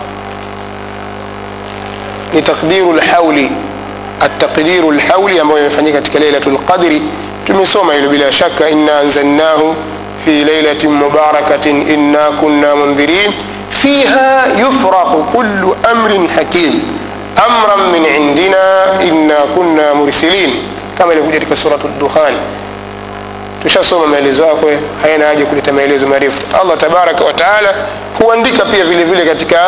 ni 2.34 2.42
takdiru 2.42 2.92
lhauli, 2.92 3.50
ataqdiru 4.20 4.92
lhauli 4.92 5.40
ambayo 5.40 5.60
imefanyika 5.60 5.98
katika 5.98 6.18
Lailatul 6.18 6.58
Qadri. 6.58 7.02
Tumesoma 7.46 7.94
hilo 7.94 8.08
bila 8.08 8.32
shaka, 8.32 8.68
inna 8.70 8.98
anzalnahu 8.98 9.74
fi 10.24 10.44
lailatin 10.44 10.90
mubarakatin 10.90 11.88
inna 11.88 12.18
kunna 12.40 12.76
mundhirin 12.76 13.32
فيها 13.74 14.46
يفرق 14.56 15.26
كل 15.36 15.62
أمر 15.92 16.28
حكيم 16.36 16.74
أمرا 17.46 17.76
من 17.92 18.02
عندنا 18.14 18.64
إنا 19.02 19.38
كنا 19.56 19.92
مرسلين 19.94 20.50
كما 20.98 21.12
ilivyokuja 21.12 21.38
katika 21.40 21.56
suratu 21.56 21.88
Dukhan. 22.00 22.34
Tushasoma 23.64 24.06
maelezo 24.06 24.42
yako, 24.42 24.70
haina 25.02 25.26
haja 25.26 25.44
kuleta 25.46 25.72
maelezo 25.72 26.06
marefu. 26.06 26.38
Allah 26.62 26.78
tabaraka 26.78 27.24
wa 27.24 27.32
huandika 28.18 28.64
pia 28.64 28.84
vile 28.84 29.04
vile 29.04 29.24
katika 29.24 29.58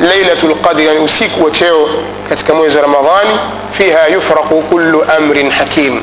Lailatul 0.00 0.54
Qadr, 0.54 0.82
yani 0.82 0.98
usiku 0.98 1.44
wa 1.44 1.50
cheo 1.50 1.88
katika 2.28 2.54
mwezi 2.54 2.76
wa 2.76 2.82
Ramadhani, 2.82 3.30
fiha 3.70 4.06
yufraqu 4.08 4.62
kullu 4.62 5.04
amrin 5.16 5.50
hakim. 5.50 6.02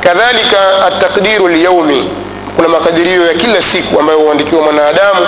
Kadhalika 0.00 0.86
ataqdiru 0.86 1.48
lyaumi, 1.48 2.10
kuna 2.56 2.68
makadirio 2.68 3.26
ya 3.26 3.34
kila 3.34 3.62
siku 3.62 4.00
ambayo 4.00 4.18
huandikiwa 4.18 4.62
mwanadamu 4.62 5.26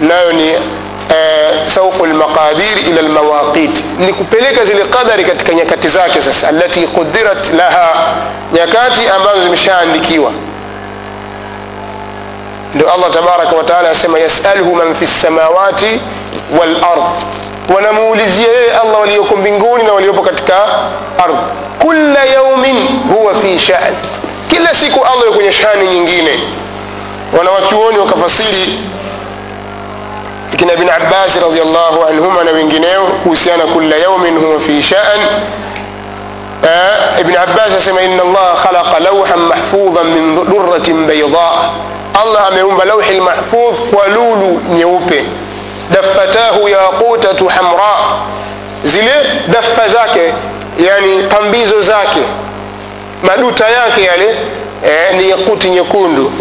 nayo 0.00 0.32
ni 0.32 0.50
uh, 0.52 1.68
sauqu 1.68 2.06
lmaqadir 2.06 2.78
ila 2.90 3.02
lmawaqit 3.02 3.82
ni 3.98 4.12
kupeleka 4.12 4.64
zile 4.64 4.84
qadari 4.84 5.24
katika 5.24 5.52
nyakati 5.54 5.88
zake 5.88 6.22
sasa 6.22 6.48
alati 6.48 6.80
qudirat 6.80 7.52
laha 7.52 7.94
nyakati 8.52 9.00
ambazo 9.16 9.42
zimeshaandikiwa 9.44 10.32
ndio 12.74 12.92
allah 12.94 13.10
tabaraka 13.10 13.56
wataala 13.56 13.90
asema 13.90 14.18
yasaluhu 14.18 14.74
man 14.76 14.94
fi 14.94 15.04
lsamawati 15.04 16.00
walard 16.60 17.02
wanamuulizia 17.74 18.48
yeye 18.52 18.70
allah 18.72 19.00
walioko 19.00 19.36
mbinguni 19.36 19.84
na 19.84 19.92
waliopo 19.92 20.22
katika 20.22 20.54
ardhi. 21.18 21.38
Kula 21.78 22.24
yaumin 22.24 22.76
huwa 23.14 23.34
fi 23.34 23.58
shan 23.58 23.94
kila 24.50 24.74
siku 24.74 25.04
allah 25.04 25.34
kwenye 25.34 25.52
shani 25.52 25.88
nyingine. 25.88 26.40
Wanawachuoni 27.38 27.98
wakafasiri 27.98 28.78
kina 30.56 30.76
bin 30.76 30.90
abbasi 30.90 31.40
radiallahu 31.40 32.04
anhuma 32.10 32.44
na 32.44 32.50
wengineo 32.50 33.02
kuhusiana 33.22 33.64
kula 33.64 33.96
yaumin 33.96 34.38
huwa 34.38 34.60
fi 34.60 34.82
shan 34.82 35.20
ibn 37.20 37.36
abbas 37.36 37.74
asema 37.78 38.02
ina 38.02 38.22
allaha 38.22 38.56
khalaqa 38.62 38.98
lauhan 39.00 39.38
mahfudha 39.40 40.04
min 40.04 40.34
duratin 40.50 41.06
baida 41.06 41.50
allah 42.22 42.46
ameumba 42.48 42.84
lauhi 42.84 43.14
lmahfudh 43.18 43.94
kwa 43.94 44.06
lulu 44.08 44.60
nyeupe. 44.74 45.24
Daffatahu 45.90 46.68
yaqutatu 46.68 47.46
hamra. 47.48 47.96
Zile 48.84 49.12
daffa 49.48 49.88
zake 49.88 50.32
yani 50.78 51.22
pambizo 51.22 51.80
zake 51.80 52.20
maduta 53.22 53.68
yake 53.68 54.02
yale 54.02 54.28
eh, 54.86 55.14
ni 55.18 55.30
yakuti 55.30 55.70
nyekundu. 55.70 56.32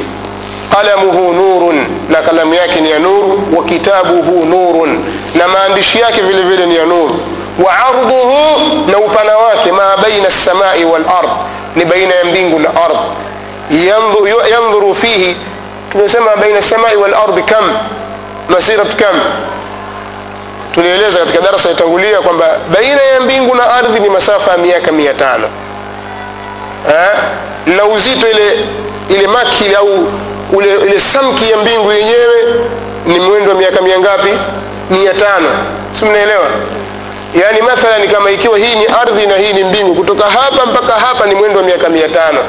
Qalamuhu 0.76 1.34
nurun 1.34 1.86
na 2.10 2.22
kalamu 2.22 2.54
yake 2.54 2.82
ni 2.82 2.92
ya 2.92 3.00
nuru 3.00 3.44
wa 3.58 3.64
kitabuhu 3.64 4.46
nurun 4.46 5.04
na 5.36 5.48
maandishi 5.48 6.00
yake 6.00 6.22
vile 6.22 6.42
vile 6.44 6.66
ni 6.66 6.76
ya 6.76 6.86
nuru 6.86 7.20
wa 7.66 7.74
arduhu, 7.88 8.38
na 8.92 8.98
upana 8.98 9.38
wake 9.38 9.72
ma 9.72 9.98
baina 10.02 10.28
lsamai 10.28 10.86
walard 10.86 11.30
ni 11.76 11.86
baina 11.86 12.16
ya 12.16 12.26
mbingu 12.26 12.60
na 12.60 12.70
ardh 12.70 12.98
yandhuru 14.52 14.96
fihi 14.96 15.36
tumesema 15.98 16.36
baina 16.36 16.60
lsamai 16.60 16.96
walardi 16.96 17.42
kam 17.44 17.72
masirat 18.50 18.96
kam. 18.96 19.16
Tulieleza 20.74 21.20
katika 21.20 21.42
darasa 21.42 21.70
yatangulia 21.70 22.20
kwamba 22.22 22.46
baina 22.74 23.02
ya 23.02 23.20
mbingu 23.22 23.56
na 23.56 23.70
ardhi 23.74 24.00
ni 24.00 24.10
masafa 24.10 24.52
ya 24.52 24.58
miaka 24.58 24.92
mia 24.92 25.14
tano. 25.14 25.48
Na 27.66 27.86
uzito 27.86 28.28
ile 28.30 28.60
ile 29.10 29.28
makili 29.28 29.76
au 29.76 30.08
ule, 30.54 30.76
ile 30.88 31.00
samki 31.00 31.52
ya 31.52 31.58
mbingu 31.58 31.92
yenyewe 31.92 32.36
ni 33.06 33.20
mwendo 33.20 33.52
wa 33.52 33.58
miaka 33.58 33.82
mia 33.82 34.00
ngapi? 34.00 34.30
Mia 34.90 35.14
tano. 35.14 35.50
Si 36.00 36.06
mnaelewa? 36.06 36.46
Yaani 37.42 37.62
mathalan 37.62 38.08
kama 38.08 38.32
ikiwa 38.32 38.58
hii 38.58 38.76
ni 38.76 38.86
ardhi 38.86 39.26
na 39.28 39.36
hii 39.36 39.54
ni 39.54 39.64
mbingu 39.64 39.96
kutoka 39.96 40.26
hapa 40.26 40.66
mpaka 40.66 40.94
hapa 40.94 41.26
ni 41.26 41.36
mwendo 41.36 41.60
wa 41.60 41.66
miaka 41.66 41.90
mia 41.90 42.10
tano 42.10 42.40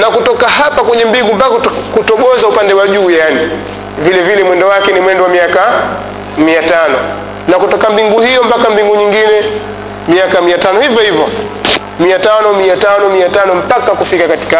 na 0.00 0.06
kutoka 0.06 0.48
hapa 0.48 0.82
kwenye 0.82 1.04
mbingu 1.04 1.34
mpaka 1.34 1.50
kutoboza 1.94 2.46
upande 2.48 2.74
wa 2.74 2.88
juu 2.88 3.10
yani 3.10 3.40
vile 3.98 4.22
vile 4.22 4.44
mwendo 4.44 4.68
wake 4.68 4.92
ni 4.92 5.00
mwendo 5.00 5.22
wa 5.24 5.28
miaka 5.28 5.60
mia 6.38 6.62
tano. 6.62 6.94
Na 7.48 7.56
kutoka 7.58 7.90
mbingu 7.90 8.20
hiyo 8.20 8.42
mpaka 8.42 8.70
mbingu 8.70 8.96
nyingine 8.96 9.42
miaka 10.08 10.40
mia 10.40 10.58
tano. 10.58 10.80
Hivyo 10.80 10.98
hivyo 11.02 11.28
mia 12.00 12.18
tano 12.18 12.52
mia 12.52 12.76
tano 12.76 13.08
mia 13.08 13.28
tano 13.28 13.54
mpaka 13.54 13.90
kufika 13.92 14.28
katika 14.28 14.58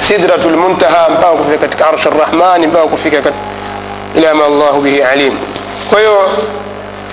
sidratu 0.00 0.48
lmuntaha 0.50 1.08
mpaka 1.08 1.32
kufika 1.32 1.58
katika 1.58 1.86
arsh 1.88 2.06
arrahmani 2.06 2.66
mpaka 2.66 2.84
kufika 2.86 3.22
ila 4.16 4.34
ma 4.34 4.48
llahu 4.48 4.80
bihi 4.80 5.02
alim. 5.02 5.38
Kwa 5.90 5.98
hiyo 5.98 6.30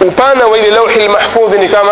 upana 0.08 0.48
wa 0.48 0.58
ile 0.58 0.70
lauhi 0.70 1.00
lmahfudhi 1.08 1.58
ni 1.58 1.70
kama 1.70 1.92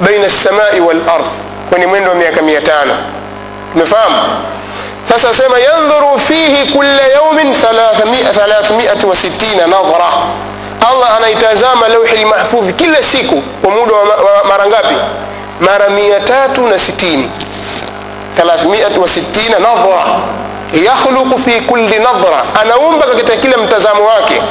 baina 0.00 0.26
lsamai 0.26 0.80
walard 0.80 1.24
kwenye 1.70 1.86
mwendo 1.86 2.10
wa 2.10 2.16
miaka 2.16 2.42
mia 2.42 2.60
tano 2.60 2.92
tumefahamu 3.72 4.16
sasa 5.08 5.28
asema 5.30 5.58
yandhuru 5.58 6.18
fihi 6.18 6.72
kulla 6.72 7.02
yaumin 7.14 7.52
360 7.52 9.66
nadhra. 9.66 10.08
Allah 10.90 11.16
anaitazama 11.16 11.88
lauhi 11.88 12.16
lmahfudhi 12.24 12.72
kila 12.72 13.02
siku 13.02 13.36
kwa 13.40 13.70
muda 13.70 13.94
wa 13.94 14.44
mara 14.48 14.66
ngapi? 14.66 14.94
Mara 15.60 15.86
360 15.88 17.18
360 18.38 19.60
nadhra. 19.60 20.04
Yakhluqu 20.84 21.38
fi 21.38 21.60
kulli 21.60 21.98
nadhra. 21.98 22.42
Anaumba 22.60 23.06
katika 23.06 23.36
kila 23.36 23.56
mtazamo 23.56 24.06
wake. 24.06 24.42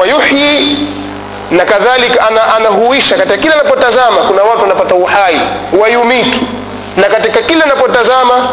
Wayuhyi 0.00 0.76
na 1.50 1.64
kadhalika 1.64 2.26
ana, 2.28 2.54
anahuisha. 2.56 3.16
Katika 3.16 3.36
kila 3.36 3.54
anapotazama 3.54 4.16
kuna 4.28 4.42
watu 4.42 4.62
wanapata 4.62 4.94
uhai 4.94 5.40
wayumitu 5.82 6.40
na 6.96 7.02
katika 7.08 7.42
kila 7.42 7.64
anapotazama 7.64 8.48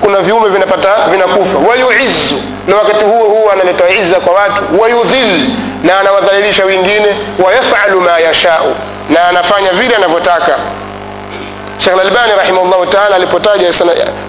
kuna 0.00 0.18
viumbe 0.20 0.48
vinapata 0.48 0.94
vinakufa. 1.10 1.58
Wayuizzu 1.58 2.34
na 2.66 2.76
wakati 2.76 3.04
huo 3.04 3.24
huo 3.24 3.50
analeta 3.52 3.90
izza 3.90 4.20
kwa 4.20 4.34
watu. 4.34 4.80
Wayudhil 4.80 5.50
na 5.84 6.00
anawadhalilisha 6.00 6.64
wengine. 6.64 7.06
Wayafalu 7.44 8.00
ma 8.00 8.18
yashau. 8.18 8.74
Na 9.10 9.28
anafanya 9.28 9.70
vile 9.72 9.96
anavyotaka. 9.96 10.52
Sheikh 11.78 11.92
Al-Albani 11.94 12.32
rahimahullahu 12.38 12.86
ta'ala 12.86 13.16
alipotaja 13.16 13.66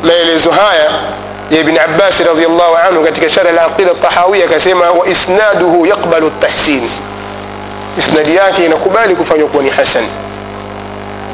maelezo 0.03 0.51
haya 0.51 0.89
ya 1.51 1.60
ibn 1.60 1.78
abbas 1.80 2.20
radiallahu 2.20 2.76
anhu 2.89 3.03
katika 3.03 3.30
sharh 3.30 3.53
la 3.55 3.66
aqida 3.66 3.93
tahawia 3.93 4.45
akasema 4.45 4.91
wa 4.91 5.07
isnaduhu 5.07 5.86
yaqbalu 5.86 6.30
tahsin 6.30 6.89
isnadi 7.97 8.36
yake 8.36 8.66
inakubali 8.66 9.16
kufanywa 9.16 9.47
kuwa 9.49 9.64
ni 9.64 9.70
hasan. 9.70 10.05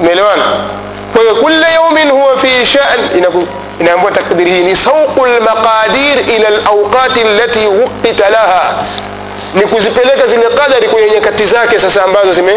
Umeelewana 0.01 0.43
kwa 1.15 1.23
hiyo 1.23 1.35
kula 1.35 1.67
yaumin 1.69 2.09
huwa 2.11 2.37
fi 2.37 2.65
shan 2.65 2.99
inaambiwa 3.79 4.11
takdiri 4.11 4.51
hii 4.51 4.63
ni 4.63 4.75
sauqu 4.75 5.25
lmaqadir 5.25 6.35
ila 6.35 6.49
lauqati 6.49 7.21
allati 7.21 7.59
wuqita 7.67 8.29
laha. 8.29 8.73
Ni 9.53 9.61
kuzipeleka 9.61 10.27
zile 10.27 10.43
qadari 10.43 10.87
kwenye 10.87 11.09
nyakati 11.11 11.45
zake 11.45 11.79
sasa 11.79 12.03
ambazo 12.03 12.33
zime 12.33 12.53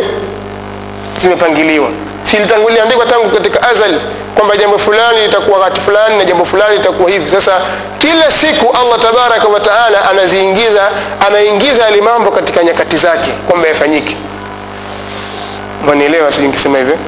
zimepangiliwa. 1.21 1.89
Silitangulia 2.23 2.87
tangu 3.11 3.29
katika 3.31 3.69
azali 3.69 4.01
kwamba 4.35 4.57
jambo 4.57 4.79
fulani 4.79 5.21
litakuwa 5.23 5.59
wakati 5.59 5.81
fulani 5.81 6.17
na 6.19 6.25
jambo 6.25 6.45
fulani 6.45 6.77
litakuwa 6.77 7.11
hivi. 7.11 7.31
Sasa 7.31 7.53
kila 7.99 8.31
siku 8.31 8.77
allah 8.81 9.01
tabaraka 9.01 9.49
wataala 9.49 10.11
anaziingiza 10.11 10.83
anaingiza 11.27 11.83
yale 11.83 12.01
mambo 12.01 12.31
katika 12.31 12.65
nyakati 12.65 12.97
zake 12.97 13.31
kwamba 13.49 13.69
yafanyike. 13.69 14.17
Mwanielewa 15.85 16.33
sijui 16.33 16.53
hivyo 16.79 16.99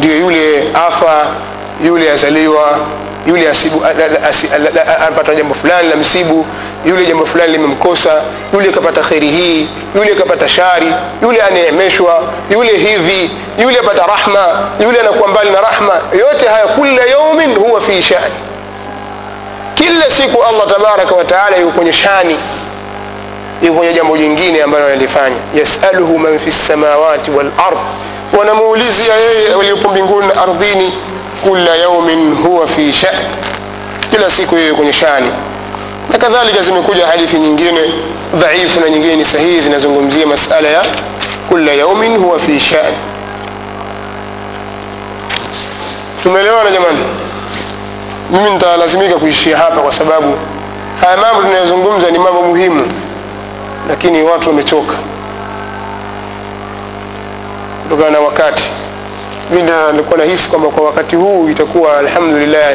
ndio 0.00 0.16
yule 0.16 0.64
afa 0.74 1.26
yule 1.84 2.10
azaliwa 2.12 2.78
yule 3.26 3.48
apata 5.08 5.34
jambo 5.34 5.54
fulani 5.54 5.88
la 5.88 5.96
msibu 5.96 6.46
yule 6.84 7.06
jambo 7.06 7.26
fulani 7.26 7.52
limemkosa 7.52 8.22
yule 8.54 8.70
kapata 8.72 9.00
kheri 9.00 9.26
hii 9.28 9.68
yule 9.94 10.14
kapata 10.14 10.48
shari 10.48 10.86
yule 11.22 11.42
aneemeshwa 11.42 12.22
yule 12.50 12.76
hivi 12.76 13.30
yule 13.58 13.78
apata 13.78 14.06
rahma 14.06 14.46
yule 14.84 15.00
anakuwa 15.00 15.28
mbali 15.28 15.50
na 15.50 15.60
rahma. 15.60 15.92
Yote 16.18 16.48
haya 16.48 16.66
kula 16.66 17.04
yaumin 17.04 17.54
huwa 17.54 17.80
fi 17.80 18.02
shani. 18.02 18.34
Kila 19.74 20.10
siku 20.10 20.42
allah 20.44 20.66
tabaraka 20.76 21.14
wataala 21.14 21.56
yuko 21.56 21.72
kwenye 21.72 21.92
shani 21.92 22.36
yuko 23.62 23.78
kwenye 23.78 23.92
jambo 23.92 24.16
jingine 24.16 24.62
ambalo 24.62 24.86
analifanya. 24.86 25.36
Yasaluhu 25.54 26.18
man 26.18 26.38
fi 26.38 26.48
lsamawati 26.50 27.30
walard 27.30 27.78
wanamuulizia 28.40 29.14
yeye 29.16 29.54
waliopo 29.54 29.88
mbinguni 29.88 30.26
na 30.26 30.42
ardhini 30.42 30.92
kula 31.42 31.76
yaumin 31.76 32.34
huwa 32.34 32.66
fi 32.66 32.92
shan. 32.92 33.14
Kila 34.10 34.30
siku 34.30 34.56
yeye 34.56 34.72
kwenye 34.72 34.92
shani. 34.92 35.28
Na 36.12 36.18
kadhalika 36.18 36.62
zimekuja 36.62 37.06
hadithi 37.06 37.38
nyingine 37.38 37.80
dhaifu 38.34 38.80
na 38.80 38.88
nyingine 38.90 39.16
ni 39.16 39.24
sahihi 39.24 39.60
zinazungumzia 39.60 40.26
masala 40.26 40.68
ya 40.68 40.82
kula 41.48 41.72
yaumin 41.72 42.16
huwa 42.18 42.38
fi 42.38 42.60
shan. 42.60 42.94
Tumeelewana 46.22 46.70
jamani? 46.70 46.98
Mimi 48.30 48.50
nitalazimika 48.50 49.14
kuishia 49.18 49.56
hapa 49.58 49.80
kwa 49.80 49.92
sababu 49.92 50.34
haya 51.00 51.16
mambo 51.16 51.42
tunayozungumza 51.42 52.10
ni 52.10 52.18
mambo 52.18 52.42
muhimu 52.42 52.92
lakini 53.88 54.22
watu 54.22 54.48
wamechoka 54.48 54.94
kutokana 57.90 58.10
na 58.18 58.20
wakati. 58.20 58.70
Mi 59.50 59.62
nilikuwa 59.92 60.18
nahisi 60.18 60.48
kwamba 60.48 60.68
kwa 60.68 60.84
wakati 60.84 61.16
huu 61.16 61.48
itakuwa 61.48 61.98
alhamdulillah 61.98 62.70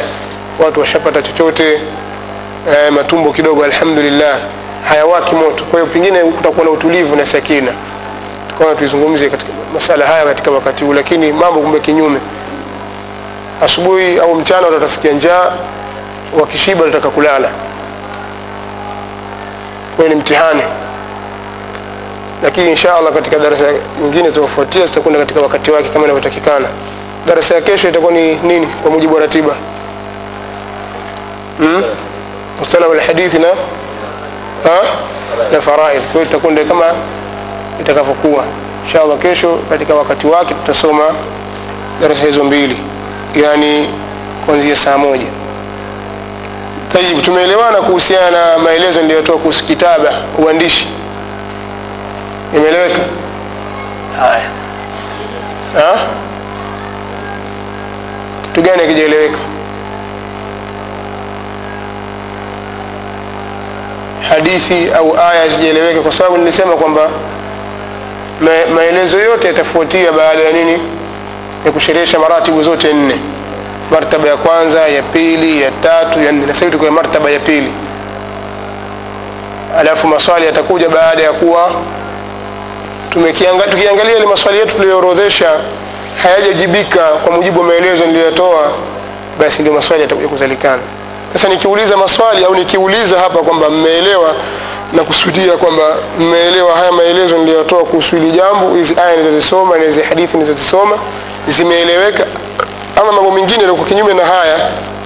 watu 0.66 0.80
washapata 0.80 1.22
chochote 1.22 1.82
e, 2.88 2.90
matumbo 2.92 3.32
kidogo 3.34 3.64
alhamdulillah 3.64 4.38
hayawaki 4.90 5.36
moto. 5.36 5.64
Kwa 5.66 5.80
hiyo 5.80 5.94
pengine 5.94 6.20
kutakuwa 6.20 6.66
na 6.66 6.72
utulivu 6.72 7.16
na 7.16 7.26
sakina. 7.26 7.72
Tukaona 8.50 8.76
tuizungumze 8.76 9.30
katika 9.30 9.52
masala 9.74 10.06
haya 10.08 10.26
katika 10.26 10.52
wakati 10.52 10.84
huu 10.84 10.94
lakini 10.94 11.32
mambo 11.32 11.60
kumbe 11.60 11.80
kinyume. 11.80 12.20
Asubuhi 13.64 14.20
au 14.20 14.36
mchana 14.36 14.68
watu 14.68 15.12
njaa 15.12 15.52
wakishiba 16.40 16.82
watataka 16.82 17.10
kulala. 17.10 17.50
Kwa 19.98 20.08
ni 20.10 20.16
mtihani 20.16 20.62
lakini 22.46 22.70
insha 22.70 22.96
allah 22.96 23.14
katika 23.14 23.40
darasa 23.40 23.66
nyingine 24.02 24.30
zitaofuatia 24.30 24.86
zitakwenda 24.86 25.20
katika 25.20 25.42
wakati 25.42 25.72
wake 25.72 25.90
kama 25.90 26.06
inavyotakikana. 26.06 26.68
Darasa 27.28 27.56
ya 27.56 27.62
kesho 27.62 27.90
itakuwa 27.90 28.12
ni 28.12 28.36
nini 28.36 28.68
kwa 28.68 28.92
mujibu 28.92 29.14
wa 29.16 29.20
ratiba? 29.22 29.56
Hmm? 31.58 31.84
mustalah 32.60 32.90
na 33.40 33.48
ha? 34.64 34.80
na 35.52 35.62
faraidh 35.62 36.02
kwa 36.14 36.26
tutakwenda 36.26 36.64
kama 36.64 36.86
itakavyokuwa. 37.82 38.44
Insha 38.86 39.18
kesho 39.18 39.60
katika 39.70 39.96
wakati 39.96 40.28
wake 40.28 40.54
tutasoma 40.54 41.04
darasa 42.02 42.26
hizo 42.26 42.44
mbili. 42.44 42.78
Yani 43.44 43.90
kuanzia 44.46 44.76
saa 44.76 44.98
moja. 44.98 45.28
Tayib 46.94 47.22
tumeelewana 47.22 47.78
kuhusiana 47.82 48.32
na 48.32 48.58
maelezo 48.58 49.02
niliyotoa 49.02 49.38
kuhusu 49.38 49.66
kitaba 49.66 50.14
uandishi 50.38 50.88
imeeleweka 52.56 53.00
haya. 54.20 54.50
Ha? 55.76 55.98
kitu 58.54 58.62
gani 58.62 58.84
akijaeleweka 58.84 59.38
hadithi 64.30 64.92
au 64.98 65.18
aya 65.20 65.48
zijaeleweka 65.48 66.02
kwa 66.02 66.12
sababu 66.12 66.38
nilisema 66.38 66.74
kwamba 66.74 67.10
maelezo 68.76 69.20
yote 69.20 69.48
yatafuatia 69.48 70.12
baada 70.12 70.42
ya 70.44 70.52
nini? 70.52 70.80
Ya 71.66 71.72
kusherehesha 71.72 72.20
maratibu 72.20 72.64
zote 72.64 72.94
nne. 72.94 73.16
Martaba 73.92 74.28
ya 74.28 74.38
kwanza 74.38 74.88
ya 74.88 75.04
pili 75.04 75.62
ya 75.62 75.72
tatu 75.72 76.20
ya 76.24 76.32
nne. 76.32 76.46
Na 76.46 76.54
sasa 76.54 76.72
tuko 76.72 76.92
martaba 76.92 77.30
ya 77.32 77.40
pili. 77.40 77.72
Alafu 79.80 80.08
maswali 80.08 80.46
yatakuja 80.46 80.90
baada 80.90 81.24
ya 81.24 81.34
kuwa 81.34 81.72
tukiangalia 83.24 84.18
ile 84.18 84.26
maswali 84.26 84.58
yetu 84.60 84.76
tuliyoorodhesha 84.76 85.52
hayajajibika 86.24 87.02
kwa 87.08 87.32
mujibu 87.36 87.60
wa 87.60 87.66
maelezo 87.66 88.06
niliyotoa 88.06 88.72
basi 89.40 89.62
ndio 89.62 89.74
maswali 89.74 90.02
yatakuja 90.04 90.28
kuzalikana. 90.28 90.82
Sasa 91.34 91.48
nikiuliza 91.48 91.98
maswali 91.98 92.46
au 92.46 92.56
nikiuliza 92.56 93.20
hapa 93.20 93.40
kwamba 93.40 93.70
mmeelewa 93.70 94.34
na 94.94 95.04
kusudia 95.04 95.54
kwamba 95.58 95.84
mmeelewa 96.20 96.76
haya 96.78 96.92
maelezo 96.92 97.38
niliyotoa 97.38 97.84
kuhusu 97.86 98.16
hili 98.16 98.32
jambo 98.32 98.76
hizi 98.76 98.96
aya 99.06 99.12
nilizozisoma 99.16 99.78
na 99.78 99.84
hizi 99.84 100.02
hadithi 100.02 100.38
nilizozisoma 100.38 100.98
zimeeleweka 101.48 102.26
ama 102.96 103.12
mambo 103.12 103.32
mengine 103.32 103.64
yalikuwa 103.64 103.88
kinyume 103.88 104.14
na 104.14 104.26
haya 104.26 104.58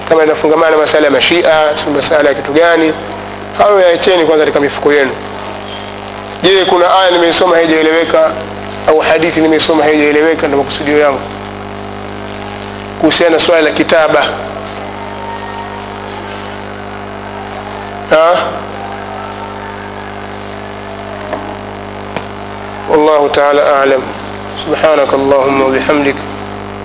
kama 0.08 0.24
inafungamana 0.24 0.70
na 0.70 0.76
masala 0.76 1.04
ya 1.04 1.10
mashia 1.10 1.76
si 1.84 1.88
masala 1.96 2.28
ya 2.28 2.34
kitu 2.34 2.52
gani 2.52 2.92
hayo 3.58 3.80
yaacheni 3.80 4.24
kwanza 4.24 4.44
katika 4.44 4.60
mifuko 4.60 4.92
yenu 4.92 5.10
je 6.42 6.64
kuna 6.64 6.86
aya 7.00 7.10
nimeisoma 7.10 7.56
haijaeleweka 7.56 8.30
au 8.88 8.98
hadithi 8.98 9.40
nimeisoma 9.40 9.84
haijaeleweka 9.84 10.46
ndio 10.46 10.58
makusudio 10.58 10.98
yangu 10.98 11.20
kuhusiana 13.00 13.32
na 13.32 13.38
swala 13.40 13.62
la 13.62 13.70
kitaba 13.70 14.20
ha? 18.10 18.34
والله 22.90 23.28
تعالى 23.28 23.62
أعلم 23.70 24.02
سبحانك 24.66 25.14
اللهم 25.14 25.62
وبحمدك 25.62 26.14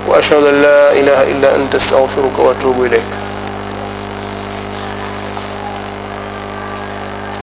وأشهد 0.07 0.43
أن 0.43 0.61
لا 0.61 0.91
إله 0.93 1.23
إلا 1.31 1.55
أنت 1.55 1.75
استغفرك 1.75 2.39
وأتوب 2.39 2.83
إليك 2.85 3.09